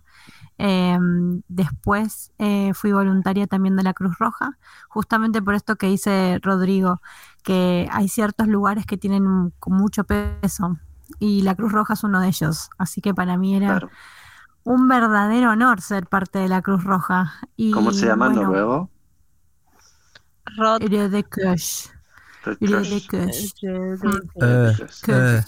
Em, 0.57 1.41
después 1.49 2.31
eh, 2.39 2.73
fui 2.73 2.91
voluntaria 2.93 3.45
también 3.47 3.75
de 3.75 3.83
la 3.83 3.93
Cruz 3.93 4.17
Roja, 4.19 4.57
justamente 4.87 5.41
por 5.41 5.53
esto 5.55 5.75
que 5.75 5.87
dice 5.87 6.39
Rodrigo, 6.41 7.01
que 7.43 7.89
hay 7.91 8.07
ciertos 8.07 8.47
lugares 8.47 8.85
que 8.85 8.97
tienen 8.97 9.53
mucho 9.67 10.03
peso 10.05 10.77
y 11.19 11.41
la 11.41 11.55
Cruz 11.55 11.71
Roja 11.73 11.93
es 11.93 12.03
uno 12.03 12.19
de 12.21 12.27
ellos. 12.29 12.69
Así 12.77 13.01
que 13.01 13.13
para 13.13 13.37
mí 13.37 13.55
era 13.55 13.79
un 14.65 14.87
verdadero 14.87 15.51
honor 15.51 15.79
ser 15.79 16.07
parte 16.07 16.39
de 16.39 16.49
la 16.49 16.61
Cruz 16.61 16.83
Roja. 16.83 17.33
Y, 17.55 17.71
¿Cómo 17.71 17.91
se 17.91 18.07
llama 18.07 18.27
en 18.27 18.35
noruego? 18.35 18.89
Rod 20.57 20.81
de 20.81 21.23
Kush. 21.23 21.87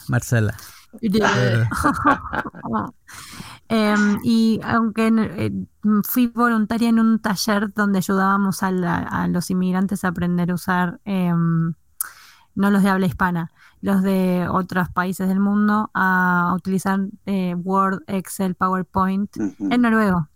Marcela. 0.08 0.56
Em, 3.70 4.20
y 4.24 4.62
aunque 4.64 5.12
eh, 5.14 5.52
fui 6.04 6.28
voluntaria 6.28 6.88
en 6.88 7.00
un 7.00 7.20
taller 7.20 7.74
donde 7.74 7.98
ayudábamos 7.98 8.64
a, 8.64 8.72
los 9.28 9.52
inmigrantes 9.52 10.06
a 10.06 10.08
aprender 10.08 10.52
a 10.52 10.54
usar, 10.54 11.02
em, 11.04 11.74
no 12.58 12.72
los 12.72 12.84
de 12.84 12.90
habla 12.90 13.06
hispana, 13.06 13.52
los 13.82 14.02
de 14.02 14.48
otros 14.50 14.90
países 14.90 15.28
del 15.28 15.40
mundo, 15.40 15.92
a 15.94 16.54
utilizar 16.56 17.00
eh, 17.26 17.56
Word, 17.56 18.02
Excel, 18.08 18.56
PowerPoint 18.56 19.30
en 19.38 19.82
noruego. 19.82 20.28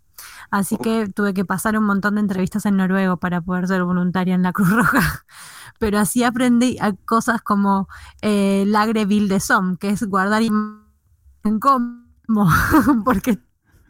Así 0.50 0.76
que 0.76 1.08
tuve 1.08 1.34
que 1.34 1.44
pasar 1.44 1.76
un 1.76 1.84
montón 1.84 2.14
de 2.14 2.20
entrevistas 2.20 2.64
en 2.66 2.76
noruego 2.76 3.16
para 3.16 3.40
poder 3.40 3.66
ser 3.66 3.82
voluntaria 3.82 4.34
en 4.34 4.42
la 4.42 4.52
Cruz 4.52 4.70
Roja. 4.70 5.00
Pero 5.80 5.98
así 5.98 6.22
aprendí 6.22 6.78
cosas 7.06 7.42
como 7.42 7.88
eh, 8.20 8.64
Lagre 8.66 9.04
de 9.04 9.40
Som, 9.40 9.76
que 9.76 9.90
es 9.90 10.04
guardar 10.04 10.42
en 10.42 11.58
cómo, 11.58 12.06
porque 13.04 13.40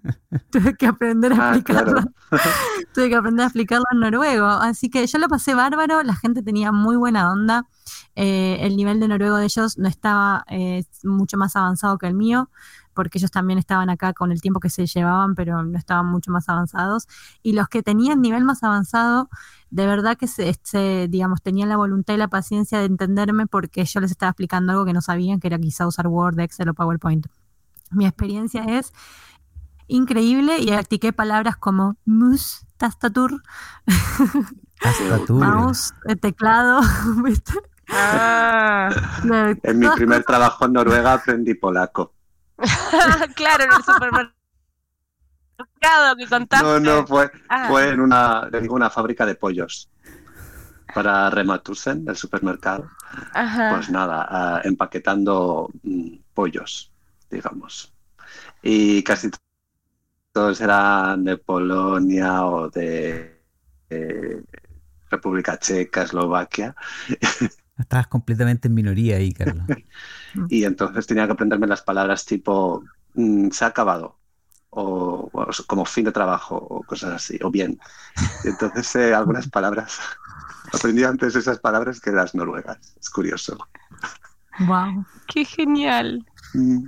tuve 0.51 0.75
que 0.77 0.87
aprender 0.87 1.33
a 1.33 1.53
ah. 1.53 1.63
Tuve 2.93 3.09
que 3.09 3.17
aprender 3.17 3.45
a 3.45 3.47
explicarlo 3.47 3.85
en 3.93 4.01
noruego. 4.01 4.47
Así 4.47 4.91
que 4.91 5.07
yo 5.07 5.19
lo 5.19 5.29
pasé 5.29 5.55
bárbaro, 5.55 6.03
la 6.03 6.15
gente 6.15 6.43
tenía 6.43 6.73
muy 6.73 6.97
buena 6.97 7.31
onda. 7.33 7.67
Eh, 8.15 8.59
el 8.61 8.77
nivel 8.77 9.01
de 9.01 9.09
noruego 9.09 9.37
de 9.37 9.45
ellos 9.45 9.79
no 9.79 9.89
estaba 9.89 10.45
eh, 10.49 10.85
mucho 11.03 11.37
más 11.39 11.57
avanzado 11.57 11.99
que 11.99 12.07
el 12.07 12.15
mío 12.15 12.51
porque 12.95 13.19
ellos 13.19 13.31
también 13.31 13.59
estaban 13.59 13.91
acá 13.91 14.13
con 14.13 14.33
el 14.33 14.41
tiempo 14.41 14.61
que 14.61 14.71
se 14.71 14.87
llevaban, 14.87 15.35
pero 15.35 15.63
no 15.63 15.79
estaban 15.79 16.07
mucho 16.07 16.31
más 16.31 16.49
avanzados. 16.49 17.07
Y 17.43 17.53
los 17.53 17.69
que 17.69 17.83
tenían 17.83 18.21
nivel 18.21 18.45
más 18.45 18.63
avanzado, 18.63 19.29
de 19.71 19.87
verdad 19.87 20.17
que 20.17 20.27
se, 20.27 21.09
digamos, 21.09 21.43
tenían 21.43 21.69
la 21.69 21.77
voluntad 21.77 22.15
y 22.15 22.19
la 22.19 22.29
paciencia 22.29 22.79
de 22.79 22.87
entenderme 22.87 23.47
porque 23.47 23.85
yo 23.85 24.01
les 24.01 24.11
estaba 24.11 24.31
explicando 24.31 24.73
algo 24.73 24.85
que 24.85 24.93
no 24.93 25.01
sabían, 25.01 25.41
que 25.41 25.49
era 25.49 25.59
quizá 25.59 25.87
usar 25.87 26.07
Word, 26.07 26.39
Excel 26.41 26.69
o 26.69 26.75
PowerPoint. 26.75 27.27
Mi 27.91 28.07
experiencia 28.07 28.65
es 28.65 28.93
increíble 29.87 30.59
y 30.59 30.67
practiqué 30.67 31.13
palabras 31.13 31.57
como 31.57 31.97
mus, 32.05 32.67
tastatur, 32.83 33.41
mouse, 35.29 35.95
eh, 36.09 36.17
teclado, 36.17 36.81
Ah. 37.95 38.89
en 39.63 39.79
mi 39.79 39.89
primer 39.91 40.25
trabajo 40.25 40.65
en 40.65 40.73
Noruega 40.73 41.13
aprendí 41.13 41.55
polaco. 41.55 42.15
claro, 43.37 43.65
en 43.65 43.73
el 43.73 43.85
supermercado 43.85 44.33
que 46.17 46.27
contaste. 46.27 46.65
No, 46.65 46.81
no, 46.81 47.07
fue, 47.07 47.31
ah. 47.51 47.67
fue 47.69 47.91
en 47.91 48.01
una, 48.01 48.49
una 48.71 48.89
fábrica 48.89 49.27
de 49.27 49.35
pollos 49.35 49.91
para 50.95 51.29
Rematusen, 51.29 52.05
el 52.09 52.17
supermercado. 52.17 52.89
Pues 53.33 53.91
nada, 53.91 54.27
ah, 54.29 54.61
empaquetando 54.65 55.71
mm, 55.83 56.15
pollos, 56.33 56.91
digamos. 57.31 57.93
Y 58.63 59.03
casi 59.03 59.31
todos 60.33 60.61
eran 60.61 61.25
de 61.25 61.37
Polonia 61.37 62.47
o 62.47 62.71
de 62.71 63.41
República 65.11 65.59
Checa, 65.59 66.03
Eslovaquia. 66.03 66.75
Estabas 67.79 68.07
completamente 68.07 68.69
en 68.69 68.75
minoría 68.75 69.17
ahí, 69.17 69.33
Carlos. 69.33 69.65
y 70.49 70.65
entonces 70.65 71.07
tenía 71.07 71.27
que 71.27 71.33
aprenderme 71.33 71.67
las 71.67 71.83
palabras 71.83 72.25
tipo 72.25 72.83
mm, 73.15 73.51
se 73.51 73.65
ha 73.65 73.69
acabado 73.69 74.19
o, 74.71 75.31
como 75.67 75.85
fin 75.85 76.05
de 76.05 76.13
trabajo 76.13 76.57
o 76.57 76.83
cosas 76.83 77.13
así, 77.13 77.39
o 77.43 77.51
bien. 77.51 77.79
Y 78.45 78.49
entonces 78.49 78.95
eh, 78.97 79.15
algunas 79.15 79.49
palabras, 79.49 79.99
aprendí 80.73 81.05
antes 81.05 81.37
esas 81.37 81.59
palabras 81.59 82.01
que 82.01 82.11
las 82.11 82.35
noruegas. 82.35 82.79
Es 82.99 83.11
curioso. 83.11 83.59
¡Wow! 84.61 85.05
¡Qué 85.29 85.45
genial! 85.45 86.25
Mm. 86.55 86.87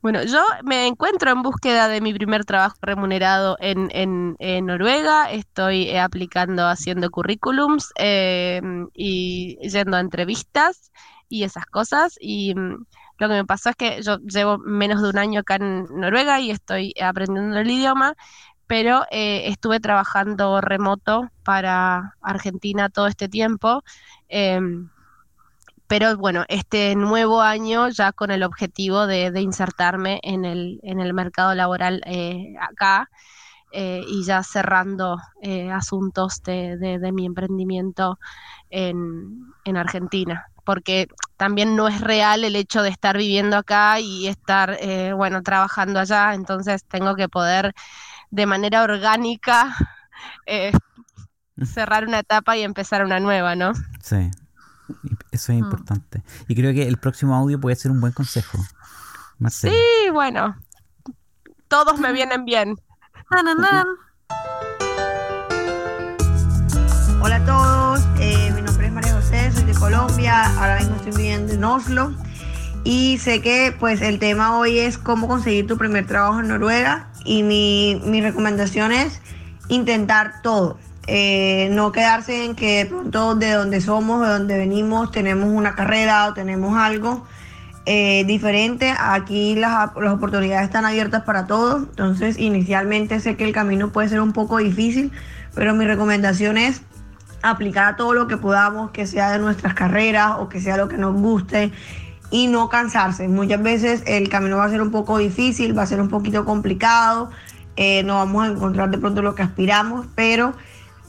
Bueno, 0.00 0.22
yo 0.22 0.40
me 0.62 0.86
encuentro 0.86 1.32
en 1.32 1.42
búsqueda 1.42 1.88
de 1.88 2.00
mi 2.00 2.14
primer 2.14 2.44
trabajo 2.44 2.76
remunerado 2.82 3.56
en, 3.60 3.88
en, 4.38 4.66
Noruega. 4.66 5.30
Estoy 5.32 5.88
eh, 5.88 5.98
aplicando, 5.98 6.68
haciendo 6.68 7.10
currículums 7.10 7.92
eh, 7.98 8.60
y 8.94 9.58
yendo 9.68 9.96
a 9.96 10.00
entrevistas 10.00 10.92
y 11.28 11.42
esas 11.42 11.66
cosas. 11.66 12.16
Y 12.20 12.54
mm, 12.54 12.86
lo 13.18 13.28
que 13.28 13.34
me 13.34 13.44
pasó 13.44 13.70
es 13.70 13.76
que 13.76 14.00
yo 14.02 14.18
llevo 14.18 14.58
menos 14.58 15.02
de 15.02 15.10
un 15.10 15.18
año 15.18 15.40
acá 15.40 15.56
en 15.56 15.86
Noruega 15.90 16.40
y 16.40 16.52
estoy 16.52 16.94
aprendiendo 17.02 17.58
el 17.58 17.68
idioma, 17.70 18.14
pero 18.68 19.04
eh, 19.10 19.48
estuve 19.48 19.80
trabajando 19.80 20.60
remoto 20.60 21.28
para 21.42 22.14
Argentina 22.20 22.88
todo 22.88 23.08
este 23.08 23.28
tiempo. 23.28 23.82
Em, 24.28 24.90
pero 25.88 26.16
bueno, 26.18 26.44
este 26.48 26.94
nuevo 26.94 27.40
año 27.40 27.88
ya 27.88 28.12
con 28.12 28.30
el 28.30 28.42
objetivo 28.42 29.06
de, 29.06 29.32
insertarme 29.40 30.20
en 30.22 30.44
el, 30.44 30.80
en 30.82 31.00
el 31.00 31.14
mercado 31.14 31.54
laboral 31.54 32.02
eh, 32.04 32.54
acá 32.60 33.08
eh, 33.72 34.02
y 34.06 34.22
ya 34.22 34.42
cerrando 34.42 35.18
eh, 35.42 35.70
asuntos 35.70 36.42
de, 36.42 36.76
de, 36.76 37.12
mi 37.12 37.24
emprendimiento 37.24 38.18
en, 38.68 39.46
en, 39.64 39.76
Argentina, 39.78 40.46
porque 40.64 41.08
también 41.38 41.74
no 41.74 41.88
es 41.88 42.02
real 42.02 42.44
el 42.44 42.54
hecho 42.54 42.82
de 42.82 42.90
estar 42.90 43.16
viviendo 43.16 43.56
acá 43.56 43.98
y 43.98 44.26
estar, 44.26 44.78
bueno, 45.16 45.42
trabajando 45.42 46.00
allá, 46.00 46.34
entonces 46.34 46.84
tengo 46.84 47.14
que 47.14 47.28
poder 47.30 47.72
de 48.30 48.44
manera 48.44 48.82
orgánica 48.82 49.74
cerrar 51.64 52.06
una 52.06 52.18
etapa 52.18 52.58
y 52.58 52.62
empezar 52.62 53.04
una 53.04 53.20
nueva, 53.20 53.54
¿no? 53.54 53.72
Sí. 54.02 54.30
Eso 55.30 55.52
es 55.52 55.58
mm. 55.60 55.64
importante. 55.64 56.22
Y 56.46 56.54
creo 56.54 56.72
que 56.72 56.86
el 56.86 56.98
próximo 56.98 57.34
audio 57.34 57.60
puede 57.60 57.76
ser 57.76 57.90
un 57.90 58.00
buen 58.00 58.12
consejo. 58.12 58.58
Sí, 59.50 59.70
bueno. 60.12 60.56
Todos 61.68 61.98
me 62.00 62.12
vienen 62.12 62.44
bien. 62.44 62.76
Hola 67.20 67.36
a 67.36 67.44
todos, 67.44 68.00
eh, 68.20 68.50
mi 68.54 68.62
nombre 68.62 68.86
es 68.86 68.92
María 68.92 69.12
José, 69.14 69.52
soy 69.52 69.64
de 69.64 69.74
Colombia, 69.74 70.46
ahora 70.58 70.78
mismo 70.78 70.96
estoy 70.96 71.12
viviendo 71.12 71.52
en 71.52 71.64
Oslo 71.64 72.14
y 72.84 73.18
sé 73.18 73.42
que 73.42 73.76
pues 73.78 74.00
el 74.00 74.18
tema 74.18 74.56
hoy 74.56 74.78
es 74.78 74.96
cómo 74.96 75.28
conseguir 75.28 75.66
tu 75.66 75.76
primer 75.76 76.06
trabajo 76.06 76.40
en 76.40 76.48
Noruega 76.48 77.10
y 77.24 77.42
mi, 77.42 78.00
mi 78.04 78.22
recomendación 78.22 78.92
es 78.92 79.20
intentar 79.68 80.40
todo 80.42 80.78
eh, 81.10 81.70
no 81.72 81.90
quedarse 81.90 82.44
en 82.44 82.54
que 82.54 82.84
de 82.84 82.86
pronto 82.86 83.34
de 83.34 83.52
donde 83.52 83.80
somos, 83.80 84.20
de 84.20 84.28
donde 84.28 84.58
venimos, 84.58 85.10
tenemos 85.10 85.48
una 85.48 85.74
carrera 85.74 86.26
o 86.26 86.34
tenemos 86.34 86.76
algo 86.76 87.24
eh, 87.86 88.24
diferente. 88.26 88.94
Aquí 88.98 89.54
las, 89.54 89.90
las, 89.96 90.12
oportunidades 90.12 90.66
están 90.66 90.84
abiertas 90.84 91.22
para 91.22 91.46
todos. 91.46 91.84
Entonces, 91.84 92.38
inicialmente 92.38 93.20
sé 93.20 93.36
que 93.36 93.44
el 93.44 93.52
camino 93.52 93.90
puede 93.90 94.10
ser 94.10 94.20
un 94.20 94.34
poco 94.34 94.58
difícil, 94.58 95.10
pero 95.54 95.74
mi 95.74 95.86
recomendación 95.86 96.58
es 96.58 96.82
aplicar 97.40 97.94
a 97.94 97.96
todo 97.96 98.12
lo 98.12 98.28
que 98.28 98.36
podamos, 98.36 98.90
que 98.90 99.06
sea 99.06 99.30
de 99.30 99.38
nuestras 99.38 99.72
carreras 99.72 100.32
o 100.38 100.50
que 100.50 100.60
sea 100.60 100.76
lo 100.76 100.88
que 100.88 100.98
nos 100.98 101.14
guste 101.14 101.72
y 102.30 102.48
no 102.48 102.68
cansarse. 102.68 103.28
Muchas 103.28 103.62
veces 103.62 104.02
el 104.06 104.28
camino 104.28 104.58
va 104.58 104.66
a 104.66 104.70
ser 104.70 104.82
un 104.82 104.90
poco 104.90 105.16
difícil, 105.16 105.76
va 105.76 105.84
a 105.84 105.86
ser 105.86 106.02
un 106.02 106.10
poquito 106.10 106.44
complicado, 106.44 107.30
eh, 107.76 108.02
no 108.02 108.16
vamos 108.16 108.46
a 108.46 108.50
encontrar 108.50 108.90
de 108.90 108.98
pronto 108.98 109.22
lo 109.22 109.34
que 109.34 109.40
aspiramos, 109.42 110.06
pero 110.14 110.52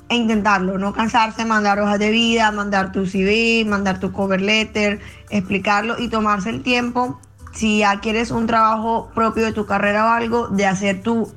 e 0.10 0.16
intentarlo, 0.16 0.78
no 0.78 0.92
cansarse, 0.94 1.46
mandar 1.46 1.80
hojas 1.80 2.00
de 2.00 2.10
vida, 2.10 2.52
mandar 2.52 2.92
tu 2.92 3.06
CV, 3.06 3.64
mandar 3.66 4.00
tu 4.00 4.12
cover 4.12 4.42
letter, 4.42 5.00
explicarlo 5.30 6.00
y 6.00 6.08
tomarse 6.08 6.50
el 6.50 6.64
tiempo, 6.64 7.20
si 7.54 7.80
ya 7.80 8.00
quieres 8.00 8.32
un 8.32 8.48
trabajo 8.48 9.12
propio 9.14 9.46
de 9.46 9.54
tu 9.54 9.66
carrera 9.66 10.06
o 10.06 10.10
algo, 10.10 10.48
de 10.48 10.66
hacer 10.66 11.04
tu 11.04 11.32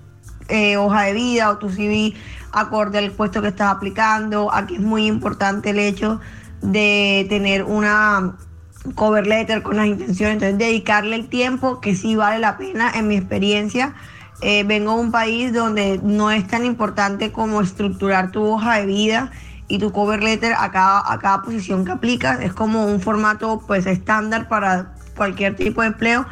eh, 0.48 0.76
hoja 0.76 1.02
de 1.02 1.12
vida 1.12 1.50
o 1.50 1.58
tu 1.58 1.68
CV 1.68 2.14
acorde 2.50 2.98
al 2.98 3.10
puesto 3.12 3.42
que 3.42 3.48
estás 3.48 3.70
aplicando. 3.70 4.52
Aquí 4.52 4.76
es 4.76 4.80
muy 4.80 5.06
importante 5.06 5.70
el 5.70 5.78
hecho 5.78 6.20
de 6.62 7.26
tener 7.28 7.64
una 7.64 8.36
cover 8.94 9.26
letter 9.26 9.62
con 9.62 9.76
las 9.76 9.86
intenciones, 9.86 10.34
entonces 10.34 10.58
dedicarle 10.58 11.16
el 11.16 11.28
tiempo 11.28 11.80
que 11.80 11.94
sí 11.94 12.16
vale 12.16 12.38
la 12.38 12.56
pena 12.56 12.90
en 12.94 13.06
mi 13.06 13.16
experiencia 13.16 13.94
eh, 14.42 14.64
vengo 14.64 14.96
de 14.96 15.00
un 15.00 15.12
país 15.12 15.52
donde 15.52 16.00
no 16.02 16.30
es 16.30 16.46
tan 16.46 16.64
importante 16.64 17.30
como 17.30 17.60
estructurar 17.60 18.32
tu 18.32 18.44
hoja 18.44 18.78
de 18.78 18.86
vida 18.86 19.30
y 19.68 19.78
tu 19.78 19.92
cover 19.92 20.22
letter 20.22 20.54
a 20.58 20.70
cada, 20.70 21.00
a 21.10 21.18
cada 21.18 21.42
posición 21.42 21.84
que 21.84 21.92
aplicas. 21.92 22.40
Es 22.40 22.52
como 22.52 22.84
un 22.86 23.00
formato 23.00 23.62
pues 23.66 23.86
estándar 23.86 24.48
para 24.48 24.94
cualquier 25.16 25.54
tipo 25.56 25.82
de 25.82 25.88
empleo, 25.88 26.26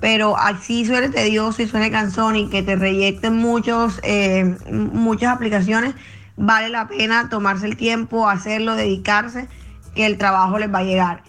pero 0.00 0.36
así 0.36 0.84
suene 0.84 1.08
tedioso 1.08 1.62
y 1.62 1.66
suene 1.66 1.90
cansón 1.90 2.36
y 2.36 2.48
que 2.50 2.62
te 2.62 2.76
reyecten 2.76 3.34
muchos, 3.36 3.98
eh, 4.02 4.56
muchas 4.70 5.32
aplicaciones, 5.32 5.94
vale 6.36 6.68
la 6.68 6.86
pena 6.86 7.28
tomarse 7.30 7.66
el 7.66 7.76
tiempo, 7.76 8.28
hacerlo, 8.28 8.76
dedicarse, 8.76 9.48
que 9.94 10.04
el 10.06 10.18
trabajo 10.18 10.58
les 10.58 10.72
va 10.72 10.80
a 10.80 10.84
llegar. 10.84 11.22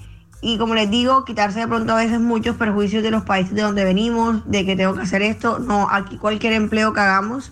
Y 0.48 0.60
como 0.60 0.76
les 0.76 0.92
digo, 0.92 1.26
quitarse 1.26 1.62
de 1.62 1.68
pronto 1.68 1.94
a 1.94 1.96
veces 1.96 2.20
muchos 2.20 2.56
perjuicios 2.56 3.02
de 3.02 3.10
los 3.10 3.24
países 3.24 3.56
de 3.56 3.64
donde 3.64 3.84
venimos, 3.84 4.44
de 4.46 4.64
que 4.64 4.76
tengo 4.76 4.94
que 4.94 5.02
hacer 5.02 5.24
esto. 5.24 5.58
No, 5.58 5.90
aquí 5.90 6.18
cualquier 6.20 6.54
empleo 6.54 6.94
que 6.94 7.00
hagamos 7.00 7.52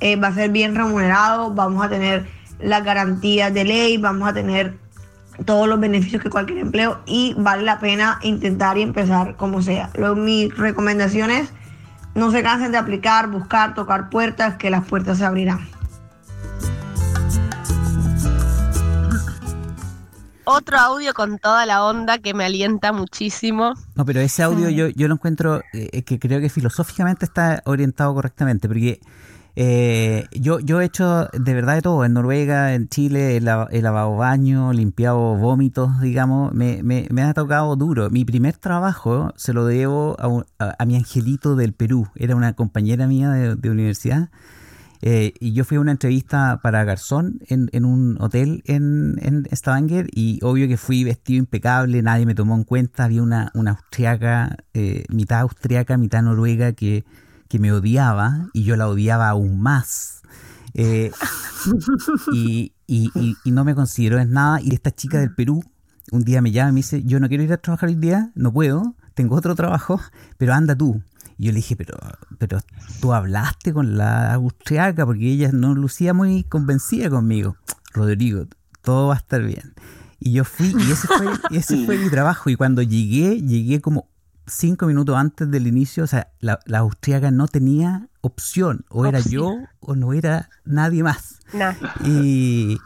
eh, 0.00 0.16
va 0.16 0.28
a 0.28 0.34
ser 0.34 0.50
bien 0.50 0.74
remunerado, 0.74 1.54
vamos 1.54 1.82
a 1.82 1.88
tener 1.88 2.26
las 2.60 2.84
garantías 2.84 3.54
de 3.54 3.64
ley, 3.64 3.96
vamos 3.96 4.28
a 4.28 4.34
tener 4.34 4.76
todos 5.46 5.66
los 5.66 5.80
beneficios 5.80 6.22
que 6.22 6.28
cualquier 6.28 6.58
empleo 6.58 7.00
y 7.06 7.34
vale 7.38 7.62
la 7.62 7.80
pena 7.80 8.18
intentar 8.22 8.76
y 8.76 8.82
empezar 8.82 9.36
como 9.36 9.62
sea. 9.62 9.88
Lo, 9.94 10.14
mi 10.14 10.50
recomendación 10.50 11.30
es 11.30 11.54
no 12.14 12.30
se 12.32 12.42
cansen 12.42 12.70
de 12.70 12.76
aplicar, 12.76 13.30
buscar, 13.30 13.74
tocar 13.74 14.10
puertas, 14.10 14.56
que 14.56 14.68
las 14.68 14.84
puertas 14.84 15.16
se 15.16 15.24
abrirán. 15.24 15.60
Otro 20.46 20.78
audio 20.78 21.12
con 21.12 21.38
toda 21.38 21.66
la 21.66 21.84
onda 21.84 22.18
que 22.18 22.32
me 22.32 22.44
alienta 22.44 22.92
muchísimo. 22.92 23.74
No, 23.96 24.04
pero 24.04 24.20
ese 24.20 24.44
audio 24.44 24.70
yo, 24.70 24.88
yo 24.88 25.08
lo 25.08 25.14
encuentro 25.14 25.60
eh, 25.72 26.02
que 26.02 26.18
creo 26.20 26.40
que 26.40 26.48
filosóficamente 26.48 27.24
está 27.24 27.62
orientado 27.64 28.14
correctamente, 28.14 28.68
porque 28.68 29.00
eh, 29.58 30.26
yo, 30.32 30.60
yo 30.60 30.82
he 30.82 30.84
hecho 30.84 31.28
de 31.32 31.54
verdad 31.54 31.76
de 31.76 31.82
todo. 31.82 32.04
En 32.04 32.12
Noruega, 32.12 32.74
en 32.74 32.88
Chile, 32.88 33.38
he, 33.38 33.40
lavado 33.40 34.14
baño, 34.14 34.72
limpiado 34.74 35.34
vómitos, 35.36 35.98
digamos. 36.00 36.52
Me, 36.52 36.82
me, 36.82 37.08
me, 37.10 37.22
ha 37.22 37.32
tocado 37.32 37.74
duro. 37.74 38.10
Mi 38.10 38.26
primer 38.26 38.58
trabajo 38.58 39.32
se 39.36 39.54
lo 39.54 39.64
debo 39.64 40.16
a, 40.18 40.74
a, 40.78 40.84
mi 40.84 40.94
angelito 40.96 41.56
del 41.56 41.72
Perú. 41.72 42.06
Era 42.14 42.36
una 42.36 42.52
compañera 42.52 43.06
mía 43.06 43.30
de, 43.30 43.70
universidad. 43.70 44.28
Eh, 45.02 45.34
y 45.40 45.52
yo 45.52 45.64
fui 45.64 45.76
a 45.76 45.80
una 45.80 45.92
entrevista 45.92 46.60
para 46.62 46.84
Garzón 46.84 47.40
en, 47.48 47.68
en 47.72 47.84
un 47.84 48.16
hotel 48.20 48.62
en, 48.66 49.18
en, 49.20 49.46
Stavanger 49.52 50.08
y 50.12 50.38
obvio 50.42 50.68
que 50.68 50.76
fui 50.76 51.04
vestido 51.04 51.38
impecable, 51.38 52.02
nadie 52.02 52.24
me 52.24 52.34
tomó 52.34 52.54
en 52.54 52.64
cuenta, 52.64 53.04
había 53.04 53.22
una, 53.22 53.50
una 53.54 53.72
austriaca, 53.72 54.56
eh, 54.74 55.04
mitad 55.10 55.40
austriaca, 55.40 55.96
mitad 55.96 56.22
noruega 56.22 56.72
que 56.72 57.04
que 57.48 57.58
me 57.58 57.72
odiaba 57.72 58.48
y 58.52 58.64
yo 58.64 58.76
la 58.76 58.88
odiaba 58.88 59.28
aún 59.28 59.60
más. 59.60 60.22
Eh, 60.74 61.10
y, 62.32 62.72
no 63.44 63.64
me 63.64 63.74
consideró 63.74 64.18
en 64.18 64.32
nada. 64.32 64.60
Y 64.60 64.74
esta 64.74 64.90
chica 64.90 65.18
del 65.18 65.34
Perú 65.34 65.64
un 66.12 66.22
día 66.22 66.40
me 66.40 66.52
llama 66.52 66.70
y 66.70 66.72
me 66.72 66.78
dice, 66.78 67.02
yo 67.04 67.18
no 67.18 67.28
quiero 67.28 67.42
ir 67.42 67.52
a 67.52 67.56
trabajar 67.56 67.88
hoy 67.88 67.96
día, 67.96 68.30
no 68.34 68.52
puedo, 68.52 68.94
tengo 69.14 69.34
otro 69.34 69.54
trabajo, 69.54 70.00
pero 70.38 70.54
anda 70.54 70.76
tú. 70.76 71.02
Y 71.38 71.46
yo 71.46 71.52
le 71.52 71.56
dije, 71.56 71.76
pero, 71.76 71.96
pero 72.38 72.60
tú 73.00 73.12
hablaste 73.12 73.72
con 73.72 73.98
la 73.98 74.32
austriaca 74.34 75.04
porque 75.04 75.32
ella 75.32 75.50
no 75.52 75.74
lucía 75.74 76.14
muy 76.14 76.44
convencida 76.44 77.10
conmigo. 77.10 77.56
Rodrigo, 77.92 78.46
todo 78.82 79.08
va 79.08 79.14
a 79.14 79.18
estar 79.18 79.42
bien. 79.42 79.74
Y 80.18 80.32
yo 80.32 80.44
fui, 80.44 80.68
y 80.68 80.90
ese 80.90 81.06
fue, 81.06 81.26
ese 81.56 81.84
fue 81.84 81.98
mi 81.98 82.08
trabajo. 82.08 82.48
Y 82.48 82.56
cuando 82.56 82.82
llegué, 82.82 83.42
llegué 83.42 83.80
como 83.80 84.08
cinco 84.46 84.86
minutos 84.86 85.16
antes 85.16 85.50
del 85.50 85.66
inicio, 85.66 86.04
o 86.04 86.06
sea, 86.06 86.28
la, 86.40 86.60
la 86.64 86.78
austríaca 86.78 87.30
no 87.30 87.48
tenía 87.48 88.08
opción, 88.20 88.84
o 88.88 89.06
era 89.06 89.20
yo 89.20 89.52
o 89.80 89.94
no 89.94 90.12
era 90.12 90.48
nadie 90.64 91.02
más. 91.02 91.40
Y 92.04 92.78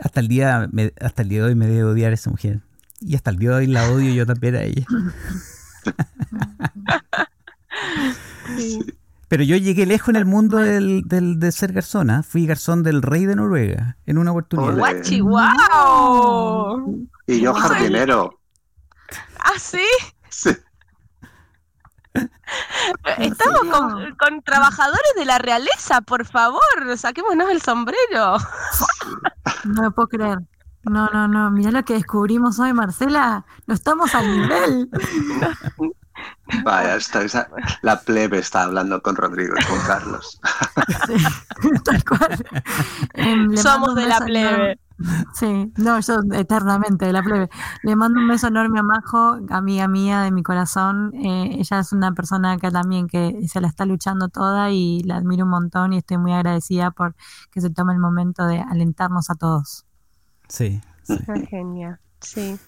hasta 0.00 0.20
el 0.20 0.28
día 0.28 0.68
hasta 1.00 1.22
el 1.22 1.28
día 1.28 1.40
de 1.40 1.48
hoy 1.48 1.54
me 1.54 1.66
debo 1.66 1.90
odiar 1.90 2.12
a 2.12 2.14
esa 2.14 2.30
mujer. 2.30 2.60
Y 3.00 3.14
hasta 3.14 3.30
el 3.30 3.38
día 3.38 3.50
de 3.50 3.56
hoy 3.56 3.66
la 3.66 3.90
odio 3.90 4.12
yo 4.12 4.26
también 4.26 4.56
a 4.56 4.62
ella. 4.62 4.86
Pero 9.28 9.44
yo 9.44 9.56
llegué 9.56 9.86
lejos 9.86 10.08
en 10.08 10.16
el 10.16 10.24
mundo 10.24 10.56
del, 10.56 11.02
del, 11.06 11.38
de 11.38 11.52
ser 11.52 11.72
garzona. 11.72 12.24
Fui 12.24 12.46
garzón 12.46 12.82
del 12.82 13.00
rey 13.00 13.26
de 13.26 13.36
Noruega 13.36 13.96
en 14.06 14.18
una 14.18 14.32
oportunidad. 14.32 14.76
¡Guachi, 14.76 15.20
wow! 15.20 17.08
Y 17.28 17.40
yo 17.40 17.54
jardinero. 17.54 18.40
¿Ah, 19.38 19.58
sí? 19.58 19.84
Sí. 20.28 20.50
Estamos 23.18 23.60
con, 24.18 24.42
trabajadores 24.42 25.12
de 25.16 25.24
la 25.24 25.38
realeza, 25.38 26.00
por 26.00 26.26
favor, 26.26 26.60
saquémonos 26.96 27.50
el 27.50 27.62
sombrero. 27.62 28.36
No 29.64 29.82
me 29.82 29.90
puedo 29.92 30.08
creer. 30.08 30.38
No, 30.82 31.08
no, 31.08 31.28
no. 31.28 31.50
Mira 31.50 31.70
lo 31.70 31.84
que 31.84 31.94
descubrimos 31.94 32.58
hoy, 32.58 32.72
Marcela. 32.72 33.44
No 33.66 33.74
estamos 33.74 34.14
al 34.14 34.26
nivel. 34.26 34.90
Vaya, 36.64 36.98
la 37.82 38.00
plebe 38.00 38.38
está 38.38 38.64
hablando 38.64 39.00
con 39.02 39.16
Rodrigo 39.16 39.54
y 39.58 39.64
con 39.64 39.78
Carlos. 39.86 40.40
tal 41.84 42.04
cual. 42.04 42.46
Em, 43.14 43.56
Somos 43.56 43.94
de 43.94 44.06
la 44.06 44.18
plebe. 44.18 44.80
Sí, 45.32 45.72
no, 45.76 45.98
yo 46.00 46.20
eternamente 46.32 47.06
de 47.06 47.12
la 47.12 47.22
plebe. 47.22 47.48
Le 47.82 47.96
mando 47.96 48.20
un 48.20 48.28
beso 48.28 48.48
enorme 48.48 48.80
a 48.80 48.82
Majo, 48.82 49.38
amiga 49.48 49.88
mía 49.88 50.22
de 50.22 50.30
mi 50.30 50.42
corazón. 50.42 51.12
Eh, 51.14 51.56
ella 51.58 51.78
es 51.78 51.92
una 51.92 52.12
persona 52.12 52.58
que 52.58 52.70
también 52.70 53.06
que 53.06 53.46
se 53.48 53.60
la 53.60 53.68
está 53.68 53.86
luchando 53.86 54.28
toda 54.28 54.70
y 54.70 55.02
la 55.04 55.16
admiro 55.16 55.44
un 55.44 55.50
montón 55.50 55.92
y 55.92 55.98
estoy 55.98 56.18
muy 56.18 56.32
agradecida 56.32 56.90
por 56.90 57.14
que 57.50 57.60
se 57.60 57.70
tome 57.70 57.94
el 57.94 57.98
momento 57.98 58.46
de 58.46 58.60
alentarnos 58.60 59.30
a 59.30 59.36
todos. 59.36 59.86
Sí. 60.48 60.80
sí. 61.02 61.16
genial. 61.48 61.98
Sí. 62.20 62.58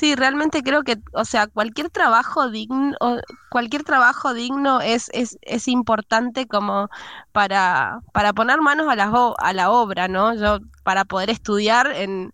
Sí, 0.00 0.14
realmente 0.14 0.62
creo 0.62 0.82
que, 0.82 0.96
o 1.12 1.26
sea, 1.26 1.46
cualquier 1.46 1.90
trabajo 1.90 2.48
digno, 2.48 2.96
cualquier 3.50 3.84
trabajo 3.84 4.32
digno 4.32 4.80
es, 4.80 5.10
es, 5.12 5.36
es 5.42 5.68
importante 5.68 6.46
como 6.46 6.88
para, 7.32 8.00
para 8.14 8.32
poner 8.32 8.62
manos 8.62 8.88
a 8.88 8.96
la, 8.96 9.12
a 9.36 9.52
la 9.52 9.70
obra, 9.70 10.08
¿no? 10.08 10.34
Yo, 10.34 10.60
para 10.84 11.04
poder 11.04 11.28
estudiar 11.28 11.92
en, 11.94 12.32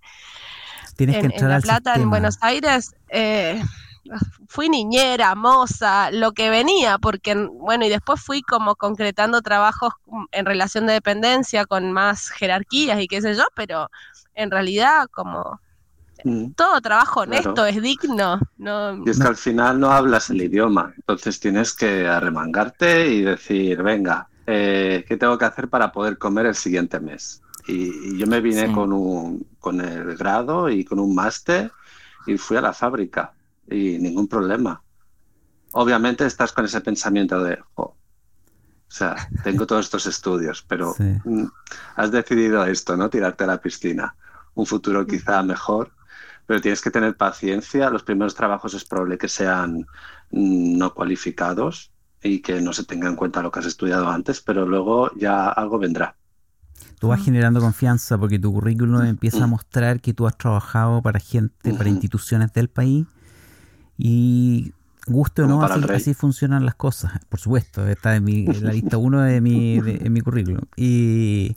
en, 0.97 1.49
La 1.49 1.59
Plata, 1.59 1.95
en 1.97 2.09
Buenos 2.09 2.39
Aires, 2.41 2.95
eh, 3.09 3.61
fui 4.47 4.69
niñera, 4.69 5.35
moza, 5.35 6.13
lo 6.13 6.31
que 6.31 6.51
venía, 6.51 6.99
porque, 6.99 7.35
bueno, 7.35 7.85
y 7.85 7.89
después 7.89 8.21
fui 8.21 8.43
como 8.43 8.77
concretando 8.77 9.43
trabajos 9.43 9.93
en 10.31 10.47
relación 10.47 10.87
de 10.87 10.93
dependencia 10.93 11.67
con 11.67 11.91
más 11.91 12.29
jerarquías 12.29 13.01
y 13.01 13.09
qué 13.09 13.21
sé 13.21 13.35
yo, 13.35 13.43
pero 13.57 13.91
en 14.37 14.53
realidad 14.53 15.09
como 15.11 15.59
Mm. 16.27 16.55
Todo 16.57 16.81
trabajo 16.81 17.21
honesto 17.21 17.65
es 17.67 17.81
digno. 17.81 18.41
No, 18.59 19.05
y 19.07 19.11
es 19.11 19.21
que 19.21 19.29
al 19.29 19.37
final 19.37 19.79
no 19.79 19.93
hablas 19.93 20.29
el 20.31 20.43
idioma, 20.43 20.93
entonces 20.97 21.39
tienes 21.39 21.73
que 21.73 22.09
arremangarte 22.09 23.07
y 23.07 23.23
decir, 23.23 23.81
venga, 23.81 24.29
eh, 24.45 25.05
¿qué 25.07 25.17
tengo 25.17 25.39
que 25.39 25.45
hacer 25.45 25.69
para 25.69 25.93
poder 25.93 26.19
comer 26.19 26.47
el 26.47 26.57
siguiente 26.57 26.99
mes? 26.99 27.43
Y, 27.69 28.19
yo 28.19 28.27
me 28.27 28.41
vine 28.41 28.73
con, 28.73 28.93
un, 28.93 29.47
con 29.61 29.81
el 29.81 30.17
grado 30.17 30.69
y 30.69 30.85
con 30.85 30.99
un 30.99 31.15
máster 31.15 31.71
y 32.27 32.37
fui 32.37 32.57
a 32.57 32.61
la 32.61 32.73
fábrica 32.73 33.33
y 33.71 33.97
ningún 33.99 34.27
problema. 34.27 34.83
Obviamente 35.75 36.27
estás 36.27 36.53
con 36.53 36.65
ese 36.65 36.81
pensamiento 36.81 37.41
de, 37.45 37.57
o 37.77 37.95
sea, 38.89 39.29
tengo 39.45 39.65
todos 39.65 39.85
estos 39.85 40.07
estudios, 40.07 40.65
pero 40.67 40.97
mm, 40.99 41.45
has 41.95 42.11
decidido 42.11 42.65
esto, 42.65 42.97
¿no? 42.97 43.09
Tirarte 43.09 43.45
a 43.45 43.49
la 43.49 43.61
piscina. 43.61 44.17
Un 44.55 44.67
futuro 44.67 45.07
quizá 45.07 45.41
mejor 45.45 45.93
pero 46.47 46.61
tienes 46.61 46.81
que 46.81 46.91
tener 46.91 47.17
paciencia. 47.17 47.91
Los 47.91 48.03
primeros 48.03 48.35
trabajos 48.35 48.75
es 48.75 48.85
probable 48.85 49.19
que 49.19 49.29
sean 49.29 49.87
mm, 50.31 50.79
no 50.79 50.95
cualificados 50.95 51.91
y 52.23 52.41
que 52.41 52.61
no 52.61 52.73
se 52.73 52.85
tenga 52.85 53.09
en 53.09 53.17
cuenta 53.17 53.43
lo 53.43 53.51
que 53.51 53.61
has 53.61 53.67
estudiado 53.67 54.09
antes, 54.09 54.41
pero 54.41 54.67
luego 54.67 55.11
ya 55.17 55.49
algo 55.49 55.79
vendrá. 55.79 56.17
Tú 56.99 57.09
vas 57.09 57.23
generando 57.23 57.61
confianza 57.61 58.17
porque 58.17 58.39
tu 58.39 58.53
currículum 58.53 59.03
empieza 59.03 59.45
a 59.45 59.47
mostrar 59.47 60.01
que 60.01 60.15
tú 60.15 60.27
has 60.27 60.37
trabajado 60.37 61.03
para 61.03 61.21
gente, 61.21 61.75
para 61.75 61.91
instituciones 61.91 62.53
del 62.53 62.69
país 62.69 63.07
y 63.99 64.73
guste 65.07 65.43
o 65.43 65.47
no, 65.47 65.63
así, 65.63 66.15
funcionan 66.15 66.65
las 66.65 66.75
cosas. 66.75 67.13
Por 67.29 67.39
supuesto, 67.39 67.87
está 67.87 68.17
en, 68.17 68.25
mi, 68.25 68.47
la 68.47 68.73
lista 68.73 68.99
uno 68.99 69.23
de 69.23 69.41
mi, 69.41 69.81
de, 69.81 70.09
mi 70.11 70.21
currículum. 70.21 70.63
Y 70.77 71.57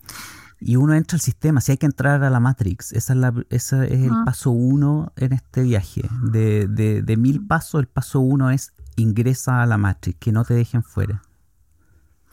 y 0.61 0.75
uno 0.75 0.93
entra 0.93 1.15
al 1.15 1.21
sistema, 1.21 1.61
si 1.61 1.71
hay 1.71 1.77
que 1.77 1.85
entrar 1.85 2.23
a 2.23 2.29
la 2.29 2.39
Matrix, 2.39 2.91
esa 2.91 3.13
es, 3.13 3.19
la, 3.19 3.33
ese 3.49 3.85
es 3.85 4.01
el 4.01 4.23
paso 4.25 4.51
uno 4.51 5.13
en 5.15 5.33
este 5.33 5.63
viaje. 5.63 6.03
De, 6.21 6.67
de, 6.67 7.01
de, 7.01 7.17
mil 7.17 7.45
pasos, 7.45 7.79
el 7.79 7.87
paso 7.87 8.19
uno 8.19 8.49
es 8.49 8.73
ingresa 8.97 9.61
a 9.61 9.65
la 9.65 9.77
Matrix, 9.77 10.17
que 10.19 10.31
no 10.31 10.43
te 10.43 10.53
dejen 10.53 10.83
fuera. 10.83 11.21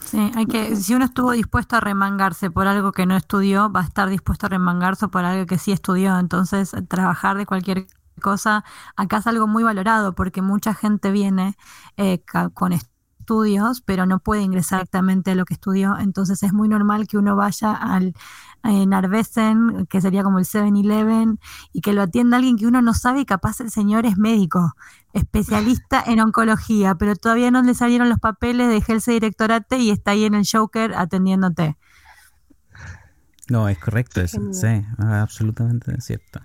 Sí, 0.01 0.31
hay 0.35 0.47
que, 0.47 0.77
si 0.77 0.95
uno 0.95 1.05
estuvo 1.05 1.33
dispuesto 1.33 1.77
a 1.77 1.81
remangarse 1.81 2.51
por 2.51 2.67
algo 2.67 2.93
que 2.93 3.07
no 3.07 3.17
estudió, 3.17 3.71
va 3.71 3.81
a 3.81 3.85
estar 3.85 4.09
dispuesto 4.09 4.47
a 4.47 4.49
remangarse 4.49 5.09
por 5.09 5.25
algo 5.25 5.47
que 5.47 5.59
sí 5.59 5.73
estudió. 5.73 6.19
Entonces, 6.19 6.73
trabajar 6.89 7.37
de 7.37 7.47
cualquier 7.47 7.87
cosa, 8.21 8.65
acá 8.97 9.19
es 9.19 9.27
algo 9.27 9.47
muy 9.47 9.63
valorado 9.63 10.15
porque 10.15 10.43
mucha 10.43 10.75
gente 10.75 11.11
viene 11.11 11.57
eh, 11.97 12.23
con 12.55 12.73
esto 12.73 12.96
estudios, 13.27 13.81
pero 13.81 14.07
no 14.07 14.21
puede 14.21 14.43
ingresar 14.43 14.79
directamente 14.79 15.33
a 15.33 15.35
lo 15.35 15.45
que 15.45 15.55
estudió. 15.55 15.99
Entonces 15.99 16.45
es 16.45 16.53
muy 16.53 16.69
normal 16.69 17.09
que 17.09 17.19
uno 17.19 17.35
vaya 17.35 17.73
al 17.73 18.15
en 18.63 18.95
Arvesen, 18.95 19.87
que 19.87 20.01
sería 20.01 20.23
como 20.23 20.39
el 20.39 20.45
7-Eleven, 20.45 21.39
y 21.73 21.81
que 21.81 21.93
lo 21.93 22.03
atienda 22.03 22.37
alguien 22.37 22.57
que 22.57 22.67
uno 22.67 22.83
no 22.83 22.95
sabe 22.95 23.21
y 23.21 23.25
capaz 23.25 23.61
el 23.61 23.71
señor 23.71 24.07
es 24.07 24.17
médico. 24.17 24.75
especialista 25.17 26.03
en 26.07 26.21
oncología, 26.21 26.95
pero 26.95 27.17
todavía 27.17 27.51
no 27.51 27.63
le 27.63 27.75
salieron 27.75 28.09
los 28.09 28.19
papeles 28.19 28.69
de 28.69 28.81
Gelse 28.81 29.13
Directorate 29.13 29.79
y 29.79 29.91
está 29.91 30.13
ahí 30.13 30.25
en 30.25 30.35
el 30.35 30.45
Joker 30.51 30.95
atendiéndote. 30.95 31.77
No, 33.49 33.69
es 33.69 33.79
correcto 33.79 34.21
eso, 34.21 34.41
sí, 34.53 34.85
absolutamente 34.99 36.01
cierto. 36.01 36.41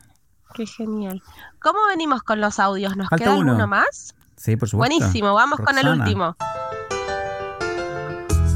Qué 0.54 0.66
genial. 0.66 1.22
¿Cómo 1.60 1.80
venimos 1.90 2.24
con 2.24 2.40
los 2.40 2.60
audios? 2.60 2.96
¿Nos 2.96 3.10
queda 3.10 3.36
uno. 3.36 3.68
más? 3.68 4.16
Sí, 4.42 4.56
por 4.56 4.68
supuesto. 4.68 4.98
Buenísimo, 4.98 5.36
vamos 5.36 5.60
con 5.60 5.78
el 5.78 5.88
último. 5.88 6.36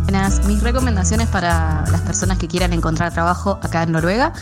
Buenas, 0.03 0.43
mis 0.47 0.63
recomendaciones 0.63 1.27
para 1.27 1.85
las 1.91 2.01
personas 2.01 2.39
que 2.39 2.47
quieran 2.47 2.73
encontrar 2.73 3.13
trabajo 3.13 3.59
acá 3.61 3.83
en 3.83 3.91
Noruega 3.91 4.33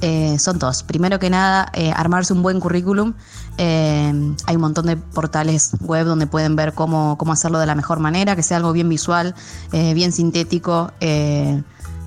eh, 0.00 0.38
son 0.40 0.58
dos. 0.58 0.82
Primero 0.82 1.20
que 1.20 1.30
nada, 1.30 1.70
eh, 1.72 1.92
armarse 1.94 2.32
un 2.32 2.42
buen 2.42 2.58
currículum. 2.58 3.14
Eh, 3.58 4.34
hay 4.46 4.56
un 4.56 4.60
montón 4.60 4.86
de 4.86 4.96
portales 4.96 5.72
web 5.80 6.04
donde 6.04 6.26
pueden 6.26 6.56
ver 6.56 6.72
cómo, 6.72 7.16
cómo 7.16 7.32
hacerlo 7.32 7.60
de 7.60 7.66
la 7.66 7.76
mejor 7.76 8.00
manera, 8.00 8.34
que 8.34 8.42
sea 8.42 8.56
algo 8.56 8.72
bien 8.72 8.88
visual, 8.88 9.36
bien 9.70 10.10
sintético 10.10 10.92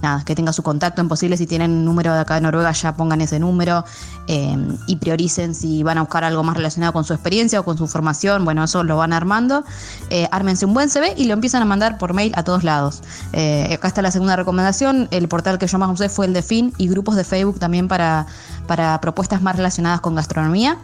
nada, 0.01 0.23
que 0.23 0.35
tenga 0.35 0.53
su 0.53 0.63
contacto 0.63 1.01
en 1.01 1.07
posible. 1.07 1.37
Si 1.37 1.47
tienen 1.47 1.71
un 1.71 1.85
número 1.85 2.13
de 2.13 2.19
acá 2.19 2.35
de 2.35 2.41
Noruega, 2.41 2.71
ya 2.71 2.95
pongan 2.95 3.21
ese 3.21 3.39
número 3.39 3.85
eh, 4.27 4.57
y 4.87 4.95
prioricen 4.97 5.55
si 5.55 5.83
van 5.83 5.97
a 5.97 6.01
buscar 6.01 6.23
algo 6.23 6.43
más 6.43 6.57
relacionado 6.57 6.93
con 6.93 7.03
su 7.03 7.13
experiencia 7.13 7.59
o 7.59 7.63
con 7.63 7.77
su 7.77 7.87
formación. 7.87 8.45
Bueno, 8.45 8.63
eso 8.63 8.83
lo 8.83 8.97
van 8.97 9.13
armando. 9.13 9.63
Eh, 10.09 10.27
ármense 10.31 10.65
un 10.65 10.73
buen 10.73 10.89
CV 10.89 11.13
y 11.17 11.25
lo 11.25 11.33
empiezan 11.33 11.61
a 11.61 11.65
mandar 11.65 11.97
por 11.97 12.13
mail 12.13 12.31
a 12.35 12.43
todos 12.43 12.63
lados. 12.63 13.01
Eh, 13.33 13.73
acá 13.73 13.87
está 13.87 14.01
la 14.01 14.11
segunda 14.11 14.35
recomendación. 14.35 15.07
El 15.11 15.27
portal 15.27 15.57
que 15.57 15.67
yo 15.67 15.77
más 15.77 15.89
usé 15.89 16.09
fue 16.09 16.25
el 16.25 16.33
de 16.33 16.41
FIN 16.41 16.73
y 16.77 16.87
grupos 16.87 17.15
de 17.15 17.23
Facebook 17.23 17.59
también 17.59 17.87
para, 17.87 18.25
para 18.67 18.99
propuestas 19.01 19.41
más 19.41 19.55
relacionadas 19.55 20.01
con 20.01 20.15
gastronomía. 20.15 20.77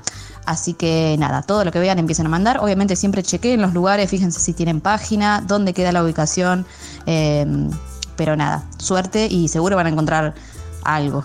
Así 0.45 0.73
que 0.73 1.17
nada, 1.19 1.41
todo 1.41 1.65
lo 1.65 1.73
que 1.73 1.79
vean 1.79 1.99
empiecen 1.99 2.25
a 2.25 2.29
mandar. 2.29 2.59
Obviamente 2.59 2.95
siempre 2.95 3.21
chequeen 3.21 3.61
los 3.61 3.73
lugares, 3.73 4.09
fíjense 4.09 4.39
si 4.39 4.53
tienen 4.53 4.79
página, 4.79 5.43
dónde 5.45 5.73
queda 5.73 5.91
la 5.91 6.01
ubicación. 6.01 6.65
Pero 8.17 8.35
nada, 8.35 8.63
suerte 8.77 9.27
y 9.27 9.47
seguro 9.47 9.75
van 9.75 9.85
a 9.85 9.89
encontrar 9.89 10.33
algo. 10.83 11.23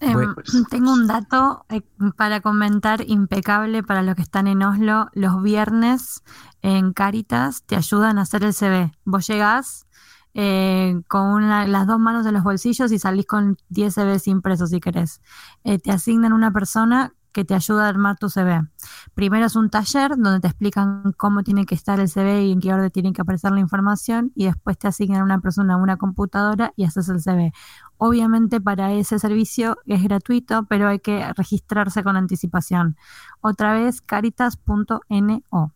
Em, 0.00 0.34
tengo 0.70 0.92
un 0.92 1.06
dato 1.06 1.64
eh, 1.68 1.82
para 2.16 2.40
comentar 2.40 3.02
impecable 3.06 3.82
para 3.82 4.02
los 4.02 4.14
que 4.14 4.22
están 4.22 4.46
en 4.46 4.62
Oslo. 4.62 5.08
Los 5.12 5.42
viernes 5.42 6.22
en 6.62 6.92
Caritas 6.92 7.62
te 7.64 7.76
ayudan 7.76 8.18
a 8.18 8.22
hacer 8.22 8.44
el 8.44 8.54
CV. 8.54 8.92
Vos 9.04 9.26
llegás 9.26 9.86
eh, 10.34 11.00
con 11.08 11.48
las 11.48 11.86
dos 11.86 11.98
manos 11.98 12.26
en 12.26 12.34
los 12.34 12.44
bolsillos 12.44 12.92
y 12.92 12.98
salís 12.98 13.26
con 13.26 13.56
10 13.70 13.94
CVs 13.94 14.28
impresos 14.28 14.70
si 14.70 14.80
querés. 14.80 15.20
Eh, 15.64 15.78
te 15.78 15.90
asignan 15.90 16.32
una 16.32 16.52
persona 16.52 17.12
que 17.38 17.44
te 17.44 17.54
ayuda 17.54 17.86
a 17.86 17.88
armar 17.88 18.18
tu 18.18 18.28
CV. 18.28 18.66
Primero 19.14 19.46
es 19.46 19.54
un 19.54 19.70
taller 19.70 20.16
donde 20.16 20.40
te 20.40 20.48
explican 20.48 21.12
cómo 21.16 21.44
tiene 21.44 21.66
que 21.66 21.76
estar 21.76 22.00
el 22.00 22.08
CV 22.08 22.46
y 22.46 22.50
en 22.50 22.58
qué 22.58 22.74
orden 22.74 22.90
tiene 22.90 23.12
que 23.12 23.22
aparecer 23.22 23.52
la 23.52 23.60
información 23.60 24.32
y 24.34 24.46
después 24.46 24.76
te 24.76 24.88
asignan 24.88 25.20
a 25.20 25.22
una 25.24 25.38
persona 25.38 25.76
una 25.76 25.98
computadora 25.98 26.72
y 26.74 26.82
haces 26.82 27.08
el 27.08 27.20
CV. 27.20 27.52
Obviamente 27.96 28.60
para 28.60 28.92
ese 28.92 29.20
servicio 29.20 29.78
es 29.86 30.02
gratuito, 30.02 30.64
pero 30.64 30.88
hay 30.88 30.98
que 30.98 31.32
registrarse 31.34 32.02
con 32.02 32.16
anticipación. 32.16 32.96
Otra 33.40 33.72
vez 33.72 34.00
caritas.no. 34.00 35.72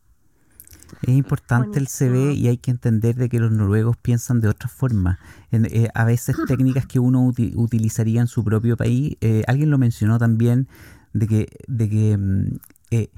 Es 1.02 1.08
importante 1.14 1.78
el 1.78 1.86
CV 1.86 2.32
y 2.32 2.48
hay 2.48 2.58
que 2.58 2.72
entender 2.72 3.14
de 3.14 3.28
que 3.28 3.38
los 3.38 3.52
noruegos 3.52 3.96
piensan 3.96 4.40
de 4.40 4.48
otra 4.48 4.68
forma. 4.68 5.20
Eh, 5.52 5.88
a 5.94 6.04
veces 6.04 6.34
técnicas 6.48 6.86
que 6.86 6.98
uno 6.98 7.24
utilizaría 7.24 8.20
en 8.20 8.26
su 8.26 8.42
propio 8.42 8.76
país, 8.76 9.16
eh, 9.20 9.44
alguien 9.46 9.70
lo 9.70 9.78
mencionó 9.78 10.18
también, 10.18 10.66
de 11.12 11.26
que, 11.26 11.48
de 11.66 11.88
que 11.88 12.16
mm, 12.18 12.58
eh, 12.90 13.10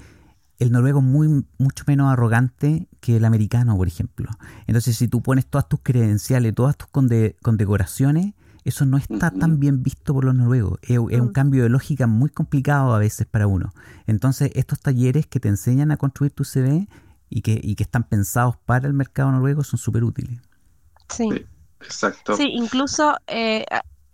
el 0.59 0.71
noruego 0.71 0.99
es 0.99 1.05
muy, 1.05 1.45
mucho 1.57 1.83
menos 1.87 2.11
arrogante 2.11 2.87
que 2.99 3.17
el 3.17 3.25
americano, 3.25 3.75
por 3.75 3.87
ejemplo. 3.87 4.29
Entonces, 4.67 4.97
si 4.97 5.07
tú 5.07 5.21
pones 5.21 5.45
todas 5.45 5.67
tus 5.67 5.79
credenciales, 5.83 6.55
todas 6.55 6.77
tus 6.77 6.87
condecoraciones, 6.89 8.33
eso 8.63 8.85
no 8.85 8.97
está 8.97 9.29
tan 9.31 9.59
bien 9.59 9.83
visto 9.83 10.13
por 10.13 10.25
los 10.25 10.33
noruegos. 10.33 10.79
Es, 10.81 10.97
un 10.97 11.11
mm. 11.11 11.33
cambio 11.33 11.63
de 11.63 11.69
lógica 11.69 12.07
muy 12.07 12.29
complicado 12.29 12.93
a 12.95 12.99
veces 12.99 13.27
para 13.27 13.47
uno. 13.47 13.73
Entonces, 14.07 14.51
estos 14.55 14.79
talleres 14.79 15.27
que 15.27 15.39
te 15.39 15.49
enseñan 15.49 15.91
a 15.91 15.97
construir 15.97 16.31
tu 16.31 16.43
CV 16.43 16.87
y 17.29 17.41
que, 17.41 17.59
y 17.61 17.75
que 17.75 17.83
están 17.83 18.05
pensados 18.05 18.57
para 18.65 18.87
el 18.87 18.93
mercado 18.93 19.31
noruego 19.31 19.63
son 19.63 19.77
súper 19.77 20.03
útiles. 20.03 20.39
Sí. 21.09 21.45
Exacto. 21.81 22.35
Sí, 22.35 22.49
incluso 22.53 23.15
eh, 23.27 23.65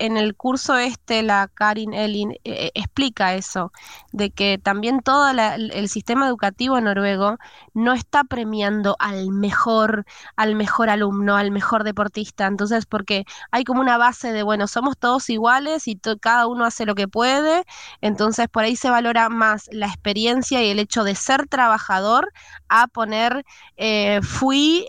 en 0.02 0.18
el 0.18 0.36
curso 0.36 0.78
este, 0.78 1.22
la 1.22 1.48
Karin 1.48 1.94
Elin 1.94 2.32
eh, 2.32 2.40
eh, 2.44 2.72
explica 2.74 3.36
eso, 3.36 3.72
de 4.12 4.32
que 4.32 4.58
también 4.58 5.02
todo 5.02 5.30
el 5.30 5.90
sistema 5.90 6.28
educativo 6.28 6.82
noruego 6.82 7.38
no 7.76 7.94
está 7.94 8.24
premiando 8.24 8.96
al 9.00 9.30
mejor, 9.30 10.06
al 10.36 10.56
mejor 10.56 10.90
alumno, 10.90 11.38
al 11.38 11.52
mejor 11.52 11.84
deportista. 11.84 12.48
Entonces, 12.48 12.88
porque 12.88 13.26
hay 13.52 13.64
como 13.64 13.80
una 13.82 13.98
base 13.98 14.34
de, 14.34 14.42
bueno, 14.42 14.68
somos 14.68 14.98
todos 14.98 15.30
iguales 15.30 15.88
y 15.88 16.00
cada 16.20 16.48
uno 16.48 16.66
hace 16.66 16.86
lo 16.86 16.96
que 16.96 17.08
puede. 17.08 17.64
Entonces, 18.02 18.48
por 18.50 18.64
ahí 18.64 18.76
se 18.76 18.90
valora 18.90 19.30
más 19.30 19.70
la 19.72 19.86
experiencia 19.86 20.64
y 20.64 20.70
el 20.70 20.80
hecho 20.80 21.04
de 21.04 21.14
ser 21.14 21.48
trabajador 21.48 22.32
a 22.70 22.88
poner, 22.88 23.46
eh, 23.78 24.20
fui 24.24 24.88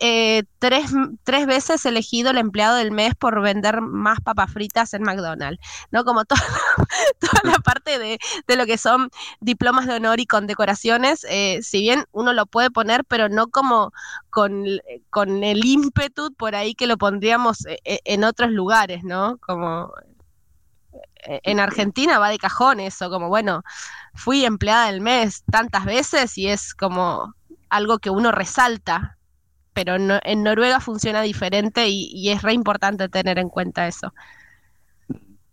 tres, 0.59 0.91
tres 1.25 1.47
veces 1.47 1.85
elegido 1.85 2.31
el 2.31 2.39
empleado 2.39 2.77
del 2.77 2.93
mes 2.93 3.15
por 3.15 3.43
vender 3.43 3.83
más 3.83 4.21
papas 4.21 4.53
fritas 4.53 4.95
en 4.95 5.02
McDonald's, 5.03 5.61
¿no? 5.91 6.05
Como 6.05 6.25
toda, 6.25 6.41
toda 7.21 7.53
la 7.53 7.59
parte 7.59 7.99
de, 7.99 8.19
lo 8.57 8.67
que 8.67 8.79
son 8.79 9.11
diplomas 9.41 9.87
de 9.87 9.95
honor 9.95 10.21
y 10.21 10.27
condecoraciones, 10.27 11.27
eh, 11.29 11.61
si 11.63 11.81
bien 11.81 12.05
uno 12.13 12.33
lo 12.33 12.47
puede 12.47 12.71
poner, 12.71 13.05
pero 13.05 13.29
no 13.29 13.49
como 13.49 13.93
con, 14.31 14.65
con 15.11 15.45
el 15.45 15.65
ímpetu 15.65 16.33
por 16.35 16.55
ahí 16.55 16.75
que 16.75 16.87
lo 16.87 16.99
pondríamos 16.99 17.67
eh, 17.67 17.79
eh, 17.85 18.01
en 18.05 18.25
otros 18.25 18.51
lugares, 18.51 19.05
¿no? 19.05 19.39
Como 19.39 19.93
en 21.25 21.61
Argentina 21.61 22.19
va 22.19 22.31
de 22.31 22.39
cajón 22.39 22.81
eso, 22.81 23.09
como 23.11 23.29
bueno, 23.29 23.63
fui 24.15 24.45
empleada 24.45 24.87
del 24.87 25.01
mes 25.01 25.45
tantas 25.51 25.85
veces 25.85 26.37
y 26.37 26.49
es 26.49 26.75
como 26.75 27.35
algo 27.69 27.99
que 27.99 28.11
uno 28.11 28.33
resalta, 28.33 29.19
pero 29.73 29.97
en 29.97 30.43
Noruega 30.43 30.81
funciona 30.81 31.23
diferente 31.23 31.89
y, 31.89 32.11
y, 32.13 32.31
es 32.31 32.43
re 32.43 32.53
importante 32.53 33.09
tener 33.09 33.39
en 33.39 33.49
cuenta 33.49 33.87
eso. 33.87 34.13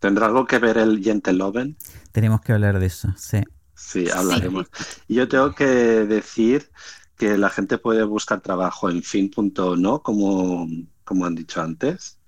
¿Tendrá 0.00 0.26
algo 0.26 0.46
que 0.46 0.58
ver 0.58 0.78
el 0.78 1.02
Jenteloven? 1.02 1.76
Tenemos 2.10 2.40
que 2.40 2.52
hablar 2.52 2.80
de 2.80 2.86
eso, 2.86 3.14
sí. 3.16 3.42
Sí, 3.74 4.10
hablaremos. 4.10 4.66
Y 5.06 5.14
yo 5.14 5.28
tengo 5.28 5.54
que 5.54 5.64
decir 5.64 6.70
que 7.16 7.36
la 7.36 7.50
gente 7.50 7.76
puede 7.76 8.02
buscar 8.04 8.40
trabajo 8.40 8.88
en 8.88 9.02
fin.no, 9.02 10.02
como, 10.02 10.66
como 11.04 11.26
han 11.26 11.34
dicho 11.34 11.60
antes, 11.60 12.18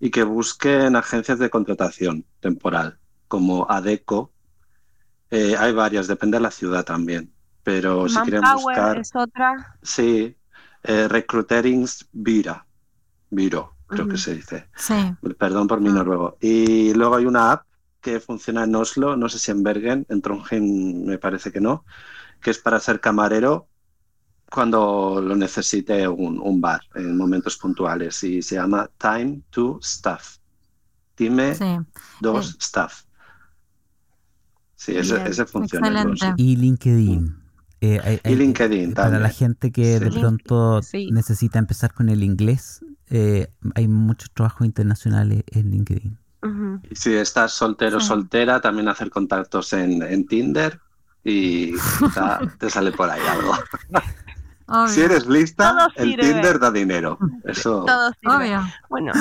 y 0.00 0.10
que 0.10 0.22
busquen 0.22 0.96
agencias 0.96 1.38
de 1.38 1.50
contratación 1.50 2.24
temporal, 2.40 2.98
como 3.28 3.70
ADECO. 3.70 4.32
Eh, 5.30 5.54
hay 5.58 5.72
varias, 5.72 6.06
depende 6.06 6.38
de 6.38 6.42
la 6.42 6.50
ciudad 6.50 6.84
también. 6.84 7.30
Pero 7.62 8.08
si 8.08 8.18
quieren 8.20 8.42
buscar. 8.54 8.98
es 8.98 9.14
otra. 9.14 9.78
Sí, 9.82 10.34
eh, 10.82 11.08
Recruiterings 11.08 12.08
Vira. 12.12 12.64
Viro 13.30 13.77
creo 13.88 14.06
que 14.06 14.18
se 14.18 14.34
dice. 14.34 14.68
Sí. 14.76 14.94
Perdón 15.38 15.66
por 15.66 15.80
mi 15.80 15.88
noruego. 15.88 16.36
Y 16.40 16.94
luego 16.94 17.16
hay 17.16 17.26
una 17.26 17.52
app 17.52 17.66
que 18.00 18.20
funciona 18.20 18.64
en 18.64 18.74
Oslo, 18.74 19.16
no 19.16 19.28
sé 19.28 19.38
si 19.38 19.50
en 19.50 19.62
Bergen, 19.62 20.06
en 20.08 20.22
Trondheim 20.22 21.04
me 21.04 21.18
parece 21.18 21.50
que 21.50 21.60
no, 21.60 21.84
que 22.40 22.50
es 22.50 22.58
para 22.58 22.78
ser 22.78 23.00
camarero 23.00 23.66
cuando 24.50 25.20
lo 25.20 25.36
necesite 25.36 26.08
un, 26.08 26.60
bar 26.60 26.80
en 26.94 27.16
momentos 27.16 27.56
puntuales 27.56 28.22
y 28.22 28.40
se 28.40 28.54
llama 28.54 28.88
Time 28.98 29.42
to 29.50 29.78
Staff. 29.82 30.38
Dime 31.16 31.56
dos 32.20 32.56
staff. 32.60 33.02
Sí, 34.76 34.96
ese, 34.96 35.44
funciona. 35.44 36.06
Y 36.36 36.54
LinkedIn. 36.54 37.36
Eh, 37.80 38.20
y 38.24 38.34
LinkedIn 38.34 38.94
Para 38.94 39.18
la 39.18 39.28
gente 39.28 39.70
que 39.70 40.00
de 40.00 40.10
pronto 40.10 40.80
necesita 41.10 41.58
empezar 41.58 41.92
con 41.92 42.08
el 42.08 42.22
inglés, 42.22 42.84
eh, 43.10 43.48
hay 43.74 43.88
muchos 43.88 44.30
trabajos 44.32 44.66
internacionales 44.66 45.42
en 45.48 45.70
LinkedIn. 45.70 46.18
Si 46.92 47.14
estás 47.14 47.52
soltero 47.52 47.98
o 47.98 48.00
soltera, 48.00 48.60
también 48.60 48.88
hacer 48.88 49.10
contactos 49.10 49.72
en, 49.72 50.26
Tinder 50.26 50.80
y 51.24 51.72
te 52.58 52.70
sale 52.70 52.92
por 52.92 53.10
ahí 53.10 53.20
algo. 53.28 53.54
Si 54.88 55.00
eres 55.00 55.26
lista, 55.26 55.88
el 55.96 56.16
Tinder 56.16 56.58
da 56.58 56.70
dinero. 56.70 57.18
Eso. 57.44 57.86
Bueno, 58.90 59.12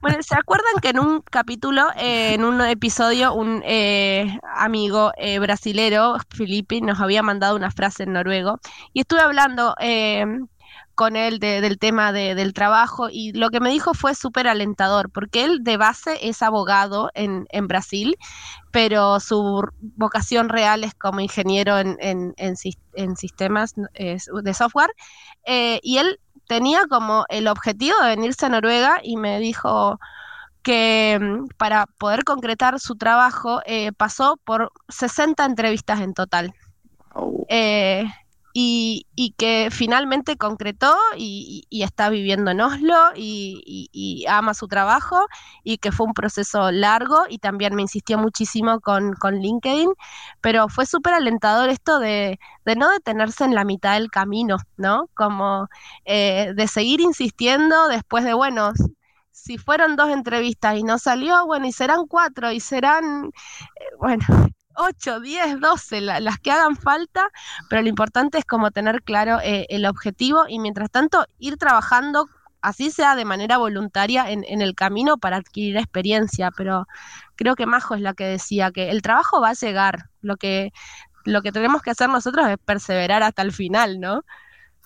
bueno, 0.00 0.16
¿se 0.20 0.36
acuerdan 0.36 0.74
que 0.80 0.90
en 0.90 1.00
un 1.00 1.22
capítulo, 1.22 1.88
eh, 1.96 2.34
en 2.34 2.44
un 2.44 2.60
episodio, 2.60 3.34
un 3.34 3.62
eh, 3.64 4.38
amigo 4.54 5.12
eh, 5.16 5.40
brasilero, 5.40 6.16
Felipe, 6.30 6.80
nos 6.80 7.00
había 7.00 7.22
mandado 7.22 7.56
una 7.56 7.72
frase 7.72 8.04
en 8.04 8.12
noruego? 8.12 8.60
Y 8.92 9.00
estuve 9.00 9.20
hablando 9.20 9.74
con 11.02 11.16
él 11.16 11.40
del 11.40 11.80
tema 11.80 12.12
del 12.12 12.54
trabajo 12.54 13.08
y 13.10 13.32
lo 13.32 13.50
que 13.50 13.58
me 13.58 13.70
dijo 13.70 13.92
fue 13.92 14.14
súper 14.14 14.46
alentador, 14.46 15.10
porque 15.10 15.44
él 15.44 15.64
de 15.64 15.76
base 15.76 16.16
es 16.28 16.42
abogado 16.42 17.10
en, 17.14 17.44
en, 17.50 17.66
Brasil, 17.66 18.16
pero 18.70 19.18
su 19.18 19.64
vocación 19.80 20.48
real 20.48 20.84
es 20.84 20.94
como 20.94 21.18
ingeniero 21.18 21.76
en, 21.80 21.96
en, 21.98 22.34
en 22.36 23.16
sistemas 23.16 23.74
de 23.74 24.54
software, 24.54 24.92
eh, 25.44 25.80
y 25.82 25.98
él 25.98 26.20
tenía 26.46 26.82
como 26.88 27.24
el 27.30 27.48
objetivo 27.48 27.96
de 28.00 28.14
venirse 28.14 28.46
a 28.46 28.50
Noruega 28.50 29.00
y 29.02 29.16
me 29.16 29.40
dijo 29.40 29.98
que 30.62 31.18
mm, 31.20 31.48
para 31.56 31.86
poder 31.98 32.22
concretar 32.22 32.78
su 32.78 32.94
trabajo 32.94 33.60
eh, 33.66 33.90
pasó 33.90 34.38
por 34.44 34.70
60 34.88 35.44
entrevistas 35.46 36.00
en 36.00 36.14
total. 36.14 36.54
Eh, 37.48 38.04
y, 38.52 39.34
que 39.38 39.68
finalmente 39.70 40.36
concretó 40.36 40.94
y, 41.16 41.66
está 41.70 42.08
viviendo 42.10 42.50
en 42.50 42.60
Oslo 42.60 42.96
y, 43.16 44.24
ama 44.28 44.54
su 44.54 44.68
trabajo 44.68 45.26
y 45.64 45.78
que 45.78 45.92
fue 45.92 46.06
un 46.06 46.14
proceso 46.14 46.70
largo 46.70 47.24
y 47.28 47.38
también 47.38 47.74
me 47.74 47.82
insistió 47.82 48.18
muchísimo 48.18 48.80
con, 48.80 49.14
LinkedIn, 49.22 49.90
pero 50.40 50.68
fue 50.68 50.86
súper 50.86 51.14
alentador 51.14 51.68
esto 51.68 51.98
de, 51.98 52.38
no 52.76 52.90
detenerse 52.90 53.44
en 53.44 53.54
la 53.54 53.64
mitad 53.64 53.94
del 53.94 54.10
camino, 54.10 54.58
¿no? 54.76 55.08
Como 55.14 55.68
eh, 56.04 56.52
de 56.54 56.68
seguir 56.68 57.00
insistiendo 57.00 57.88
después 57.88 58.24
de, 58.24 58.34
bueno, 58.34 58.72
si 59.32 59.58
fueron 59.58 59.96
dos 59.96 60.10
entrevistas 60.10 60.76
y 60.78 60.84
no 60.84 60.98
salió, 60.98 61.46
bueno, 61.46 61.66
y 61.66 61.72
serán 61.72 62.06
cuatro 62.06 62.52
y 62.52 62.60
serán, 62.60 63.32
eh, 63.80 63.84
bueno, 63.98 64.24
8, 64.74 65.20
10, 65.20 65.60
12, 65.60 66.00
las 66.00 66.38
que 66.38 66.50
hagan 66.50 66.76
falta, 66.76 67.28
pero 67.68 67.82
lo 67.82 67.88
importante 67.88 68.38
es 68.38 68.44
como 68.44 68.70
tener 68.70 69.02
claro 69.02 69.38
eh, 69.42 69.66
el 69.70 69.86
objetivo 69.86 70.44
y 70.48 70.58
mientras 70.58 70.90
tanto 70.90 71.26
ir 71.38 71.56
trabajando, 71.56 72.28
así 72.60 72.90
sea 72.90 73.16
de 73.16 73.24
manera 73.24 73.58
voluntaria, 73.58 74.30
en, 74.30 74.44
en, 74.46 74.62
el 74.62 74.74
camino 74.74 75.18
para 75.18 75.36
adquirir 75.38 75.76
experiencia, 75.76 76.50
pero 76.56 76.86
creo 77.36 77.54
que 77.56 77.66
Majo 77.66 77.94
es 77.94 78.00
la 78.00 78.14
que 78.14 78.24
decía 78.24 78.70
que 78.70 78.90
el 78.90 79.02
trabajo 79.02 79.40
va 79.40 79.50
a 79.50 79.54
llegar, 79.54 80.10
lo 80.20 80.36
que, 80.36 80.72
lo 81.24 81.42
que 81.42 81.52
tenemos 81.52 81.82
que 81.82 81.90
hacer 81.90 82.08
nosotros 82.08 82.48
es 82.48 82.58
perseverar 82.64 83.22
hasta 83.22 83.42
el 83.42 83.52
final, 83.52 84.00
¿no? 84.00 84.22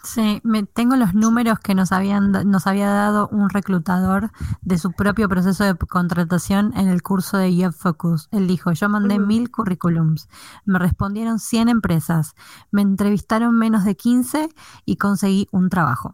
Sí, 0.07 0.41
me, 0.45 0.63
tengo 0.63 0.95
los 0.95 1.15
números 1.15 1.59
que 1.59 1.75
nos, 1.75 1.91
habían, 1.91 2.31
nos 2.31 2.69
había 2.69 2.89
dado 2.89 3.29
un 3.33 3.51
reclutador 3.51 4.31
de 4.63 4.79
su 4.79 4.93
propio 4.93 5.29
proceso 5.29 5.65
de 5.65 5.75
contratación 5.75 6.73
en 6.77 6.87
el 6.87 7.03
curso 7.03 7.39
de 7.39 7.53
Job 7.53 7.73
Focus. 7.73 8.29
Él 8.31 8.47
dijo, 8.47 8.71
yo 8.71 8.89
mandé 8.89 9.19
mil 9.19 9.51
currículums, 9.51 10.29
me 10.65 10.79
respondieron 10.79 11.41
100 11.41 11.69
empresas, 11.71 12.35
me 12.71 12.83
entrevistaron 12.83 13.59
menos 13.59 13.85
de 13.85 13.97
15 13.97 14.49
y 14.85 14.97
conseguí 14.97 15.49
un 15.51 15.71
trabajo. 15.71 16.13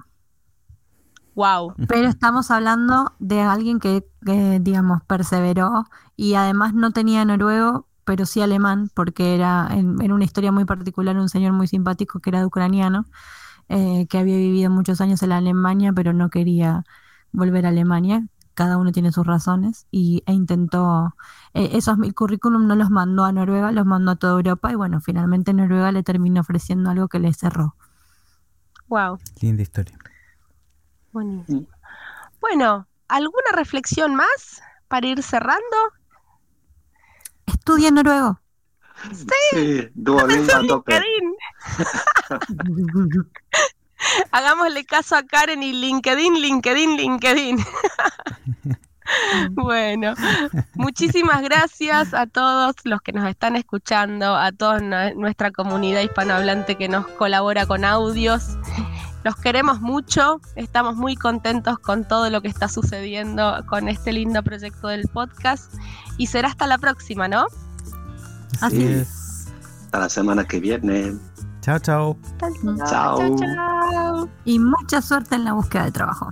Wow. 1.34 1.74
Pero 1.86 2.08
estamos 2.08 2.50
hablando 2.50 3.12
de 3.18 3.42
alguien 3.42 3.78
que, 3.78 4.08
digamos, 4.62 5.02
perseveró 5.02 5.84
y 6.16 6.32
además 6.32 6.72
no 6.72 6.92
tenía 6.92 7.26
noruego, 7.26 7.88
pero 8.04 8.24
sí 8.24 8.40
alemán, 8.40 8.90
porque 8.94 9.34
era 9.34 9.68
en, 9.70 10.00
en 10.00 10.12
una 10.12 10.24
historia 10.24 10.50
muy 10.50 10.64
particular 10.64 11.18
un 11.18 11.28
señor 11.28 11.52
muy 11.52 11.66
simpático 11.66 12.20
que 12.20 12.30
era 12.30 12.38
de 12.38 12.46
ucraniano 12.46 13.04
eh, 13.74 14.06
que 14.06 14.18
había 14.18 14.36
vivido 14.36 14.68
muchos 14.68 15.00
años 15.00 15.22
en 15.22 15.32
Alemania, 15.32 15.94
pero 15.94 16.12
no 16.12 16.28
quería 16.28 16.84
volver 17.32 17.64
a 17.64 17.70
Alemania. 17.70 18.26
Cada 18.52 18.76
uno 18.76 18.92
tiene 18.92 19.12
sus 19.12 19.26
razones 19.26 19.86
y, 19.90 20.22
e 20.26 20.34
intentó, 20.34 21.16
eh, 21.54 21.70
esos 21.72 21.96
mil 21.96 22.14
currículum 22.14 22.66
no 22.66 22.76
los 22.76 22.90
mandó 22.90 23.24
a 23.24 23.32
Noruega, 23.32 23.72
los 23.72 23.86
mandó 23.86 24.10
a 24.10 24.16
toda 24.16 24.34
Europa 24.34 24.70
y 24.70 24.74
bueno, 24.74 25.00
finalmente 25.00 25.54
Noruega 25.54 25.90
le 25.90 26.02
terminó 26.02 26.42
ofreciendo 26.42 26.90
algo 26.90 27.08
que 27.08 27.18
le 27.18 27.32
cerró. 27.32 27.74
Wow. 28.88 29.18
Linda 29.40 29.62
historia. 29.62 29.96
Buenísimo. 31.10 31.66
Bueno, 32.42 32.86
¿alguna 33.08 33.52
reflexión 33.54 34.14
más 34.14 34.60
para 34.88 35.06
ir 35.06 35.22
cerrando? 35.22 35.76
Estudia 37.46 37.90
noruego. 37.90 38.38
Sí, 39.12 39.26
sí 39.50 39.88
Hagámosle 44.32 44.84
caso 44.84 45.16
a 45.16 45.22
Karen 45.22 45.62
y 45.62 45.72
LinkedIn, 45.72 46.34
LinkedIn, 46.34 46.96
LinkedIn. 46.96 47.64
bueno, 49.50 50.14
muchísimas 50.74 51.42
gracias 51.42 52.14
a 52.14 52.26
todos 52.26 52.74
los 52.84 53.00
que 53.02 53.12
nos 53.12 53.28
están 53.28 53.56
escuchando, 53.56 54.36
a 54.36 54.52
toda 54.52 54.80
nuestra 55.14 55.50
comunidad 55.50 56.00
hispanohablante 56.00 56.76
que 56.76 56.88
nos 56.88 57.06
colabora 57.08 57.66
con 57.66 57.84
audios. 57.84 58.58
Los 59.24 59.36
queremos 59.36 59.80
mucho, 59.80 60.40
estamos 60.56 60.96
muy 60.96 61.14
contentos 61.14 61.78
con 61.78 62.06
todo 62.06 62.28
lo 62.28 62.42
que 62.42 62.48
está 62.48 62.68
sucediendo 62.68 63.64
con 63.68 63.88
este 63.88 64.12
lindo 64.12 64.42
proyecto 64.42 64.88
del 64.88 65.06
podcast 65.08 65.72
y 66.18 66.26
será 66.26 66.48
hasta 66.48 66.66
la 66.66 66.78
próxima, 66.78 67.28
¿no? 67.28 67.46
Así, 68.60 68.82
es. 68.82 69.46
Hasta 69.84 69.98
la 70.00 70.08
semana 70.08 70.44
que 70.44 70.58
viene. 70.58 71.12
Chao, 71.62 71.78
chao. 71.78 72.16
Chao. 72.88 73.36
Chao. 73.38 74.28
Y 74.44 74.58
mucha 74.58 75.00
suerte 75.00 75.36
en 75.36 75.44
la 75.44 75.52
búsqueda 75.52 75.84
de 75.84 75.92
trabajo. 75.92 76.28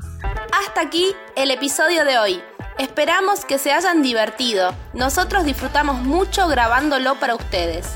Hasta 0.61 0.81
aquí 0.81 1.15
el 1.37 1.53
episodio 1.53 2.05
de 2.05 2.19
hoy. 2.19 2.43
Esperamos 2.79 3.45
que 3.45 3.59
se 3.59 3.73
hayan 3.73 4.03
divertido. 4.03 4.75
Nosotros 4.93 5.45
disfrutamos 5.45 6.01
mucho 6.03 6.49
grabándolo 6.49 7.15
para 7.21 7.37
ustedes. 7.37 7.87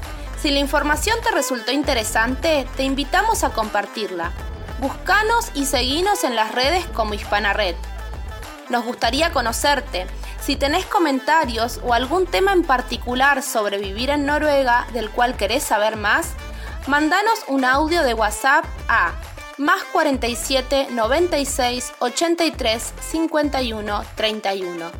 Si 0.40 0.52
la 0.52 0.60
información 0.60 1.18
te 1.24 1.32
resultó 1.32 1.72
interesante, 1.72 2.68
te 2.76 2.84
invitamos 2.84 3.42
a 3.42 3.50
compartirla. 3.50 4.30
Búscanos 4.80 5.50
y 5.54 5.64
seguinos 5.66 6.22
en 6.22 6.36
las 6.36 6.52
redes 6.52 6.86
como 6.94 7.14
Hispana 7.14 7.52
Red. 7.52 7.74
Nos 8.70 8.84
gustaría 8.84 9.32
conocerte 9.32 10.06
si 10.40 10.54
tenés 10.54 10.86
comentarios 10.86 11.80
o 11.82 11.94
algún 11.94 12.26
tema 12.26 12.52
en 12.52 12.62
particular 12.62 13.42
sobre 13.42 13.78
vivir 13.78 14.10
en 14.10 14.24
Noruega 14.24 14.86
del 14.92 15.10
cual 15.10 15.36
querés 15.36 15.64
saber 15.64 15.96
más, 15.96 16.34
mandanos 16.86 17.44
un 17.48 17.64
audio 17.64 18.02
de 18.02 18.14
WhatsApp 18.14 18.64
a 18.88 19.12
más 19.58 19.82
47 19.92 20.88
96 20.90 21.92
83 21.98 22.94
51 23.00 24.04
31. 24.14 24.90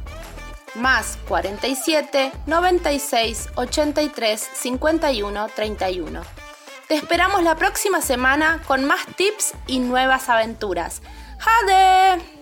Más 0.77 1.19
47 1.29 2.33
96 2.47 3.49
83 3.55 4.51
51 4.55 5.49
31. 5.55 6.23
Te 6.89 6.95
esperamos 6.95 7.43
la 7.43 7.57
próxima 7.57 8.01
semana 8.01 8.61
con 8.67 8.85
más 8.85 9.07
tips 9.17 9.55
y 9.67 9.79
nuevas 9.79 10.29
aventuras. 10.29 11.03
¡Jade! 11.39 12.34